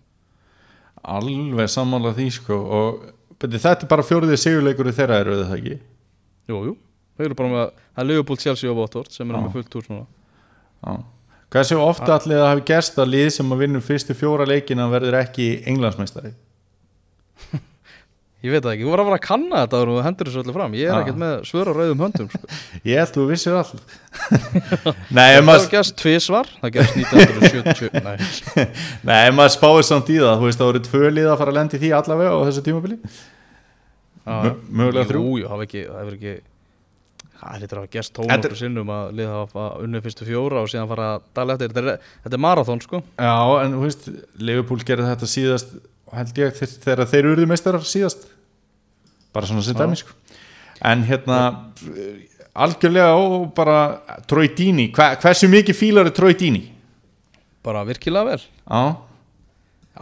Alveg 1.01 1.71
samanlega 1.71 2.19
því 2.19 2.27
sko 2.35 2.59
og 2.77 2.99
beti, 3.41 3.57
þetta 3.57 3.87
er 3.87 3.89
bara 3.89 4.05
fjóriðið 4.05 4.43
sigurleikur 4.43 4.91
þeirra 4.93 5.21
eru 5.23 5.39
þetta 5.39 5.57
ekki? 5.57 5.79
Jú, 6.51 6.59
jú 6.69 6.75
Þau 7.17 7.25
eru 7.25 7.37
bara 7.37 7.51
með 7.51 7.65
Það 7.81 8.03
er 8.03 8.07
Liverpool, 8.07 8.39
Chelsea 8.39 8.71
og 8.71 8.77
Watford 8.77 9.11
sem 9.13 9.31
eru 9.31 9.41
með 9.41 9.57
fullt 9.57 9.79
úr 9.79 9.87
svona 9.87 10.05
Já. 10.81 11.01
Hversu 11.51 11.81
ofta 11.83 12.15
allir 12.15 12.39
það 12.39 12.47
hafi 12.47 12.63
gerst 12.69 13.01
að 13.01 13.11
lið 13.11 13.27
sem 13.35 13.51
að 13.51 13.65
vinnur 13.65 13.83
fyrstu 13.83 14.15
fjóra 14.15 14.45
leikina 14.47 14.87
verður 14.91 15.17
ekki 15.19 15.49
englandsmeistari? 15.67 16.31
Ég 18.41 18.49
veit 18.49 18.63
það 18.65 18.71
ekki, 18.73 18.85
þú 18.87 18.91
var 18.95 19.01
að 19.03 19.07
vera 19.11 19.17
að 19.19 19.25
kanna 19.27 19.59
þetta 19.61 19.79
og 19.85 19.97
hendur 20.01 20.29
þessu 20.31 20.39
öllu 20.41 20.53
fram 20.55 20.71
Ég 20.73 20.87
er 20.87 20.95
Já. 20.95 21.01
ekkert 21.03 21.19
með 21.21 21.33
svör 21.45 21.69
á 21.69 21.73
rauðum 21.77 21.99
höndum 22.01 22.29
sko. 22.31 22.47
Ég 22.89 22.97
held 22.97 23.11
þú 23.13 23.25
vissir 23.29 23.57
all 23.59 23.81
Nei, 25.17 25.27
ef 25.37 25.49
Það 25.51 25.67
gerst 25.75 25.95
tvisvar 26.01 26.49
Það 26.63 26.73
gerst 26.79 26.97
1970 27.03 28.01
Nei, 28.07 28.15
nei, 29.05 29.19
ef 29.29 29.35
maður 29.37 29.53
spáir 29.59 29.85
samt 29.85 30.09
í 30.09 30.17
það 30.17 30.41
Þú 30.41 30.47
veist, 30.49 30.61
það 30.63 30.71
voru 30.71 30.81
tvö 30.89 31.11
lið 31.13 31.29
að 31.29 31.37
fara 31.43 31.53
að 31.53 31.59
lendi 31.59 31.81
því 31.83 31.91
allavega 31.99 32.33
á 32.33 32.39
þessu 32.49 32.63
tímabili 32.65 32.97
Mö- 34.21 34.55
mögulega 34.69 35.09
þrjú. 35.09 35.21
Jú, 35.21 35.37
jú, 35.41 35.45
það 35.45 35.53
hefur 35.53 35.67
ekki 35.69 35.83
Það 35.91 36.01
hefur 36.01 36.17
ekki 36.17 36.33
Það 37.41 37.63
er 37.65 37.77
að 37.81 37.85
gerst 37.93 38.11
er- 38.11 38.17
tónokkur 38.21 38.57
sinnum 38.59 38.89
að 38.93 39.13
liða 39.17 39.37
hafa 39.39 39.63
unnið 39.81 40.03
fyrstu 40.05 40.27
fjóra 40.27 40.59
og 40.61 40.67
síðan 40.69 40.89
fara 40.91 41.07
að 41.15 41.23
dala 41.37 41.55
eftir 41.57 41.71
Þetta 41.73 41.95
er, 41.95 42.11
er 42.29 42.41
marathón 42.45 42.81
sko 42.85 42.99
Já, 43.17 43.37
en 43.63 43.77
veist, 43.81 44.09
Held 46.11 46.39
ég 46.41 46.57
þegar 46.59 47.07
þeir 47.07 47.29
urðu 47.31 47.47
meistarar 47.47 47.85
síðast. 47.87 48.25
Bara 49.31 49.47
svona 49.47 49.63
sem 49.63 49.75
Já. 49.77 49.79
dæmi 49.85 49.99
sko. 50.01 50.17
en 50.83 51.03
hérna 51.05 51.37
algjörlega 52.57 53.13
og 53.15 53.53
bara 53.55 54.01
Troy 54.27 54.49
Dini, 54.57 54.89
Hva, 54.91 55.15
hversu 55.21 55.47
mikið 55.47 55.77
fílar 55.77 56.09
er 56.09 56.15
Troy 56.15 56.33
Dini? 56.33 56.65
Bara 57.63 57.85
virkilega 57.85 58.25
vel. 58.25 58.41
Já, 58.67 58.95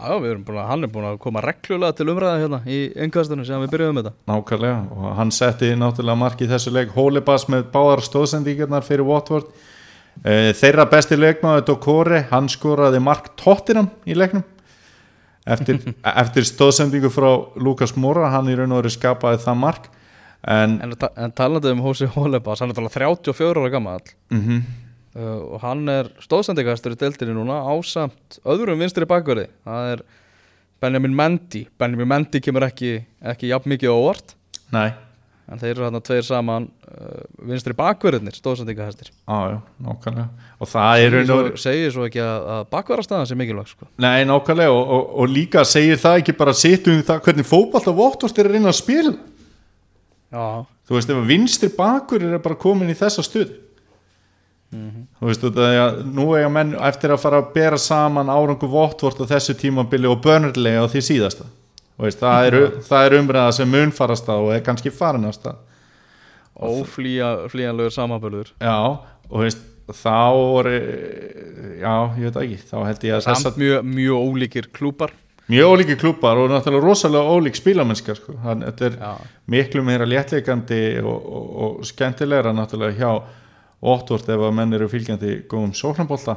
Já, 0.00 0.14
við 0.22 0.30
erum 0.30 0.44
búin 0.46 0.58
að, 0.62 0.68
hann 0.70 0.84
er 0.86 0.90
búin 0.94 1.04
að 1.04 1.16
koma 1.20 1.40
reglulega 1.44 1.96
til 1.98 2.06
umræða 2.08 2.38
hérna 2.40 2.60
í 2.64 2.76
engastunum 3.04 3.44
sem 3.44 3.60
við 3.60 3.72
byrjuðum 3.74 3.98
þetta. 3.98 4.12
Nákvæmlega 4.30 4.76
og 4.96 5.16
hann 5.18 5.32
setti 5.34 5.72
náttúrulega 5.76 6.20
mark 6.22 6.40
í 6.40 6.48
þessu 6.48 6.72
leik. 6.72 6.94
Hólibas 6.94 7.48
með 7.50 7.66
báðar 7.74 8.00
stóðsendingarnar 8.06 8.86
fyrir 8.86 9.04
Watford. 9.04 9.50
Eh, 10.24 10.54
þeirra 10.56 10.86
besti 10.88 11.18
leikmaður 11.18 11.66
Dokore, 11.72 12.22
hann 12.30 12.48
skoraði 12.48 13.02
mark 13.02 13.32
Tottenham 13.36 13.90
í 14.06 14.16
leiknum 14.16 14.46
eftir, 15.46 15.80
eftir 16.24 16.48
stóðsendingu 16.48 17.10
frá 17.12 17.30
Lukas 17.56 17.96
Mora, 17.96 18.30
hann 18.34 18.50
í 18.50 18.58
raun 18.58 18.72
og 18.72 18.82
veru 18.82 18.94
skapaði 18.96 19.42
það 19.46 19.58
mark 19.64 19.90
en 20.40 20.78
En, 20.80 20.94
en 21.20 21.34
talandi 21.36 21.68
um 21.68 21.82
Hósi 21.84 22.08
Hólebas, 22.08 22.62
hann 22.62 22.72
er 22.72 22.78
talað 22.78 22.96
34 22.96 23.60
ára 23.60 23.72
gammal 23.72 24.00
mm 24.32 24.62
uh, 25.16 25.56
og 25.56 25.60
hann 25.64 25.88
er 25.90 26.08
stóðsendingastur 26.22 26.94
í 26.94 26.98
deildinni 27.00 27.34
núna 27.34 27.60
ásamt 27.66 28.40
öðrum 28.46 28.80
vinstri 28.80 29.08
bakverði 29.10 29.48
það 29.66 29.94
er 29.94 30.04
Benjamin 30.80 31.14
Mendy. 31.14 31.66
Benjamin 31.78 32.08
Mendy 32.08 32.40
kemur 32.40 32.64
ekki, 32.64 32.94
ekki 33.20 33.50
jafn 33.50 33.68
mikið 33.74 33.92
á 33.92 33.96
óvart. 34.00 34.34
Nei, 34.72 34.88
en 35.50 35.60
þeir 35.60 35.72
eru 35.72 35.84
þarna 35.86 36.00
tveir 36.06 36.26
saman 36.26 36.66
uh, 36.86 37.22
vinstri 37.50 37.74
bakverðinir, 37.78 38.36
stóðsendingastur 38.38 39.10
á, 39.26 39.36
já, 39.50 39.56
nákvæmlega. 39.86 40.46
Og 40.62 40.70
það 40.70 41.04
er 41.04 41.16
raun 41.16 41.32
og 41.36 41.60
segir 41.60 41.94
svo 41.94 42.06
ekki 42.06 42.22
að, 42.24 42.50
að 42.54 42.62
bakverðarstaðan 42.76 43.30
sé 43.30 43.38
mikilvæg 43.40 43.72
sko. 43.72 43.88
Nei, 44.02 44.22
nákvæmlega 44.30 44.74
og, 44.76 44.94
og, 44.96 45.08
og 45.22 45.32
líka 45.32 45.64
segir 45.68 45.98
það 46.00 46.20
ekki 46.22 46.36
bara 46.38 46.54
sittum 46.56 47.00
við 47.00 47.08
það 47.10 47.24
hvernig 47.26 47.50
fótball 47.50 47.86
og 47.90 47.98
Vottort 47.98 48.38
er 48.38 48.50
að 48.50 48.58
reyna 48.58 48.70
að 48.70 48.78
spila. 48.78 49.16
Já, 50.30 50.46
þú 50.86 50.96
veist 50.96 51.10
ef 51.10 51.18
að 51.18 51.32
vinstri 51.34 51.72
bakur 51.74 52.28
er 52.28 52.38
bara 52.44 52.60
komin 52.60 52.92
í 52.92 52.98
þessa 52.98 53.26
stuð 53.26 53.50
þú 54.70 55.26
veist 55.26 55.42
þetta 55.42 55.66
er 55.66 55.80
að 55.82 55.96
nú 56.14 56.28
eiga 56.36 56.50
menn 56.52 56.76
eftir 56.78 57.10
að 57.10 57.22
fara 57.24 57.40
að 57.42 57.48
bera 57.56 57.78
saman 57.80 58.30
árangu 58.30 58.68
Vottort 58.70 59.18
á 59.18 59.30
þessu 59.32 59.56
tímabili 59.58 60.06
og 60.06 60.20
Burnley 60.22 60.78
á 60.78 60.86
því 60.86 61.02
síðasta 61.02 61.46
veist, 62.04 62.20
það, 62.22 62.46
er, 62.48 62.58
það 62.86 63.06
er 63.06 63.16
umræða 63.20 63.56
sem 63.58 63.74
mun 63.76 63.94
farast 63.96 64.28
á 64.30 64.36
og 64.36 64.52
er 64.54 64.62
kannski 64.66 64.92
farinast 64.94 65.48
að 65.50 65.58
óflýjanlegur 66.60 67.94
samanbörður 67.94 68.52
já 68.60 68.76
og 68.76 69.44
veist 69.44 69.66
þá 69.90 70.20
voru 70.36 70.76
já, 71.80 71.94
ég 72.20 72.28
veit 72.28 72.38
ekki 72.44 72.60
þá 72.68 72.76
held 72.86 73.08
ég 73.08 73.16
að 73.16 73.26
þess 73.26 73.44
samt 73.46 73.60
mjög, 73.60 73.90
mjög 73.96 74.30
ólíkir 74.30 74.70
klúpar 74.74 75.14
mjög 75.50 75.72
ólíki 75.74 75.96
klúpar 75.98 76.38
og 76.38 76.50
náttúrulega 76.52 76.84
rosalega 76.84 77.34
ólík 77.34 77.58
spílamennskar 77.58 78.18
sko. 78.18 78.36
Þetta 78.44 78.86
er 78.86 78.96
Já, 79.00 79.12
miklu 79.50 79.82
meira 79.82 80.06
léttleikandi 80.06 80.82
og, 81.02 81.16
og, 81.16 81.48
og 81.64 81.88
skemmtilegra 81.90 82.54
náttúrulega 82.54 82.98
hjá 83.00 83.38
Óttúrt 83.80 84.28
ef 84.28 84.42
að 84.44 84.52
menn 84.52 84.76
eru 84.76 84.90
fylgjandi 84.92 85.38
góðum 85.48 85.72
sóknambólta 85.74 86.36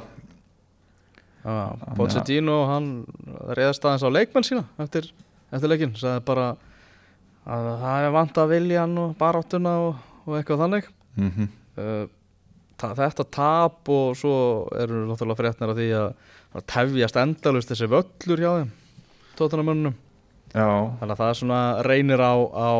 já 1.43 1.57
Pochettino 1.97 2.61
hann 2.69 2.87
reyðast 3.51 3.83
aðeins 3.83 4.05
á 4.07 4.09
leikmenn 4.15 4.47
sína 4.47 4.63
eftir, 4.79 5.09
eftir 5.53 5.71
leikinn, 5.71 5.95
sagði 5.99 6.25
bara 6.27 6.49
að 7.43 7.69
það 7.83 8.07
er 8.07 8.13
vant 8.17 8.37
að 8.43 8.51
viljan 8.53 8.97
og 9.03 9.15
baráttuna 9.19 9.77
og, 9.87 9.95
og 10.25 10.37
eitthvað 10.37 10.63
þannig. 10.65 10.91
Mm 11.17 11.31
-hmm. 11.31 11.49
uh, 11.77 12.05
ta- 12.77 12.93
þetta 12.97 13.25
tap 13.29 13.89
og 13.89 14.15
svo 14.17 14.35
eru 14.79 15.05
náttúrulega 15.07 15.41
fréttnar 15.41 15.73
af 15.73 15.77
því 15.77 15.89
að 15.99 16.13
að 16.53 16.65
tefjast 16.69 17.17
endalust 17.17 17.71
þessi 17.71 17.89
völlur 17.89 18.41
hjá 18.41 18.51
þeim 18.59 18.71
tóttunamönnum 19.37 19.93
Já, 20.53 20.69
þannig 20.99 21.13
að 21.15 21.17
það 21.17 21.29
er 21.29 21.37
svona 21.39 21.61
reynir 21.87 22.21
á, 22.21 22.33
á 22.53 22.71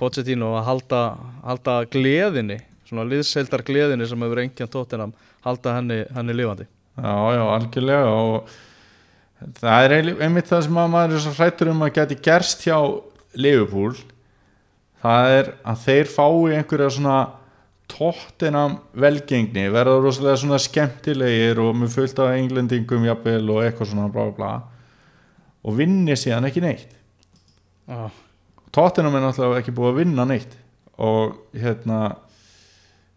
Pochettino 0.00 0.54
að 0.56 0.64
halda, 0.64 1.00
halda 1.44 1.74
gleðinni 1.92 2.56
svona 2.88 3.04
liðseildar 3.10 3.64
gleðinni 3.66 4.06
sem 4.08 4.24
hefur 4.24 4.40
engjan 4.40 4.70
tóttunam 4.72 5.12
halda 5.44 5.74
henni, 5.76 5.98
henni 6.14 6.36
lifandi. 6.36 6.64
Já, 6.96 7.12
já, 7.36 7.42
algjörlega 7.56 8.12
og 8.14 8.54
það 9.58 9.84
er 9.84 9.94
einmitt 10.24 10.48
það 10.50 10.64
sem 10.66 10.80
að 10.82 10.90
maður 10.94 11.14
er 11.16 11.22
svo 11.24 11.34
hrættur 11.36 11.70
um 11.72 11.84
að 11.86 11.94
geti 11.98 12.18
gerst 12.24 12.64
hjá 12.66 12.78
Liverpool. 13.38 13.94
Það 15.02 15.36
er 15.36 15.52
að 15.66 15.86
þeir 15.86 16.10
fái 16.12 16.58
einhverja 16.58 16.90
svona 16.96 17.20
tóttinam 17.92 18.78
velgengni 18.96 19.66
verða 19.72 19.98
rosalega 20.00 20.40
svona 20.40 20.60
skemmtilegir 20.62 21.60
og 21.60 21.74
með 21.76 21.96
fullt 21.96 22.20
af 22.22 22.34
englendingum 22.38 23.06
jafnvel 23.08 23.50
og 23.52 23.62
eitthvað 23.66 23.92
svona 23.92 24.10
bla 24.12 24.28
bla 24.30 24.36
bla. 24.38 24.52
Og 25.62 25.76
vinni 25.78 26.16
síðan 26.18 26.48
ekki 26.48 26.62
neitt. 26.64 26.94
Já, 27.90 28.08
Tottenham 28.72 29.18
er 29.18 29.26
náttúrulega 29.26 29.62
ekki 29.62 29.74
búið 29.76 29.92
að 29.92 29.98
vinna 30.00 30.26
neitt. 30.28 30.56
Og 31.02 31.36
hérna 31.56 32.00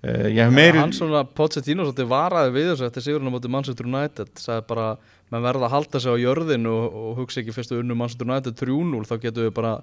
hef 0.06 0.54
meiri 0.54 0.80
hann 0.82 0.94
svona 0.96 1.24
Pochettino 1.26 1.86
svolítið 1.86 2.10
varaði 2.12 2.54
við 2.56 2.72
þessu 2.72 2.88
eftir 2.88 3.06
sigurinn 3.06 3.32
á 3.32 3.36
móti 3.36 3.52
Manchester 3.52 3.88
United 3.88 4.32
sagði 4.42 4.66
bara, 4.70 4.88
menn 5.34 5.46
verða 5.46 5.70
að 5.70 5.76
halda 5.76 6.02
sig 6.04 6.14
á 6.14 6.18
jörðin 6.22 6.70
og, 6.70 7.00
og 7.02 7.22
hugsa 7.22 7.42
ekki 7.42 7.56
fyrstu 7.56 7.80
unnu 7.82 7.98
Manchester 7.98 8.30
United 8.30 8.58
3-0 8.60 9.08
þá 9.10 9.16
getum 9.24 9.48
við 9.48 9.56
bara 9.58 9.74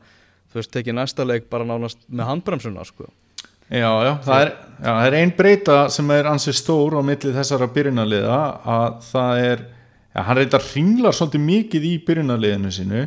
þú 0.53 0.61
veist, 0.61 0.73
tekið 0.75 0.99
næsta 0.99 1.27
leik 1.27 1.49
bara 1.53 1.67
nánast 1.69 2.01
með 2.09 2.29
handbremsuna 2.31 2.85
sko. 2.87 3.09
já, 3.73 3.89
já, 3.89 4.13
það 4.27 4.45
er, 4.45 4.53
já, 4.77 4.91
það 4.91 5.07
er 5.07 5.19
ein 5.23 5.35
breyta 5.39 5.79
sem 5.95 6.13
er 6.13 6.29
ansið 6.29 6.59
stór 6.61 6.99
á 6.99 7.03
milli 7.09 7.35
þessara 7.39 7.71
byrjunarliða 7.73 8.41
að 8.77 9.01
það 9.09 9.47
er 9.47 9.65
já, 9.65 10.23
hann 10.29 10.39
reyndar 10.39 10.67
hringlar 10.69 11.17
svolítið 11.17 11.47
mikið 11.49 11.89
í 11.89 11.95
byrjunarliðinu 12.07 12.73
sínu 12.79 13.05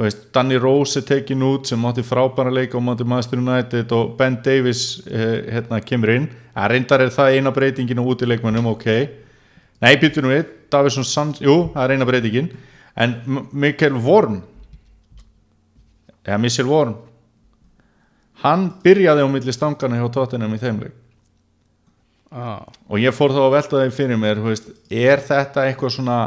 veist, 0.00 0.28
Danny 0.34 0.58
Rose 0.60 1.00
er 1.00 1.06
tekin 1.08 1.42
út 1.44 1.70
sem 1.70 1.88
átti 1.88 2.04
frábæra 2.06 2.52
leik 2.52 2.76
á 2.76 2.80
móti 2.80 3.06
Master 3.06 3.40
United 3.40 3.92
og 3.96 4.14
Ben 4.18 4.38
Davis 4.44 5.02
eh, 5.06 5.50
hérna, 5.56 5.80
kemur 5.84 6.14
inn. 6.14 6.30
Að 6.56 6.74
reyndar 6.74 7.04
er 7.04 7.12
það 7.14 7.36
eina 7.36 7.52
breytingin 7.54 8.00
á 8.00 8.04
útileikmannum, 8.04 8.72
ok. 8.74 8.86
Nei, 9.80 9.94
býttu 10.00 10.22
nú 10.24 10.32
við, 10.32 10.48
Davison 10.72 11.06
Sands 11.06 11.42
jú, 11.42 11.70
það 11.74 11.84
er 11.84 11.96
eina 11.96 12.08
breytingin. 12.08 12.50
En 13.00 13.14
Mikael 13.52 13.96
Vorm 14.00 14.40
eða 16.24 16.40
Michel 16.40 16.68
Vorm 16.68 16.96
hann 18.44 18.68
byrjaði 18.84 19.24
á 19.24 19.28
milli 19.30 19.54
stangana 19.54 20.00
hjá 20.00 20.08
Tottenham 20.12 20.54
í 20.56 20.60
þeimleik 20.60 20.94
ah. 22.32 22.64
og 22.88 23.00
ég 23.00 23.14
fór 23.16 23.34
þá 23.34 23.42
að 23.46 23.56
velta 23.56 23.82
þeim 23.82 23.96
fyrir 23.96 24.20
mér 24.20 24.42
veist, 24.44 24.70
er 24.88 25.22
þetta 25.24 25.66
eitthvað 25.66 25.96
svona 25.96 26.20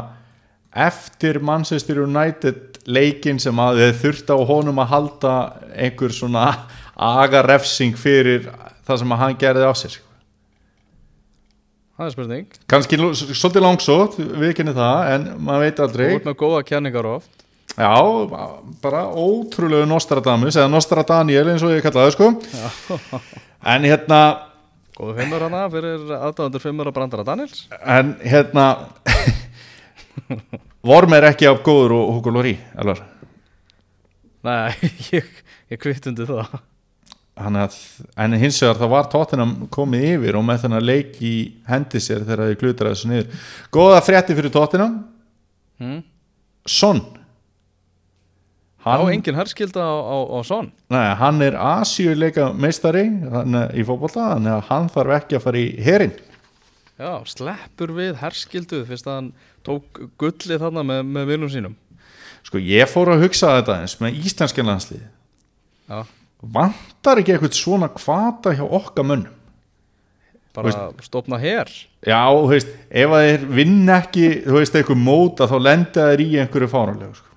eftir 0.86 1.40
Manchester 1.42 2.02
United 2.04 2.73
leikin 2.86 3.40
sem 3.42 3.60
að 3.60 3.82
þið 3.82 4.00
þurft 4.02 4.32
á 4.34 4.36
honum 4.50 4.80
að 4.82 4.90
halda 4.94 5.34
einhver 5.74 6.14
svona 6.14 6.48
agarefsing 6.94 7.96
fyrir 7.98 8.50
það 8.84 9.00
sem 9.02 9.14
að 9.14 9.22
hann 9.24 9.38
gerði 9.40 9.70
á 9.70 9.74
sér 9.74 10.00
það 11.94 12.06
er 12.06 12.14
spurning. 12.14 12.58
Kannski 12.70 12.98
svolítið 12.98 13.64
langsótt, 13.64 14.18
við 14.18 14.54
kynni 14.58 14.74
það 14.74 15.10
en 15.14 15.26
maður 15.46 15.64
veit 15.64 15.82
aldrei. 15.84 16.06
Ert 16.16 16.28
með 16.28 16.38
góða 16.42 16.62
kenningar 16.66 17.08
oft. 17.14 17.44
Já, 17.74 17.94
bara 18.82 19.04
ótrúlegu 19.10 19.86
Nostradamus 19.90 20.58
eða 20.58 20.70
Nostradaniel 20.70 21.46
eins 21.50 21.64
og 21.66 21.74
ég 21.74 21.82
kallaði 21.86 22.14
sko. 22.14 22.30
En 23.64 23.86
hérna 23.88 24.20
góðu 24.94 25.16
fimmur 25.18 25.46
hana 25.46 25.64
fyrir 25.72 26.04
aðdáðandur 26.18 26.62
fimmur 26.62 26.90
að 26.90 26.96
brandara 26.98 27.26
Daniels. 27.26 27.64
En 27.80 28.14
hérna 28.22 28.66
Vorm 30.84 31.16
er 31.16 31.30
ekki 31.30 31.48
af 31.48 31.62
góður 31.64 31.96
og 31.98 32.14
Hugo 32.18 32.32
Lóri 32.34 32.58
alvar 32.76 33.02
nei, 34.44 34.76
ég, 35.16 35.26
ég 35.72 35.80
kvittundi 35.80 36.26
það. 36.28 36.54
Að, 37.34 37.76
en 38.22 38.36
hins 38.38 38.60
vegar 38.62 38.78
það 38.78 38.92
var 38.92 39.10
Tottenham 39.10 39.54
komið 39.74 40.06
yfir 40.12 40.38
og 40.38 40.44
með 40.46 40.66
þennan 40.66 40.86
leik 40.86 41.16
í 41.24 41.34
hendi 41.66 42.02
sér 42.02 42.22
þegar 42.22 42.52
þið 42.52 42.60
glutur 42.60 42.90
þessu 42.92 43.10
niður. 43.10 43.48
Góða 43.74 44.02
frétti 44.06 44.36
fyrir 44.38 44.54
Tottenham. 44.54 45.00
Hmm? 45.82 46.00
Son. 46.70 47.02
Á 48.84 49.00
hann, 49.00 49.08
engin 49.16 49.38
herskilda 49.38 49.80
á, 49.80 49.96
á, 49.96 50.16
á 50.30 50.38
Son? 50.46 50.68
Nei, 50.92 51.08
hann 51.18 51.40
er 51.42 51.56
Asíuleika 51.56 52.50
meistari 52.52 53.06
í 53.08 53.84
fótbolta 53.88 54.34
þannig 54.34 54.54
að 54.58 54.66
hann 54.68 54.90
þarf 54.92 55.14
ekki 55.18 55.38
að 55.38 55.46
fara 55.46 55.62
í 55.62 55.70
herin 55.86 56.12
Já, 56.94 57.10
sleppur 57.26 57.90
við 57.96 58.18
herskildu 58.20 58.84
fyrst 58.86 59.08
að 59.10 59.16
hann 59.18 59.30
tók 59.66 59.98
gulli 60.20 60.58
þarna 60.60 60.84
með, 60.86 61.00
með 61.16 61.30
vinnum 61.32 61.50
sínum. 61.50 61.78
Sko 62.44 62.60
ég 62.62 62.86
fór 62.90 63.10
að 63.14 63.24
hugsa 63.24 63.56
þetta 63.56 63.80
eins 63.82 63.96
með 64.02 64.18
íslenska 64.20 64.64
landslið 64.64 65.00
Já, 65.88 66.04
vantar 66.54 67.20
ekki 67.20 67.34
eitthvað 67.34 67.56
svona 67.56 67.88
kvata 67.92 68.52
hjá 68.56 68.64
okkar 68.64 69.08
mönnum? 69.08 69.40
Bara 70.54 70.70
stopna 71.02 71.38
her. 71.42 71.66
Já, 72.06 72.20
þú 72.30 72.50
veist, 72.52 72.68
ef 72.94 73.14
að 73.16 73.24
þeir 73.26 73.46
vinn 73.58 73.88
ekki 73.90 74.26
þú 74.44 74.58
veist, 74.60 74.76
eitthvað 74.78 75.00
móta 75.02 75.48
þá 75.50 75.54
lenda 75.58 76.04
þeir 76.12 76.22
í 76.22 76.28
einhverju 76.44 76.68
fáránlegu 76.70 77.16
sko. 77.18 77.32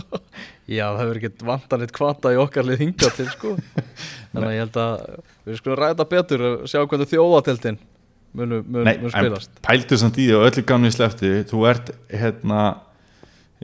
Já, 0.76 0.86
það 0.86 1.02
hefur 1.02 1.20
ekkert 1.20 1.44
vantanleitt 1.50 1.92
kvata 1.94 2.32
í 2.32 2.38
okkar 2.40 2.64
lið 2.66 2.80
hingað 2.80 3.18
til 3.18 3.28
sko. 3.34 3.52
Þannig 4.32 4.48
að 4.48 4.54
ég 4.56 4.64
held 4.64 4.80
að 4.86 5.04
við 5.44 5.60
skulum 5.60 5.78
ræða 5.82 6.08
betur 6.14 6.46
og 6.48 6.64
sjá 6.70 6.80
hvernig 6.80 7.12
þjóðateltin 7.12 7.78
munu, 8.36 8.62
munu, 8.62 8.84
Nei, 8.84 8.96
munu 9.00 9.12
spilast. 9.12 9.52
pæltu 9.64 9.98
samt 10.00 10.18
í 10.20 10.28
því 10.28 10.38
og 10.38 10.48
öllu 10.50 10.64
gamni 10.68 10.92
slefti 10.94 11.32
þú 11.48 11.62
ert 11.70 11.92
hérna 12.12 12.64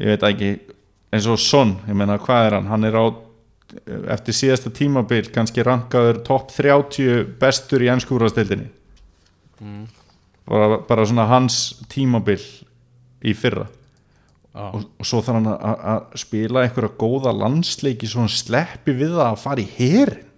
ég 0.00 0.14
veit 0.14 0.26
ekki, 0.30 0.52
eins 1.12 1.28
og 1.30 1.40
Son 1.42 1.76
ég 1.88 1.98
meina 1.98 2.18
hvað 2.22 2.48
er 2.48 2.58
hann, 2.58 2.70
hann 2.72 2.88
er 2.88 2.96
á 2.96 3.04
eftir 4.12 4.36
síðasta 4.36 4.72
tímabil 4.74 5.30
kannski 5.32 5.64
rankaður 5.64 6.22
topp 6.26 6.52
30 6.56 7.36
bestur 7.40 7.84
í 7.84 7.90
ennskúrastildinni 7.92 8.68
mm. 9.60 9.86
bara, 10.48 10.82
bara 10.88 11.06
svona 11.08 11.28
hans 11.30 11.62
tímabil 11.92 12.40
í 13.22 13.32
fyrra. 13.38 13.68
Já, 14.52 14.66
og, 14.74 14.82
og 15.00 15.06
svo 15.08 15.22
þarf 15.24 15.38
hann 15.38 15.48
að 15.54 16.18
spila 16.20 16.64
einhverja 16.66 16.92
góða 17.00 17.32
landsleiki 17.32 18.08
svo 18.10 18.26
hann 18.26 18.32
sleppi 18.32 18.92
við 18.98 19.14
það 19.14 19.28
að 19.30 19.40
fara 19.40 19.62
í 19.62 19.68
herin 19.78 20.28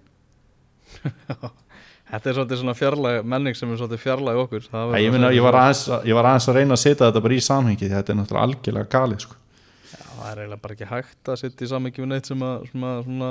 Þetta 2.11 2.31
er 2.31 2.37
svolítið 2.37 2.59
svona 2.61 2.75
fjarlæg 2.79 3.25
menning 3.33 3.57
sem 3.57 3.71
er 3.73 3.79
svolítið 3.81 4.03
fjarlæg 4.05 4.37
okkur. 4.45 4.67
Æ, 4.69 5.01
ég, 5.01 5.15
segja 5.15 5.31
ég, 5.35 5.43
var 5.43 5.57
aðeins, 5.63 5.83
að- 5.89 6.05
ég 6.11 6.15
var 6.19 6.29
aðeins 6.31 6.49
að 6.51 6.59
reyna 6.59 6.75
að 6.77 6.83
setja 6.85 7.07
þetta 7.09 7.23
bara 7.25 7.35
í 7.35 7.45
samhengi 7.49 7.89
þetta 7.91 8.13
er 8.13 8.19
náttúrulega 8.21 8.47
algjörlega 8.49 8.91
galið 8.95 9.21
sko. 9.25 9.35
Já, 9.95 10.05
Það 10.15 10.31
er 10.31 10.39
eiginlega 10.45 10.63
bara 10.63 10.75
ekki 10.77 10.89
hægt 10.93 11.31
að 11.33 11.39
setja 11.41 11.65
í 11.67 11.71
samingi 11.73 12.03
við 12.05 12.09
neitt 12.13 12.27
sem 12.31 12.41
að, 12.45 12.67
sem 12.71 12.85
að 12.91 13.01
svona, 13.09 13.31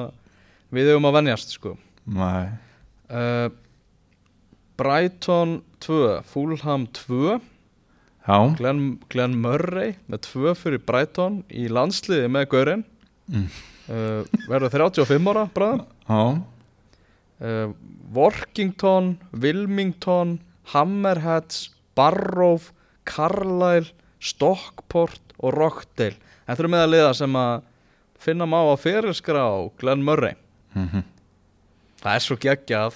við 0.73 0.89
hefum 0.91 1.07
að 1.09 1.15
venjast 1.19 1.53
sko. 1.55 1.75
Uh, 3.13 3.49
Brighton 4.77 5.61
2 5.79 6.21
Fulham 6.25 6.87
2 6.87 7.39
já, 8.27 8.37
Glenn, 8.57 8.99
Glenn 9.11 9.35
Murray 9.39 9.95
með 10.09 10.23
2 10.31 10.55
fyrir 10.57 10.81
Brighton 10.87 11.43
í 11.53 11.67
landsliði 11.69 12.29
með 12.31 12.49
Gaurin 12.55 12.83
Mm. 13.31 13.45
uh, 13.87 14.25
verður 14.51 14.73
35 14.73 15.29
ára 15.31 15.45
bræðum 15.55 15.85
já 16.09 16.23
uh, 17.43 17.69
Workington, 18.13 19.17
Wilmington 19.31 20.39
Hammerheads 20.73 21.69
Barrow, 21.95 22.59
Carlisle 23.05 23.91
Stockport 24.23 25.35
og 25.43 25.55
Rockdale. 25.57 26.17
Þetta 26.47 26.63
eru 26.63 26.71
með 26.71 26.85
að 26.85 26.93
liða 26.93 27.15
sem 27.17 27.35
að 27.39 27.65
finna 28.23 28.47
má 28.47 28.59
að 28.61 28.79
fyrirskrá 28.85 29.43
Glenn 29.79 30.05
Murray. 30.05 30.37
Mhm. 30.73 31.03
það 32.03 32.15
er 32.15 32.23
svo 32.23 32.35
geggjað. 32.35 32.95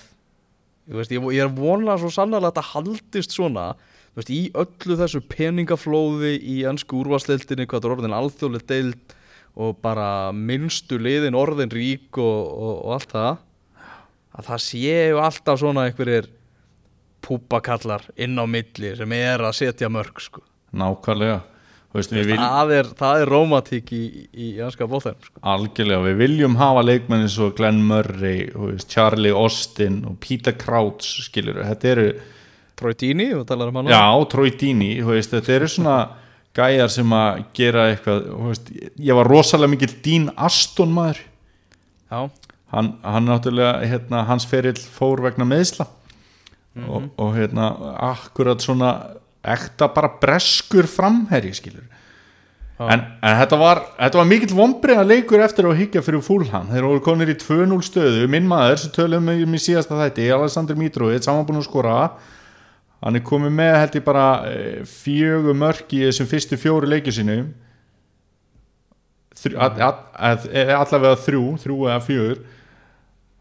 Veist, 0.88 1.12
ég, 1.12 1.22
ég 1.36 1.44
er 1.44 1.52
vonlega 1.52 2.00
svo 2.00 2.10
sannlega 2.12 2.48
að 2.48 2.50
þetta 2.52 2.72
haldist 2.74 3.36
svona. 3.36 3.76
Veist, 4.16 4.32
í 4.32 4.50
öllu 4.52 4.98
þessu 5.00 5.22
peningaflóði 5.22 6.34
í 6.42 6.64
ennsku 6.68 7.04
úrvarsleildinni 7.04 7.68
hvað 7.68 7.86
er 7.86 7.94
orðin 7.96 8.16
alþjóðlega 8.18 8.68
deild 8.68 9.16
og 9.56 9.78
bara 9.82 10.32
minnstu 10.32 11.00
liðin 11.00 11.38
orðin 11.38 11.72
rík 11.72 12.18
og, 12.18 12.40
og, 12.52 12.74
og 12.88 12.96
allt 12.98 13.14
það 13.14 13.38
að 14.38 14.50
það 14.52 14.64
séu 14.64 15.20
alltaf 15.22 15.62
svona 15.62 15.88
einhverjir 15.88 16.30
púpakallar 17.26 18.06
inn 18.20 18.38
á 18.38 18.46
milli 18.48 18.94
sem 18.98 19.14
er 19.18 19.44
að 19.44 19.60
setja 19.64 19.90
mörg 19.92 20.22
sko. 20.24 20.44
nákvæmlega. 20.78 21.42
Veist, 21.96 22.12
við 22.12 22.34
vil, 22.34 22.38
það, 22.38 22.72
er, 22.76 22.88
það 23.00 23.22
er 23.22 23.30
rómatík 23.32 23.92
í, 23.96 24.02
í 24.36 24.48
ennska 24.62 24.86
bóþeim 24.92 25.18
sko. 25.24 25.40
algjörlega, 25.54 26.04
við 26.04 26.18
viljum 26.20 26.58
hafa 26.60 26.84
leikmenn 26.84 27.24
eins 27.26 27.38
og 27.42 27.56
Glenn 27.58 27.80
Murray, 27.88 28.50
veist, 28.54 28.90
Charlie 28.92 29.32
Austin 29.34 30.02
og 30.06 30.18
Peter 30.22 30.54
Crouch 30.60 31.24
skilur, 31.26 31.64
þetta 31.64 31.94
eru 31.94 32.08
Troy 32.78 32.94
Deeney, 32.94 33.32
þú 33.34 33.46
talar 33.50 33.72
um 33.72 33.80
hann 33.80 33.90
já, 33.90 34.04
Troy 34.30 34.52
veist, 34.52 35.34
þetta 35.34 35.56
eru 35.56 35.72
svona 35.72 35.98
gæjar 36.58 36.92
sem 36.92 37.16
að 37.16 37.40
gera 37.58 37.88
eitthvað 37.94 38.28
veist, 38.44 38.70
ég 39.08 39.18
var 39.18 39.32
rosalega 39.32 39.74
mikill 39.74 39.96
Dean 40.06 40.30
Aston 40.36 40.94
maður. 40.94 41.24
Já, 42.12 42.20
hann, 42.74 42.94
hann 43.04 43.26
náttúrulega, 43.30 43.82
hérna, 43.88 44.26
hans 44.28 44.46
ferill 44.46 44.78
fór 44.78 45.22
vegna 45.24 45.46
meðsla 45.48 45.88
Mhm. 46.78 46.90
og, 46.94 47.04
og 47.18 47.32
hérna, 47.34 47.72
akkurat 48.12 48.62
svona 48.62 48.90
ekta 49.44 49.88
bara 49.90 50.12
breskur 50.22 50.86
framherji 50.86 51.54
skilur 51.58 51.88
en, 52.80 53.00
en 53.24 53.38
þetta 53.40 53.58
var, 53.58 53.80
þetta 53.98 54.20
var 54.20 54.28
mikill 54.30 54.54
vombrið 54.54 55.00
að 55.02 55.08
leikur 55.10 55.42
eftir 55.42 55.66
að 55.66 55.80
higgja 55.80 56.04
fyrir 56.06 56.22
fúlham 56.22 56.68
þeir 56.70 56.86
voru 56.86 57.02
konir 57.02 57.32
í 57.34 57.38
2-0 57.42 57.80
stöðu. 57.82 58.28
Minn 58.30 58.46
maður 58.46 58.78
sem 58.84 58.92
töluðum 58.94 59.32
um 59.48 59.56
í 59.58 59.62
síðasta 59.64 59.98
þætti 59.98 60.28
Alexander 60.36 60.78
Mitrovic, 60.78 61.24
samanbúin 61.26 61.58
að 61.58 61.66
skora. 61.66 62.12
Hann 63.02 63.16
er 63.18 63.26
komið 63.26 63.56
með 63.58 63.74
held 63.80 63.96
ég 63.98 64.06
bara 64.06 64.28
eh, 64.52 64.84
fjögur 64.86 65.58
mörk 65.58 65.90
í 65.98 66.04
þessum 66.06 66.30
fyrstu 66.30 66.58
fjóru 66.62 66.86
leikju 66.86 67.16
sínu 67.18 67.40
Þrjú- 69.38 69.58
all- 69.62 69.82
all- 69.82 70.06
all- 70.18 70.50
eh, 70.52 70.72
allavega 70.74 71.16
þrjú 71.22 71.44
þrjú 71.62 71.76
eða 71.90 72.00
fjögur 72.06 72.40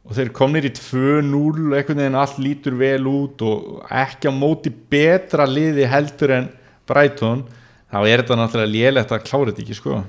og 0.06 0.14
þeir 0.14 0.28
komnir 0.36 0.68
í 0.68 0.70
2-0 0.70 1.74
einhvern 1.74 1.98
veginn 1.98 2.14
allt 2.20 2.36
lítur 2.38 2.76
vel 2.78 3.06
út 3.10 3.42
og 3.42 3.86
ekki 3.90 4.30
á 4.30 4.32
móti 4.34 4.70
betra 4.70 5.46
liði 5.50 5.86
heldur 5.90 6.30
en 6.36 6.48
Brighton 6.86 7.42
þá 7.90 7.98
er 8.06 8.22
þetta 8.22 8.36
náttúrulega 8.38 8.74
lélegt 8.76 9.14
að 9.16 9.24
klára 9.26 9.50
þetta 9.50 9.64
ekki 9.66 9.78
sko 9.80 10.02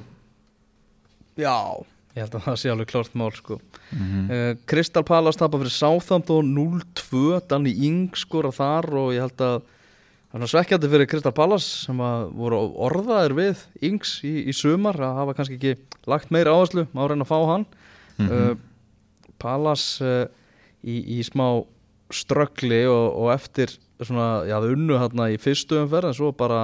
Já, 1.38 1.54
ég 2.18 2.24
held 2.24 2.36
að 2.40 2.46
það 2.48 2.56
sé 2.62 2.70
alveg 2.74 2.90
klart 2.90 3.18
mál 3.18 3.32
sko. 3.36 3.60
Mhm. 3.94 4.22
uh, 4.34 4.54
Crystal 4.70 5.04
Palace 5.06 5.38
tapar 5.38 5.62
fyrir 5.62 5.74
Southampton 5.76 6.50
0-2 6.56 7.42
Danny 7.50 7.74
Ing 7.88 8.10
skora 8.18 8.50
þar 8.54 8.88
og 8.98 9.12
ég 9.14 9.22
held 9.26 9.44
að 9.46 9.60
það 10.34 10.42
er 10.48 10.52
svekkjandi 10.54 10.90
fyrir 10.92 11.10
Crystal 11.12 11.32
Palace 11.38 11.86
sem 11.86 12.02
að 12.04 12.32
voru 12.38 12.62
orðaðir 12.90 13.36
við 13.38 13.62
Ings 13.90 14.18
í, 14.28 14.34
í 14.50 14.54
sumar 14.58 14.98
að 15.00 15.22
hafa 15.22 15.38
kannski 15.38 15.58
ekki 15.60 15.76
lagt 16.10 16.34
meira 16.34 16.54
áherslu 16.58 16.88
má 16.94 17.06
reyna 17.10 17.26
að 17.26 17.32
fá 17.34 17.40
hann 17.54 17.68
Mhm. 18.18 18.30
uh, 18.34 18.56
Palace 19.42 20.04
uh, 20.04 20.28
í, 20.84 21.00
í 21.18 21.22
smá 21.26 21.64
ströggli 22.14 22.86
og, 22.88 23.06
og 23.20 23.32
eftir 23.36 23.74
svona, 24.00 24.46
já 24.48 24.56
það 24.58 24.76
unnu 24.76 25.00
hérna 25.02 25.30
í 25.34 25.40
fyrstu 25.42 25.82
umferð 25.82 26.12
en 26.12 26.18
svo 26.20 26.32
bara 26.38 26.62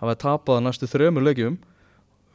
hafa 0.00 0.14
tapað 0.22 0.62
næstu 0.64 0.88
þremur 0.88 1.26
leikjum. 1.26 1.58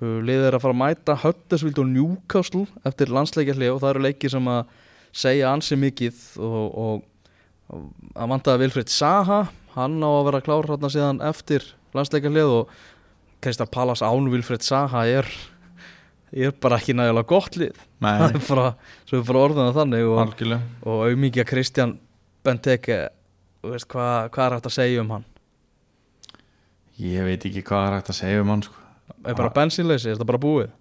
Uh, 0.02 0.20
liðið 0.26 0.50
er 0.50 0.58
að 0.58 0.66
fara 0.66 0.78
að 0.78 0.82
mæta 0.84 1.18
Huddersfield 1.24 1.82
og 1.84 1.92
Newcastle 1.92 2.66
eftir 2.88 3.14
landsleikjalli 3.14 3.72
og 3.72 3.82
það 3.84 3.94
eru 3.94 4.06
leiki 4.08 4.32
sem 4.34 4.52
að 4.52 4.64
segja 5.14 5.52
ansi 5.54 5.78
mikið 5.78 6.22
og, 6.42 6.80
og, 6.84 7.04
að 8.18 8.34
vantaði 8.34 8.66
Vilfred 8.66 8.92
Saha 8.92 9.44
hann 9.76 10.02
á 10.02 10.10
að 10.10 10.26
vera 10.30 10.42
klár 10.46 10.70
hérna 10.70 10.90
síðan 10.92 11.22
eftir 11.26 11.66
landsleikjalli 11.94 12.44
og 12.46 12.74
Kristal 13.44 13.70
Palace 13.70 14.06
án 14.06 14.30
Vilfred 14.32 14.64
Saha 14.66 15.06
er, 15.10 15.28
er 16.34 16.54
bara 16.62 16.80
ekki 16.82 16.96
nægilega 16.98 17.30
gott 17.30 17.58
lið. 17.60 17.82
Það 18.04 18.24
er 18.28 18.46
bara, 18.48 18.70
svo 19.10 19.20
er 19.20 19.28
bara 19.28 19.44
orðan 19.48 19.76
þannig 19.76 20.08
og, 20.10 20.46
og 20.90 21.04
auðmíkja 21.08 21.46
Kristján 21.48 21.98
Benteke 22.44 22.98
veist, 23.64 23.88
hvað, 23.92 24.30
hvað 24.34 24.46
er 24.46 24.56
hægt 24.58 24.70
að 24.70 24.76
segja 24.78 25.04
um 25.04 25.14
hann? 25.16 25.28
Ég 27.04 27.26
veit 27.26 27.46
ekki 27.48 27.64
hvað 27.66 27.88
er 27.88 27.98
hægt 27.98 28.14
að 28.14 28.20
segja 28.20 28.44
um 28.44 28.54
hann 28.54 28.66
sko. 28.66 28.80
Er 29.24 29.38
bara 29.38 29.54
bensínleysi, 29.56 30.10
er 30.10 30.18
þetta 30.18 30.28
bara 30.28 30.42
búið? 30.44 30.72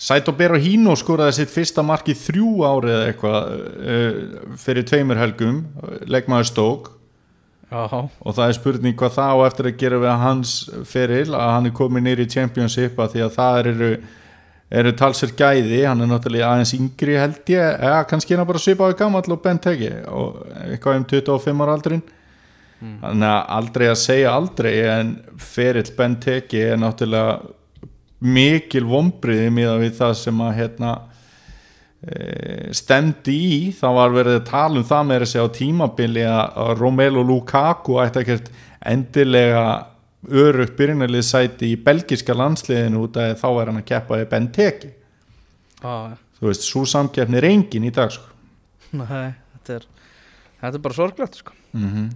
Saito 0.00 0.32
Berahino 0.32 0.94
skoraði 0.96 1.40
sitt 1.40 1.50
fyrsta 1.52 1.82
mark 1.84 2.08
í 2.08 2.14
þrjú 2.16 2.62
ári 2.64 2.92
eða 2.94 3.08
eitthvað 3.10 3.50
uh, 3.50 4.54
fyrir 4.62 4.86
tveimur 4.88 5.20
helgum 5.20 5.60
leikmaður 6.08 6.48
stók 6.48 6.88
Já, 7.70 7.82
og 7.86 8.34
það 8.34 8.48
er 8.48 8.56
spurning 8.56 8.96
hvað 8.98 9.12
það 9.14 9.30
á 9.30 9.38
eftir 9.46 9.68
að 9.70 9.76
gera 9.78 9.98
við 10.02 10.14
hans 10.24 10.54
feril 10.90 11.28
að 11.38 11.52
hann 11.54 11.68
er 11.70 11.74
komið 11.78 12.02
nýri 12.06 12.24
í 12.26 12.32
Championship 12.32 12.98
að 12.98 13.12
því 13.12 13.22
að 13.26 13.36
það 13.36 13.58
eru, 13.72 13.90
eru 14.80 14.92
talsir 14.98 15.34
gæði, 15.38 15.84
hann 15.86 16.02
er 16.02 16.10
náttúrulega 16.10 16.48
aðeins 16.50 16.74
yngri 16.74 17.14
held 17.20 17.52
ég, 17.54 17.76
eða 17.78 18.00
kannski 18.10 18.34
hann 18.34 18.48
bara 18.48 18.62
svipaði 18.64 18.98
gammal 18.98 19.22
og 19.22 19.42
Benteke 19.44 19.92
og 20.10 20.40
eitthvað 20.66 20.98
um 20.98 21.06
25 21.14 21.62
ára 21.62 21.76
aldrin 21.78 22.02
þannig 22.80 23.28
að 23.28 23.54
aldrei 23.60 23.86
að 23.90 23.98
segja 24.02 24.34
aldrei 24.34 24.74
en 24.88 25.14
ferill 25.38 25.94
Benteke 25.96 26.66
er 26.72 26.80
náttúrulega 26.80 27.38
mikil 28.20 28.84
vombriði 28.88 29.50
við 29.54 29.94
það 29.96 30.14
sem 30.20 30.42
að 30.44 30.56
hérna 30.58 30.94
stemdi 32.72 33.34
í 33.36 33.56
þá 33.76 33.86
var 33.92 34.14
verið 34.14 34.38
að 34.38 34.46
tala 34.48 34.80
um 34.80 34.86
það 34.88 35.02
með 35.08 35.22
þessi 35.24 35.42
á 35.44 35.46
tímabili 35.52 36.22
að 36.24 36.70
Romelu 36.78 37.24
Lukaku 37.28 37.98
ætti 38.00 38.22
ekkert 38.22 38.48
endilega 38.88 39.64
örugt 40.32 40.78
byrjunarlið 40.78 41.26
sæti 41.28 41.74
í 41.74 41.80
belgiska 41.80 42.32
landsliðinu 42.36 43.04
út 43.04 43.20
að 43.20 43.34
þá 43.42 43.46
er 43.50 43.70
hann 43.70 43.82
að 43.82 43.86
keppa 43.92 44.22
í 44.22 44.26
Benteke 44.32 44.94
ah, 45.84 46.16
þú 46.40 46.48
veist, 46.48 46.64
svo 46.64 46.86
samkeppni 46.88 47.40
er 47.40 47.48
engin 47.50 47.84
í 47.88 47.92
dag 47.92 48.12
sko. 48.16 48.32
Nei, 48.96 49.36
þetta 49.58 49.76
er 49.76 49.86
þetta 50.60 50.74
er 50.74 50.84
bara 50.88 51.00
sorglegt 51.02 51.40
sko. 51.42 51.56
mm 51.76 52.10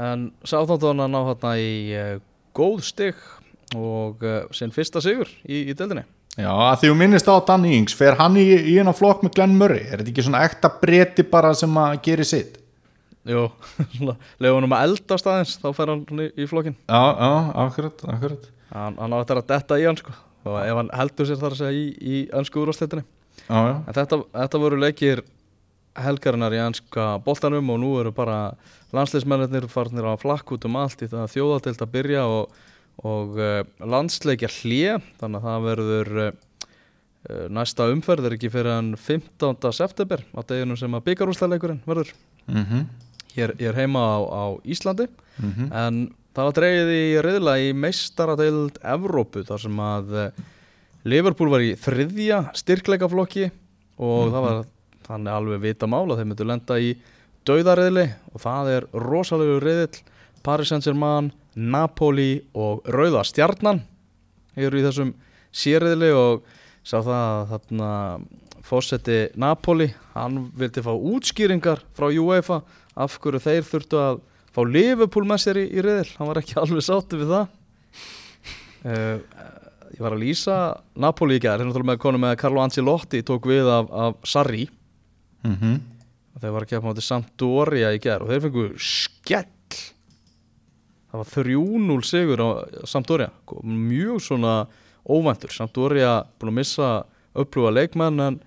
en 0.00 0.28
sáþóttan 0.46 1.02
að 1.02 1.12
ná 1.12 1.20
þarna 1.32 1.52
í 1.58 1.70
uh, 1.98 2.10
góð 2.56 2.84
stig 2.86 3.18
og 3.76 4.22
uh, 4.22 4.46
sinn 4.54 4.72
fyrsta 4.74 5.02
sigur 5.02 5.30
í, 5.44 5.66
í 5.70 5.74
deildinni 5.74 6.04
Já, 6.40 6.54
því 6.80 6.90
þú 6.90 6.96
minnist 7.00 7.28
á 7.28 7.36
Danny 7.46 7.74
Ings 7.78 7.96
fer 7.96 8.16
hann 8.20 8.38
í, 8.40 8.46
í 8.48 8.76
hennar 8.78 8.96
flokk 8.96 9.24
með 9.26 9.34
Glenn 9.36 9.58
Murray? 9.60 9.84
Er 9.86 10.00
þetta 10.00 10.12
ekki 10.14 10.24
svona 10.26 10.44
ekta 10.46 10.70
breti 10.80 11.26
bara 11.28 11.52
sem 11.58 11.76
að 11.80 11.98
gera 12.06 12.26
sitt? 12.28 12.56
Jú, 13.28 13.46
lefa 14.40 14.54
hann 14.56 14.66
um 14.66 14.76
að 14.76 14.86
eldast 14.88 15.28
aðeins 15.28 15.58
þá 15.60 15.68
fer 15.76 15.92
hann 15.92 16.24
í, 16.24 16.28
í 16.40 16.48
flokkin 16.48 16.76
Já, 16.88 17.02
já, 17.20 17.32
akkurat, 17.66 18.06
akkurat. 18.14 18.46
Hann, 18.72 18.96
hann 18.96 19.16
á 19.16 19.18
eftir 19.20 19.42
að 19.42 19.50
detta 19.50 19.80
í 19.80 19.84
hann 19.88 20.00
sko. 20.00 20.14
og 20.48 20.56
ef 20.62 20.78
hann 20.78 20.94
heldur 20.96 21.28
sér 21.28 21.42
þar 21.42 21.56
að 21.56 21.60
segja 21.60 21.76
í, 21.76 21.84
í 22.00 22.22
önsku 22.40 22.64
já, 23.50 23.60
en 23.86 23.94
þetta, 23.94 24.22
þetta 24.36 24.60
voru 24.62 24.80
leikir 24.80 25.22
helgarinnar 26.00 26.54
í 26.54 26.60
anska 26.62 27.18
boltanum 27.24 27.70
og 27.74 27.80
nú 27.82 27.92
eru 28.00 28.12
bara 28.14 28.54
landsleismennir 28.94 29.66
farnir 29.70 30.06
að 30.06 30.22
flakk 30.24 30.52
út 30.54 30.66
um 30.68 30.78
allt 30.80 31.02
í 31.02 31.08
það 31.10 31.24
að 31.24 31.32
þjóðatild 31.34 31.84
að 31.84 31.92
byrja 31.96 32.26
og, 32.30 32.60
og 33.06 33.38
uh, 33.40 33.62
landsleikja 33.80 34.50
hlje 34.60 34.98
þannig 35.20 35.40
að 35.40 35.46
það 35.48 35.66
verður 35.66 36.22
uh, 36.26 36.30
næsta 37.52 37.88
umferð 37.92 38.28
er 38.28 38.36
ekki 38.36 38.52
fyrir 38.52 38.74
en 38.74 38.94
15. 38.96 39.72
september 39.76 40.24
á 40.36 40.40
deginum 40.48 40.78
sem 40.80 40.96
að 40.96 41.06
byggarúsleikurinn 41.10 41.82
verður. 41.88 42.14
Mhm, 42.48 42.86
hér, 43.36 43.54
hér 43.60 43.78
heima 43.78 44.04
á, 44.04 44.18
á 44.24 44.44
Íslandi. 44.64 45.08
Mhm. 45.40 45.70
En 45.72 46.00
það 46.34 46.48
var 46.48 46.56
dreigið 46.58 46.92
í 46.94 47.04
reyðla 47.26 47.54
í 47.60 47.70
meistaradeild 47.76 48.78
Evrópu 48.86 49.42
þar 49.48 49.62
sem 49.64 49.80
að 49.82 50.12
eh, 50.20 50.42
Liverpool 51.10 51.50
var 51.52 51.64
í 51.64 51.72
þriðja 51.80 52.42
styrkleikaflokki 52.60 53.50
og 54.00 54.30
það 54.30 54.46
var 54.46 54.60
þannig 55.08 55.34
alveg 55.34 55.64
vita 55.64 55.88
mál 55.90 56.06
að 56.06 56.20
þeir 56.20 56.30
myndu 56.30 56.46
lenda 56.46 56.78
í 56.78 56.92
dauðareyðli 57.48 58.06
og 58.34 58.42
það 58.44 58.72
er 58.76 58.88
rosalegu 58.94 59.58
reyðil 59.64 60.02
Paris 60.44 60.70
Saint-Germain, 60.72 61.32
Napoli 61.54 62.40
og 62.54 62.86
Rauða 62.90 63.24
Stjarnan 63.26 63.82
eru 64.58 64.80
í 64.80 64.84
þessum 64.84 65.14
sérreyðli 65.50 66.10
og 66.14 66.46
sá 66.86 67.00
það 67.00 67.20
að 67.20 67.52
þarna 67.54 67.90
fósetti 68.70 69.18
Napoli, 69.40 69.88
hann 70.14 70.44
vildi 70.58 70.82
fá 70.84 70.92
útskýringar 70.94 71.82
frá 71.96 72.10
UEFA 72.10 72.60
af 73.00 73.16
hverju 73.22 73.42
þeir 73.42 73.66
þurftu 73.66 74.00
að 74.00 74.20
fá 74.54 74.60
Liverpool 74.66 75.26
með 75.26 75.42
sér 75.44 75.60
í, 75.62 75.66
í 75.70 75.84
reyðil 75.84 76.16
hann 76.18 76.30
var 76.30 76.42
ekki 76.42 76.58
alveg 76.62 76.86
sáttu 76.86 77.20
við 77.20 77.34
það. 77.34 77.56
Uh, 78.80 79.16
ég 79.92 80.02
var 80.04 80.14
að 80.16 80.22
lýsa 80.22 80.58
Napoli 81.02 81.38
í 81.38 81.42
gær, 81.42 81.60
hérna 81.60 81.86
með 81.90 82.02
konu 82.02 82.20
með 82.22 82.36
Carlo 82.40 82.62
Ancelotti 82.62 83.22
tók 83.26 83.48
við 83.50 83.68
af, 83.70 83.90
af 83.90 84.28
Sarri. 84.28 84.68
Mhm. 85.46 85.80
þeir 86.40 86.52
var 86.52 86.64
að 86.64 86.70
keppa 86.70 86.86
mátti 86.86 87.02
Sampdoria 87.04 87.94
í 87.96 88.00
gær 88.00 88.22
og 88.24 88.30
þeir 88.30 88.42
fengu 88.46 88.66
skell 88.80 89.46
það 91.10 91.22
var 91.22 91.32
3-0 91.34 92.06
sigur 92.06 92.42
á 92.42 92.48
Sampdoria. 92.88 93.30
Mjög 93.62 94.22
svona 94.24 94.54
óvæntur. 95.06 95.52
Sampdoria 95.54 96.12
búin 96.38 96.52
að 96.52 96.58
missa 96.60 96.90
upplúa 97.34 97.72
leikmenn 97.74 98.20
en 98.20 98.38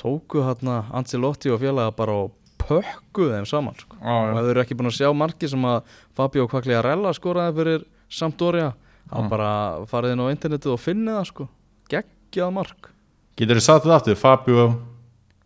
tóku 0.00 0.42
hérna 0.44 0.84
Ancelotti 0.96 1.52
og 1.52 1.60
félaga 1.62 1.94
bara 1.96 2.16
og 2.26 2.34
pökkuðu 2.60 3.36
þeim 3.36 3.46
saman 3.48 3.76
sko. 3.78 3.98
Já, 4.00 4.10
og 4.10 4.26
já. 4.26 4.32
ef 4.32 4.40
þau 4.40 4.50
eru 4.50 4.64
ekki 4.64 4.78
búin 4.78 4.90
að 4.90 4.98
sjá 4.98 5.12
marki 5.14 5.50
sem 5.52 5.68
að 5.68 5.94
Fabio 6.16 6.48
Quagliarella 6.50 7.12
skoraði 7.16 7.56
fyrir 7.60 7.86
Sampdoria? 8.08 8.72
Þá 9.06 9.18
Já. 9.22 9.28
bara 9.30 9.50
farið 9.86 10.16
inn 10.16 10.24
á 10.26 10.32
internetið 10.34 10.72
og 10.74 10.82
finnið 10.82 11.14
það 11.14 11.26
sko. 11.30 11.48
Geggjað 11.92 12.54
mark. 12.56 12.88
Getur 13.38 13.60
þið 13.60 13.66
satt 13.68 13.84
þetta 13.84 13.98
aftur, 14.00 14.18
Fabio 14.18 14.64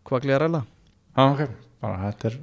Quagliarella. 0.08 0.62
Já, 1.12 1.22
ok, 1.26 1.42
bara 1.82 1.98
þetta 2.06 2.30
er 2.30 2.38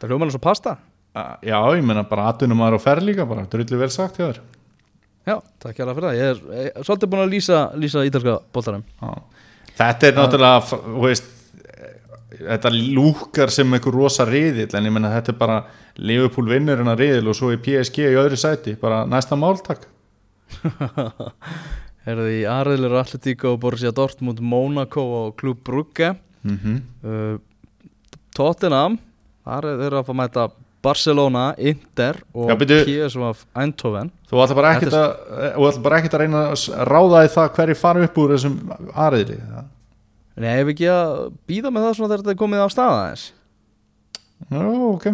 það 0.00 0.12
hljóma 0.12 0.26
eins 0.26 0.38
og 0.38 0.42
pasta 0.42 0.74
Já, 1.14 1.58
ég 1.74 1.82
meina 1.86 2.04
bara 2.06 2.28
atvinnum 2.32 2.60
maður 2.60 2.78
og 2.78 2.84
fer 2.84 3.00
líka 3.02 3.26
bara, 3.26 3.46
drullu 3.50 3.80
vel 3.80 3.90
sagt 3.90 4.20
hjá 4.20 4.26
þér. 4.28 4.42
Já, 5.28 5.34
takk 5.60 5.80
hérlega 5.80 5.96
fyrir 5.96 6.08
það. 6.08 6.18
Ég 6.18 6.30
er, 6.30 6.44
ég 6.58 6.70
er 6.70 6.86
svolítið 6.86 7.10
búin 7.12 7.24
að 7.24 7.34
lýsa, 7.34 7.64
lýsa 7.76 8.04
ítalska 8.08 8.38
boltarum 8.54 8.84
Já. 9.00 9.42
Þetta 9.78 10.08
er 10.08 10.16
náttúrulega, 10.16 10.78
þú 10.84 11.02
veist 11.04 11.34
þetta 12.38 12.72
lúkar 12.72 13.52
sem 13.52 13.74
einhver 13.74 13.94
rosa 13.94 14.26
riðil 14.28 14.68
en 14.76 14.88
ég 14.88 14.94
meina 14.94 15.12
þetta 15.16 15.32
er 15.32 15.38
bara 15.40 15.58
Liverpool 15.98 16.48
vinnur 16.50 16.80
hennar 16.80 16.98
riðil 17.00 17.30
og 17.30 17.36
svo 17.36 17.50
í 17.54 17.60
PSG 17.62 18.04
í 18.04 18.18
öðru 18.18 18.38
sæti, 18.38 18.76
bara 18.78 19.04
næsta 19.08 19.38
máltak 19.38 19.88
Herði 22.08 22.38
í 22.38 22.44
Ariðlur 22.48 22.94
Atletíko, 23.02 23.56
Borussia 23.60 23.92
Dortmund, 23.92 24.40
Monaco 24.40 25.02
og 25.18 25.34
Klub 25.36 25.58
Brugge. 25.64 26.14
Mm 26.40 26.56
-hmm. 26.62 26.78
uh, 27.04 27.36
Tottenham 28.32 28.96
er 29.44 29.66
þeir 29.82 29.98
að 29.98 30.06
fá 30.06 30.12
að 30.14 30.20
mæta 30.20 30.46
Barcelona, 30.84 31.48
Inter 31.58 32.20
og. 32.34 32.52
PSV 32.86 33.32
Eindhoven. 33.58 34.12
Þú 34.30 34.42
ætla 34.44 34.58
bara 34.58 34.74
ekkert 34.76 34.94
að, 34.98 35.08
að 36.14 36.22
reyna 36.22 36.44
að 36.52 36.66
ráða 36.88 37.24
í 37.26 37.32
það 37.34 37.50
hverju 37.58 37.78
fara 37.80 38.06
upp 38.06 38.22
úr 38.22 38.34
þessum 38.36 38.56
aðriðli 38.94 39.40
Nei, 40.38 40.52
ef 40.60 40.68
ekki 40.70 40.86
að 40.92 41.12
býða 41.50 41.72
með 41.74 41.88
það 41.88 41.94
svona 41.98 42.10
þegar 42.12 42.20
þetta 42.22 42.34
er 42.36 42.42
komið 42.44 42.62
á 42.62 42.68
staða 42.70 42.98
eins 43.10 43.24
Já, 44.48 44.60
ok, 44.62 45.06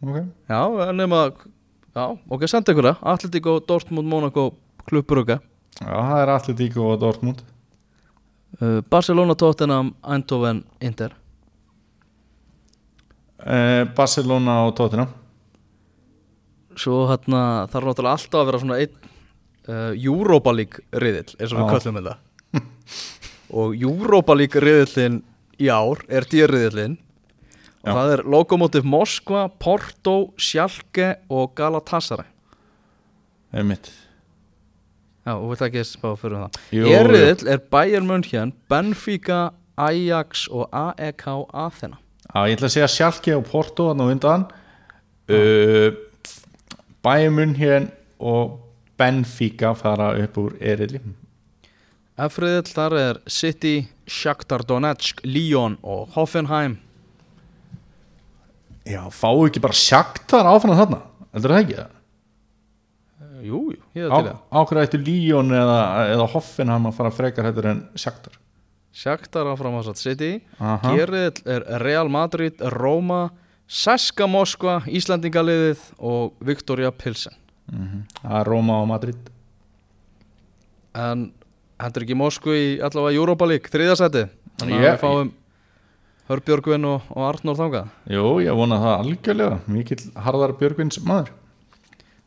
ok. 0.00 0.20
Já, 0.48 0.60
nema 0.96 1.24
Já, 1.90 2.04
ok, 2.30 2.44
senda 2.46 2.70
ykkur 2.72 2.86
það. 2.86 3.00
Atletíko, 3.12 3.54
Dortmund, 3.66 4.08
Monaco, 4.08 4.50
Klub 4.86 5.06
Brugge. 5.10 5.40
Já, 5.80 5.90
það 5.90 6.20
er 6.20 6.54
díku 6.60 6.84
og 6.86 7.00
Dortmund. 7.02 7.40
Uh, 8.60 8.78
Barcelona, 8.90 9.34
Tottenham, 9.34 9.94
Eindhoven, 10.02 10.62
Inter. 10.80 11.10
eh, 11.10 11.29
Barcelona 13.96 14.60
og 14.66 14.74
Tottenham. 14.78 15.10
Svo 16.78 17.04
hérna 17.10 17.66
þarf 17.70 17.90
náttúrulega 17.90 18.16
alltaf 18.16 18.40
að 18.40 18.50
vera 18.50 18.60
svona 18.62 18.80
einn 18.80 18.96
uh, 19.68 19.92
Europa 19.96 20.52
League 20.54 20.84
riðill 20.92 21.36
eins 21.38 21.52
og 21.52 21.60
við 21.60 21.70
kallum 21.74 22.00
þetta. 22.00 22.16
Og 23.60 23.72
Europa 23.74 24.34
League 24.38 24.60
riðillin 24.62 25.16
í 25.58 25.66
ár 25.74 26.04
er 26.06 26.26
dýrriðillin 26.30 26.92
og 27.80 27.88
Já. 27.88 27.94
það 27.96 28.12
er 28.14 28.20
Lokomotiv 28.30 28.84
Moskva, 28.86 29.46
Porto, 29.58 30.14
Schalke 30.38 31.14
og 31.32 31.56
Galatasaray. 31.58 32.28
Einmitt. 33.50 33.88
Já, 35.24 35.32
og 35.34 35.48
við 35.50 35.64
ekki 35.66 35.82
spá 35.88 36.12
fyrir 36.20 36.36
um 36.36 36.44
það. 36.44 36.60
Jú, 36.76 36.92
Erriðill 36.94 37.50
er 37.50 37.64
Bayern 37.72 38.06
München, 38.06 38.52
Benfica, 38.70 39.40
Ajax 39.80 40.46
og 40.52 40.68
AEK 40.76 41.26
Athena 41.50 41.98
Já, 42.30 42.46
ég 42.46 42.54
ætla 42.54 42.68
að 42.68 42.74
segja 42.76 42.90
Schalke 42.90 43.34
og 43.34 43.46
Porto 43.48 43.88
hann 43.90 44.02
á 44.02 44.06
undan. 44.06 44.44
Uh, 45.30 45.90
Bayern 47.02 47.34
München 47.34 47.88
og 48.18 48.58
Benfica 49.00 49.72
fara 49.78 50.12
upp 50.20 50.38
úr 50.42 50.56
eriðli 50.60 51.00
F-riðill 52.20 52.68
þar 52.68 52.96
er 53.00 53.20
City, 53.30 53.86
Shakhtar 54.04 54.60
Donetsk, 54.68 55.22
Lyon 55.24 55.78
og 55.80 56.10
Hoffenheim. 56.12 56.74
Já, 58.84 59.06
fá 59.14 59.30
ekki 59.30 59.62
bara 59.64 59.76
Shakhtar 59.76 60.50
áfram 60.50 60.76
þarna? 60.76 61.00
Heldur 61.32 61.54
það 61.54 61.62
ekki? 61.62 61.78
Það? 61.78 61.96
Jú, 63.40 63.62
jú, 63.72 63.80
ég 63.96 64.04
er 64.04 64.12
til 64.12 64.26
það. 64.26 64.36
á 64.52 64.58
hverju 64.68 64.84
ættu 64.84 65.00
Lyon 65.00 65.56
eða, 65.56 65.80
eða 66.12 66.28
Hoffenheim 66.34 66.90
að 66.90 66.96
fara 66.98 67.14
frekar 67.14 67.48
hættur 67.48 67.70
en 67.70 67.82
Shakhtar 67.96 68.36
Shakhtar 68.92 69.46
áfram 69.46 69.76
á 69.78 69.82
satt 69.86 69.98
City. 70.02 70.40
Aha. 70.58 70.94
Gerriðill 70.96 71.42
er 71.46 71.64
Real 71.82 72.08
Madrid, 72.10 72.54
Roma 72.74 73.30
Seska 73.70 74.26
Moskva, 74.26 74.80
Íslandingaliðið 74.90 75.78
og 75.98 76.32
Viktoria 76.42 76.90
Pilsen. 76.90 77.32
Mhm. 77.70 78.02
Það 78.22 78.40
er 78.40 78.46
Roma 78.50 78.80
og 78.82 78.88
Madrid. 78.88 79.30
En 80.94 81.28
hendur 81.80 82.02
ekki 82.04 82.16
Moskvu 82.18 82.54
í 82.56 82.64
allavega 82.82 83.14
Europa 83.20 83.46
League, 83.46 83.70
þriðasæti 83.70 84.24
þannig 84.58 84.74
að 84.74 84.82
Ég- 84.82 84.96
við 84.96 85.04
fáum 85.04 85.30
Hörbjörgvin 86.30 86.84
og, 86.86 87.02
og 87.10 87.22
Arnór 87.34 87.56
þangað. 87.58 87.88
Jú, 88.10 88.24
ég 88.44 88.54
vona 88.54 88.76
það 88.78 88.98
algjörlega. 89.04 89.60
Mikill 89.66 90.10
Harðar 90.14 90.52
Björgvins 90.58 90.98
maður. 91.02 91.30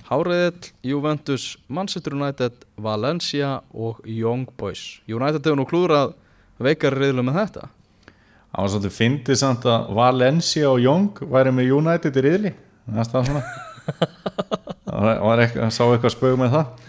Háriðill, 0.09 0.71
Juventus, 0.83 1.57
Manchester 1.69 2.13
United, 2.13 2.51
Valencia 2.77 3.61
og 3.73 4.01
Young 4.05 4.45
Boys. 4.57 4.99
United 5.07 5.39
hefur 5.43 5.55
nú 5.55 5.65
klúrað 5.65 6.13
veikar 6.61 6.97
riðlu 6.97 7.25
með 7.25 7.39
þetta? 7.41 7.67
Það 8.53 8.61
var 8.61 8.71
svolítið 8.73 8.95
fyndið 8.97 9.39
samt 9.41 9.63
að 9.65 9.93
Valencia 9.97 10.69
og 10.69 10.81
Young 10.83 11.23
væri 11.33 11.53
með 11.55 11.71
United 11.79 12.17
í 12.19 12.23
riðli. 12.27 12.53
Stað 13.07 13.29
svona. 13.31 13.43
Það 14.93 15.71
sá 15.73 15.83
eitthvað 15.87 16.13
spög 16.13 16.35
með 16.39 16.53
það? 16.53 16.83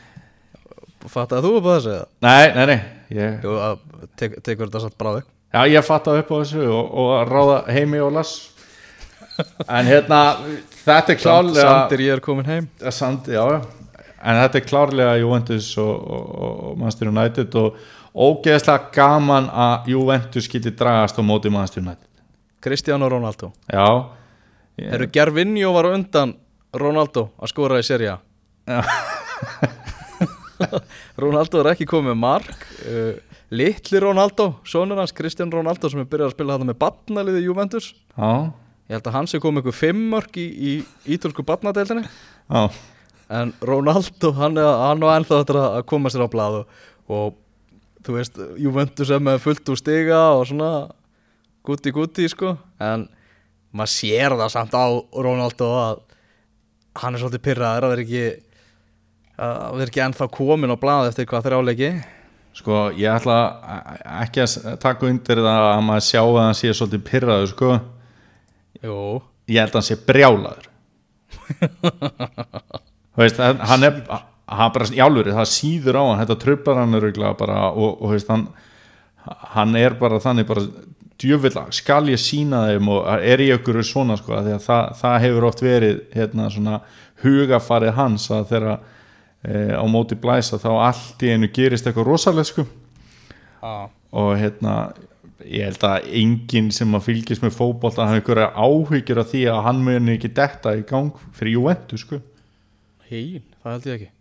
Fattaði 1.15 1.47
þú 1.47 1.53
upp 1.59 1.69
á 1.69 1.73
þessu? 1.75 1.95
Nei, 2.25 2.45
nei, 2.55 2.67
nei. 2.69 2.79
Ég, 3.15 3.39
Jú, 3.45 3.55
að 3.61 3.81
tek, 4.19 4.37
tekur 4.45 4.69
þetta 4.69 4.83
satt 4.87 4.97
bráði 5.01 5.23
Já, 5.55 5.61
ég 5.71 5.87
fattaði 5.87 6.23
upp 6.25 6.33
á 6.33 6.37
þessu 6.41 6.65
og, 6.65 6.93
og 7.01 7.11
að 7.19 7.33
ráða 7.33 7.59
heimi 7.77 8.01
og 8.03 8.15
las 8.17 8.33
En 9.67 9.89
hérna, 9.89 10.21
þetta 10.85 11.15
er 11.15 11.19
Samt, 11.19 11.23
klálega 11.25 11.67
Sandir 11.67 12.05
ég 12.05 12.15
er 12.15 12.23
komin 12.23 12.47
heim. 12.47 12.69
Sandi, 12.95 13.35
já, 13.35 13.43
já. 13.51 13.59
En 14.25 14.39
þetta 14.39 14.61
er 14.61 14.67
klárlega 14.69 15.17
Juventus 15.21 15.73
og, 15.83 15.91
og, 15.91 16.29
og 16.39 16.79
Manchester 16.81 17.11
United 17.11 17.57
og 17.61 17.81
ógeðslega 18.15 18.91
gaman 18.95 19.49
að 19.51 19.91
Juventus 19.95 20.49
geti 20.51 20.73
dragast 20.75 21.19
á 21.19 21.23
móti 21.23 21.51
United. 21.51 22.09
Cristiano 22.61 23.09
Ronaldo. 23.09 23.53
Já. 23.69 24.11
Ég, 24.79 24.93
Eru 24.95 25.07
Gervinho 25.13 25.73
var 25.73 25.93
undan 25.93 26.35
Ronaldo 26.75 27.29
að 27.39 27.51
skora 27.53 27.79
í 27.79 27.85
serja 27.87 28.19
Já. 28.67 28.83
Ronaldo 31.21 31.61
er 31.61 31.73
ekki 31.75 31.87
komið 31.87 32.17
mark. 32.17 32.67
Uh, 32.87 33.15
Litli 33.55 34.01
Ronaldo, 34.03 34.55
sonur 34.67 34.99
hans 34.99 35.13
Cristiano 35.15 35.61
Ronaldo 35.61 35.91
sem 35.91 36.01
er 36.01 36.09
byrjað 36.11 36.31
að 36.31 36.35
spila 36.35 36.57
þetta 36.57 36.69
með 36.71 36.79
batnaliði 36.81 37.43
Juventus. 37.45 37.93
Já, 38.17 38.51
Ég 38.85 38.99
held 38.99 39.07
að 39.09 39.15
hann 39.17 39.29
sé 39.31 39.39
komið 39.41 39.63
ykkur 39.63 39.77
fimmörk 39.79 40.35
í, 40.37 40.43
í 40.45 40.73
ítölsku 41.15 41.41
batnadeildinni 41.49 42.03
já, 42.05 42.67
En 43.33 43.55
Ronaldo, 43.65 44.35
hann, 44.37 44.59
er, 44.61 44.67
hann 44.83 45.01
var 45.01 45.23
ennþá 45.23 45.39
að 45.63 45.79
koma 45.89 46.13
sér 46.13 46.27
á 46.27 46.29
blað 46.29 46.59
og, 46.59 46.75
og 47.09 47.39
þú 48.05 48.17
veist, 48.19 48.41
Juventus 48.61 49.13
er 49.13 49.23
með 49.25 49.43
fullt 49.45 49.71
úr 49.73 49.81
stiga 49.81 50.21
og 50.37 50.47
svona 50.51 50.73
gutti 51.65 51.93
gutti 51.95 52.29
sko. 52.31 52.57
En 52.83 53.07
maður 53.75 53.95
sér 53.95 54.37
það 54.39 54.53
samt 54.55 54.77
á 54.77 54.87
Ronaldo 55.17 55.71
að 55.81 56.03
hann 57.01 57.17
er 57.17 57.23
svolítið 57.23 57.47
pyrraður 57.49 57.87
að 57.87 57.95
vera 57.95 58.05
ekki 58.05 58.27
að 59.35 59.79
vera 59.81 59.91
ekki 59.91 60.05
ennþá 60.05 60.29
komin 60.31 60.71
á 60.71 60.79
blað 60.79 61.09
eftir 61.11 61.27
hvað 61.27 61.49
þrjáleiki 61.49 61.89
sko 62.55 62.85
ég 62.95 63.11
ætla 63.11 63.39
ekki 64.23 64.45
að 64.45 64.77
taka 64.83 65.09
undir 65.09 65.41
það 65.43 65.65
að 65.73 65.81
maður 65.89 66.07
sjá 66.07 66.21
að 66.23 66.39
hann 66.39 66.59
sé 66.59 66.71
svolítið 66.71 67.03
pyrraður 67.09 67.51
sko. 67.51 67.73
Jú, 68.85 68.99
ég 69.51 69.65
held 69.65 69.75
að 69.75 69.81
hann 69.81 69.89
sé 69.89 69.97
brjálaður. 70.07 70.69
Þú 73.15 73.23
veist, 73.23 73.41
hann 73.41 73.87
er 73.87 73.99
bara 74.47 74.89
í 74.93 75.01
álfur, 75.01 75.33
það 75.33 75.51
síður 75.51 76.01
á 76.01 76.03
hann 76.05 76.21
þetta 76.23 76.41
tröflar 76.43 76.81
hann 76.83 76.99
öruglega 76.99 77.37
bara 77.39 77.61
og, 77.73 78.03
og 78.03 78.13
veist, 78.13 78.29
hann, 78.29 78.49
hann 79.55 79.77
er 79.81 79.97
bara 80.01 80.21
þannig 80.21 80.49
bara 80.49 80.67
djöfull 81.21 81.55
skal 81.73 82.11
ég 82.11 82.21
sína 82.21 82.67
þeim 82.69 82.91
og 82.93 83.07
er 83.23 83.41
í 83.41 83.51
okkur 83.55 83.81
svona 83.87 84.19
sko, 84.21 84.37
það, 84.43 84.91
það 85.01 85.17
hefur 85.25 85.49
oft 85.49 85.63
verið 85.65 86.03
hérna 86.15 86.51
svona 86.53 86.81
hugafarið 87.25 87.97
hans 87.97 88.29
að 88.35 88.49
þeirra 88.51 88.75
e, 89.47 89.55
á 89.79 89.85
móti 89.89 90.19
blæsa 90.21 90.59
þá 90.61 90.71
allt 90.75 91.25
í 91.25 91.33
einu 91.33 91.51
gerist 91.55 91.87
eitthvað 91.87 92.11
rosalega 92.11 92.51
sko. 92.51 92.67
Á, 93.65 93.89
og 94.15 94.35
hérna 94.41 94.75
ég 95.45 95.71
held 95.71 95.87
að 95.87 96.11
enginn 96.21 96.71
sem 96.75 96.93
að 96.97 97.07
fylgjast 97.09 97.45
með 97.45 97.57
fótbolt 97.57 97.99
að 97.99 98.11
hafa 98.11 98.21
einhverja 98.21 98.51
áhyggjur 98.53 99.23
af 99.23 99.31
því 99.31 99.47
að 99.53 99.63
hann 99.69 99.81
muni 99.87 100.19
ekki 100.19 100.35
detta 100.37 100.75
í 100.77 100.85
gang 100.89 101.15
fyrir 101.37 101.59
Juventus 101.59 102.05
sko. 102.05 102.21
Hín, 103.09 103.47
það 103.63 103.77
held 103.77 103.89
ég 103.89 103.99
ekki 103.99 104.13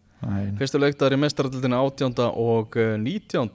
Fyrstu 0.60 0.80
leiktaður 0.82 1.18
í 1.18 1.22
mestaraldildinu 1.24 1.80
18. 1.80 2.28
og 2.40 2.78
eh, 2.80 2.96
19. 3.00 3.50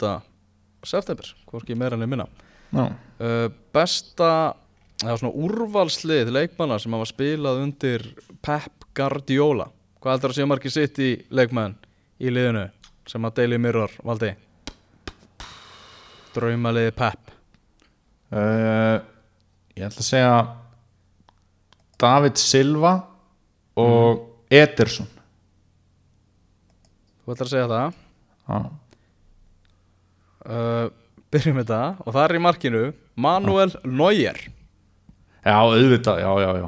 september, 0.86 1.30
hvorki 1.50 1.76
meira 1.78 1.98
enn 1.98 2.08
minna 2.08 2.28
ná, 2.74 2.84
uh, 2.86 3.48
Besta 3.74 4.32
eða 5.02 5.16
svona 5.20 5.34
úrvalslið 5.46 6.32
leikmanna 6.34 6.78
sem 6.82 6.94
hafa 6.94 7.08
spilað 7.08 7.62
undir 7.64 8.06
Pep 8.44 8.86
Guardiola 8.96 9.68
Hvað 9.98 10.14
heldur 10.14 10.34
að 10.34 10.38
sé 10.38 10.46
margir 10.46 10.70
sitt 10.70 10.98
í 11.02 11.10
leikmann 11.34 11.74
í 12.22 12.30
liðinu 12.30 12.68
sem 13.08 13.24
að 13.26 13.40
Daily 13.40 13.58
Mirror 13.58 13.96
valdi? 14.06 14.30
Draumaliði 16.36 16.94
Pep 16.98 17.34
uh, 18.30 18.96
ég 19.74 19.86
ætla 19.88 20.04
að 20.04 20.10
segja 20.12 20.34
David 21.98 22.38
Silva 22.38 22.92
og 23.78 24.26
Ederson 24.54 25.17
Þú 27.28 27.34
ætlar 27.34 27.44
að 27.44 27.50
segja 27.52 27.64
það. 27.68 27.96
Já, 28.48 28.58
uh, 30.48 30.86
Byrjum 31.28 31.58
með 31.58 31.66
það. 31.68 31.98
Og 32.06 32.14
það 32.14 32.22
er 32.22 32.32
í 32.32 32.40
markinu 32.40 32.80
Manuel 33.20 33.66
Neuer. 33.84 34.40
Já 35.44 35.56
auðvitað, 35.58 36.22
já, 36.22 36.30
já, 36.40 36.48
já. 36.56 36.64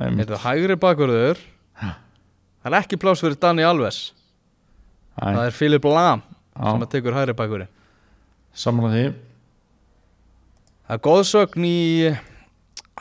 Þetta 0.00 0.36
er 0.38 0.42
hægri 0.46 0.78
bakverður 0.80 1.44
Það 1.76 2.70
er 2.70 2.78
ekki 2.78 3.00
pláss 3.04 3.20
fyrir 3.20 3.36
Dani 3.44 3.68
Alves. 3.68 4.00
Það 5.20 5.42
er 5.44 5.54
Philip 5.60 5.90
Lam 5.92 6.24
sem 6.24 6.64
já, 6.64 6.88
að 6.88 6.90
tekur 6.96 7.20
hægri 7.20 7.36
bakverði 7.36 7.68
samanlega 8.56 8.96
því. 8.96 9.14
Það 10.88 10.96
er 10.96 11.06
góðsögn 11.10 11.68
í 11.68 11.78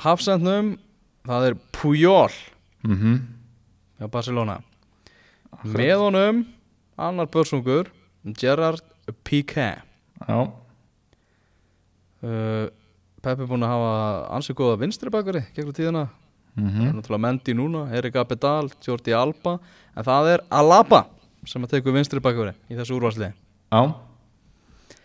hafsendnum. 0.04 0.76
Það 1.24 1.52
er 1.54 1.60
Puyol 1.80 2.39
mhm. 2.84 3.20
hjá 3.96 4.12
Barcelona 4.12 4.60
Með 5.64 5.95
honum 6.01 6.43
annar 6.97 7.28
börsungur 7.32 7.91
Gerard 8.39 8.84
Piqué. 9.24 9.76
Já, 10.26 10.38
uh, 12.26 12.68
Peppi 13.26 13.41
er 13.41 13.49
búinn 13.49 13.66
að 13.66 13.74
hafa 13.74 13.93
ansið 14.38 14.58
góða 14.60 14.80
vinstri 14.84 15.12
bakverði 15.14 15.43
gegnum 15.56 15.76
tíðina. 15.76 16.06
Það 16.56 16.64
mhm 16.64 16.86
er 16.88 16.93
náttúrulega 16.95 17.24
Mendy 17.26 17.53
núna, 17.53 17.82
Erik 17.91 18.16
Abedal, 18.16 18.70
Jordi 18.80 19.12
Alba 19.12 19.58
En 19.95 20.03
það 20.03 20.30
er 20.34 20.43
Alaba 20.51 21.01
sem 21.45 21.64
að 21.66 21.76
tekur 21.76 21.95
vinstri 21.95 22.22
bakverði 22.24 22.56
í 22.72 22.78
þessu 22.78 22.95
úrvarsliði 22.97 23.34
já. 23.36 23.82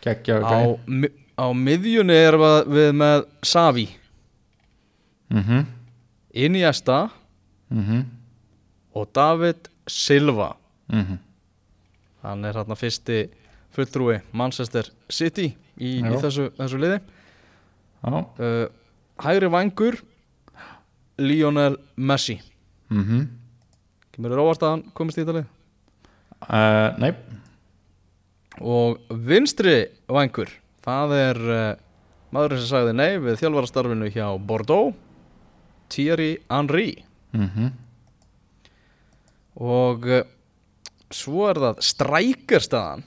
Geggja 0.01 0.39
á, 0.41 0.59
mi 0.87 1.11
á 1.37 1.47
miðjunni 1.57 2.17
erum 2.17 2.45
við, 2.71 2.89
með 2.97 3.27
Savi 3.45 3.87
mhm. 5.33 5.67
Iniesta 6.47 7.03
mhm. 7.69 8.07
og 8.97 9.11
David 9.17 9.69
Silva. 9.91 10.55
Mhm. 10.93 11.19
Hann 12.23 12.45
er 12.45 12.59
hérna 12.61 12.77
fyrsti 12.77 13.25
fulltrúi 13.75 14.21
Manchester 14.37 14.91
City 15.11 15.51
í, 15.79 16.01
í 16.03 16.17
þessu, 16.21 16.51
þessu 16.59 16.81
liði. 16.81 17.01
Uh, 18.05 18.67
hægri 19.21 19.51
vangur 19.53 19.99
Lionel 21.21 21.77
Messi. 21.97 22.39
Mhm. 22.91 23.29
Kemur 24.13 24.35
þér 24.35 24.43
óvart 24.45 24.65
að 24.67 24.75
hann 24.75 24.85
komist 24.97 25.19
í 25.21 25.25
þetta 25.25 25.39
lið? 25.39 25.51
Uh, 26.41 26.97
nei, 27.01 27.11
og 28.65 28.97
vinstri 29.13 29.75
vangur 30.09 30.49
það 30.81 31.13
er 31.19 31.41
uh, 31.45 31.75
maðurinn 32.33 32.63
sem 32.63 32.71
sagði 32.71 32.95
nei 32.97 33.19
við 33.21 33.37
þjálfarastarfinu 33.43 34.09
hjá 34.15 34.27
Bordeaux 34.41 34.97
Thierry 35.93 36.39
Henry. 36.49 37.05
Mhm 37.37 37.71
og 39.61 40.07
uh, 40.09 40.23
svo 41.13 41.49
er 41.51 41.61
það 41.61 41.83
strækjarstaðan. 41.85 43.05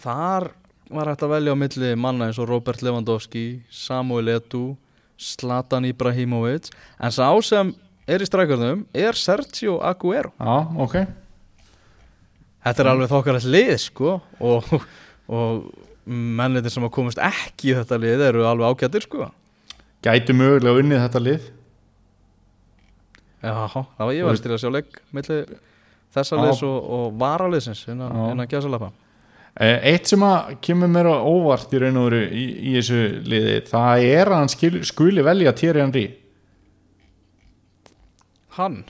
Þar 0.00 0.50
var 0.92 1.10
hægt 1.10 1.24
að 1.26 1.32
velja 1.34 1.54
á 1.54 1.56
milli 1.58 1.94
manna 1.98 2.28
eins 2.28 2.40
og 2.40 2.48
Robert 2.50 2.82
Lewandowski 2.84 3.46
Samuel 3.72 4.30
Eto'o 4.36 4.76
Zlatan 5.16 5.88
Ibrahimovic. 5.88 6.70
En 7.00 7.12
sá 7.14 7.28
sem 7.44 7.72
er 8.06 8.22
í 8.22 8.28
strækjarnum 8.28 8.84
er 8.94 9.16
Sergio 9.18 9.80
Aguero. 9.84 10.32
Já, 10.38 10.58
ok. 10.84 10.96
Þetta 12.66 12.82
er 12.82 12.90
alveg 12.92 13.10
þokkarlega 13.10 13.52
lið 13.54 13.74
sko. 13.86 14.16
Og, 14.44 14.70
og 15.30 15.66
mennir 16.06 16.68
sem 16.70 16.86
að 16.86 16.94
komast 16.94 17.20
ekki 17.22 17.72
í 17.72 17.76
þetta 17.80 17.98
lið 18.02 18.24
eru 18.28 18.46
alveg 18.46 18.76
ágættir 18.76 19.06
sko. 19.06 19.30
Gæti 20.04 20.36
mögulega 20.36 20.82
unnið 20.82 21.02
þetta 21.06 21.22
lið 21.24 21.46
Já, 23.46 23.54
það 23.72 24.04
var 24.04 24.14
ég 24.16 24.26
var 24.26 24.44
til 24.44 24.54
að 24.56 24.62
sjá 24.62 24.70
leik 24.74 25.00
milli 25.14 25.40
þessa 26.16 26.36
Já. 26.36 26.42
liðs 26.42 26.62
og, 26.66 26.92
og 26.98 27.18
varaliðsins 27.20 27.84
innan, 27.92 28.16
innan 28.32 28.50
gæsalappa 28.50 28.90
Eh, 29.56 29.78
Eitt 29.88 30.10
sem 30.10 30.20
að 30.20 30.58
kemur 30.64 30.90
mér 30.92 31.08
á 31.08 31.16
óvart 31.16 31.70
í 31.72 31.78
raun 31.80 31.96
og 31.96 32.10
veru 32.10 32.26
í, 32.28 32.42
í 32.60 32.74
þessu 32.74 32.98
liði 33.24 33.54
það 33.70 34.02
er 34.04 34.28
að 34.28 34.42
hann 34.42 34.52
skil, 34.52 34.72
skuli 34.84 35.24
velja 35.24 35.54
Thierry 35.56 35.80
Henry. 35.80 36.02
Hann? 38.58 38.82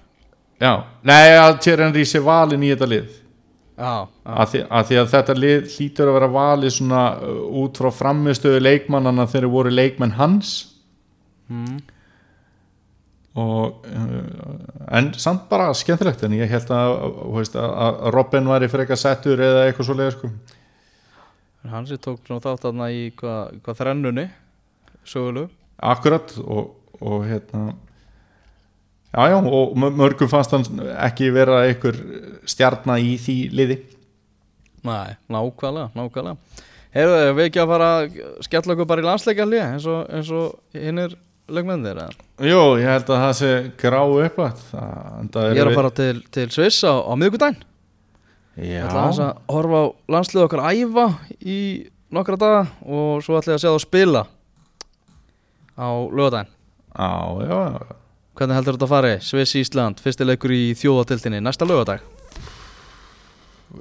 Já, 0.58 0.72
nei 1.06 1.36
að 1.38 1.60
Thierry 1.62 1.86
Henry 1.86 2.02
sé 2.08 2.22
valin 2.24 2.66
í 2.66 2.72
þetta 2.72 2.90
lið. 2.90 3.14
Já, 3.76 3.92
já. 4.08 4.32
að 4.32 4.50
því, 4.50 4.64
að 4.66 4.88
því 4.88 4.98
að 4.98 5.08
þetta 5.12 5.36
lið 5.38 5.70
hlýtur 5.76 6.10
að 6.10 6.18
vera 6.18 6.32
valið 6.34 6.74
svona 6.80 7.04
uh, 7.14 7.40
út 7.62 7.78
frá 7.78 7.90
framistöðu 7.92 8.62
leikmannana 8.64 9.28
þegar 9.30 9.52
voru 9.52 9.74
leikmenn 9.74 10.16
hans. 10.18 10.56
Mm. 11.46 11.78
Og 13.36 13.86
uh, 13.92 14.94
en 14.96 15.10
samt 15.20 15.44
bara 15.50 15.68
skemmtilegt 15.76 16.22
en 16.24 16.36
ég 16.38 16.48
held 16.50 16.70
að, 16.72 16.94
að, 17.36 17.58
að 17.60 17.98
Robin 18.16 18.48
væri 18.48 18.70
frekar 18.72 19.00
settur 19.00 19.42
eða 19.44 19.66
eitthvað 19.68 19.90
svo 19.90 20.10
sko. 20.14 20.32
Hann 21.66 21.86
sem 21.88 21.98
tók 21.98 22.22
þátt 22.30 22.68
aðna 22.70 22.88
í 22.94 23.08
hvað 23.18 23.56
hva 23.66 23.74
þrennunni 23.76 24.28
sögulu 25.06 25.48
akkurat 25.82 26.32
og, 26.42 26.70
og 27.00 27.26
hérna 27.26 27.74
já 29.12 29.28
já 29.32 29.36
og 29.38 29.76
mö- 29.78 29.92
mörgum 29.96 30.30
fannst 30.30 30.54
hann 30.54 30.80
ekki 30.96 31.30
vera 31.34 31.62
einhver 31.66 31.98
stjarna 32.48 32.98
í 33.00 33.16
því 33.20 33.36
liði 33.52 33.78
Nei, 34.86 35.16
nákvæmlega, 35.32 35.90
nákvæmlega 35.96 36.64
Heyrðu, 36.96 37.32
við 37.36 37.48
ekki 37.50 37.60
að 37.60 37.70
fara 37.74 37.88
að 37.96 38.18
skella 38.46 38.72
okkur 38.74 38.88
bara 38.88 39.02
í 39.02 39.06
landsleikjalli 39.06 39.58
eins 39.60 39.86
og, 39.90 40.06
og 40.32 40.78
hinnir 40.80 41.16
leikmennir 41.52 41.98
eða? 41.98 42.25
Jú, 42.36 42.60
ég 42.76 42.84
held 42.84 43.08
að 43.08 43.22
það 43.22 43.34
sé 43.38 43.50
grá 43.80 44.02
upp 44.04 44.40
að 44.44 44.58
Ég 45.56 45.60
er 45.62 45.70
að 45.70 45.78
fara 45.78 45.90
til, 45.96 46.16
til 46.34 46.50
Sviss 46.52 46.82
á, 46.84 46.92
á 47.00 47.12
miðvikudaginn. 47.16 47.62
Já, 48.56 48.64
Ég 48.64 48.84
ætla 48.84 49.02
aðeins 49.06 49.20
að 49.20 49.52
horfa 49.52 49.78
á 49.80 49.84
landslið 50.12 50.44
okkar 50.46 50.62
æfa 50.72 51.06
í 51.44 51.56
nokkra 52.12 52.38
daga 52.40 52.60
og 52.84 53.24
svo 53.24 53.36
ætla 53.36 53.52
ég 53.52 53.58
að 53.58 53.64
sjá 53.64 53.70
það 53.70 53.82
spila 53.84 54.22
á 55.76 55.88
lögadaginn 56.08 56.52
já, 56.96 57.10
já, 57.44 57.56
já. 57.76 57.96
Hvernig 58.36 58.56
heldur 58.58 58.76
þetta 58.76 58.86
að 58.86 58.92
fari? 58.92 59.12
Sviss 59.24 59.56
Ísland, 59.60 60.00
fyrsti 60.00 60.28
leikur 60.28 60.52
í 60.56 60.62
þjóðatildinni, 60.76 61.42
næsta 61.44 61.68
lögadag 61.68 62.04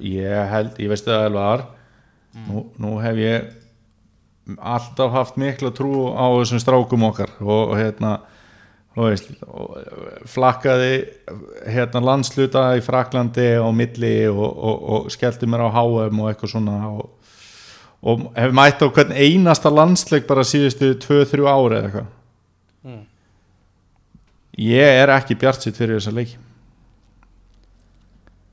Ég 0.04 0.52
held, 0.52 0.76
ég 0.80 0.92
veist 0.92 1.08
það 1.08 1.28
alveg 1.30 1.40
var 1.40 1.66
nú, 2.50 2.66
nú 2.84 2.96
hef 3.04 3.20
ég 3.20 4.56
alltaf 4.60 5.12
haft 5.16 5.40
mikla 5.40 5.72
trú 5.76 6.10
á 6.12 6.26
þessum 6.40 6.60
strákum 6.64 7.08
okkar 7.08 7.32
og, 7.40 7.72
og 7.72 7.78
hérna 7.80 8.18
veist, 8.96 9.28
og 9.44 9.76
flakkaði 10.32 10.92
hérna 11.68 12.00
landsluta 12.00 12.70
í 12.78 12.84
Fraklandi 12.86 13.50
á 13.60 13.68
milli 13.76 14.14
og, 14.32 14.46
og, 14.46 14.84
og 14.96 15.10
skellti 15.12 15.50
mér 15.52 15.66
á 15.68 15.76
HM 15.76 16.22
og 16.24 16.30
eitthvað 16.32 16.54
svona 16.54 16.78
og, 16.94 17.10
og 18.06 18.28
hef 18.40 18.56
mætt 18.56 18.80
á 18.80 18.88
hvern 18.88 19.12
einasta 19.12 19.72
landsleik 19.74 20.28
bara 20.30 20.48
síðustu 20.48 20.94
2-3 21.04 21.44
ári 21.44 21.80
eða 21.80 21.84
eitthvað 21.90 22.12
Mm. 22.86 23.00
ég 24.62 25.00
er 25.02 25.10
ekki 25.10 25.34
bjart 25.42 25.64
sitt 25.64 25.74
fyrir 25.74 25.98
þessa 25.98 26.12
leiki 26.14 26.36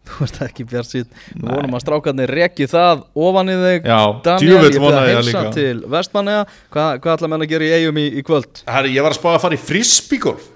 Þú 0.03 0.25
ert 0.27 0.39
ekki 0.49 0.65
bjart 0.67 0.89
síð 0.91 1.05
Við 1.37 1.45
vonum 1.47 1.77
að 1.79 1.83
strákarnir 1.85 2.33
rekji 2.35 2.67
það 2.73 3.05
ofan 3.23 3.53
í 3.53 3.55
þig. 3.61 3.85
Já, 3.87 4.01
Daniel, 4.27 4.49
ég 4.57 4.65
fyrir 4.67 4.83
vona 4.83 5.03
að 5.07 5.21
líka. 5.29 5.43
til 5.55 5.83
Vestmanneja 5.95 6.41
Hva, 6.75 6.87
Hvað 6.99 7.15
ætla 7.15 7.31
menn 7.31 7.45
að 7.47 7.53
gera 7.55 7.69
í 7.69 7.71
eigum 7.79 8.01
í, 8.03 8.07
í 8.19 8.25
kvöld? 8.27 8.65
Herri, 8.67 8.93
ég 8.97 9.07
var 9.07 9.15
að 9.15 9.21
spá 9.21 9.31
að 9.37 9.41
fara 9.47 9.59
í 9.59 9.63
frisbygolf 9.63 10.49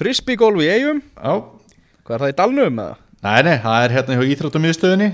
Frisbeegolf 0.00 0.62
í 0.64 0.68
eigum 0.74 1.00
Já, 1.14 1.34
Hvað 2.02 2.14
er 2.16 2.24
það 2.24 2.32
í 2.34 2.38
dalnum 2.42 2.82
eða? 2.84 2.98
nei, 3.20 3.40
nei, 3.46 3.56
það 3.62 3.82
er 3.84 3.94
hérna 3.98 4.16
hjá 4.18 4.30
Íþróttumiðstöðinni 4.34 5.10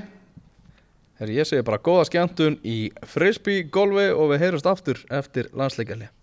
Herri, 1.20 1.37
ég 1.41 1.49
segi 1.49 1.64
bara 1.66 1.81
góða 1.83 2.05
skemmtun 2.09 2.59
í 2.64 2.77
frisbeegolfi 3.09 4.09
og 4.12 4.31
við 4.35 4.43
heyrumst 4.45 4.68
aftur 4.70 5.01
eftir 5.16 5.49
landsleikalli 5.57 6.09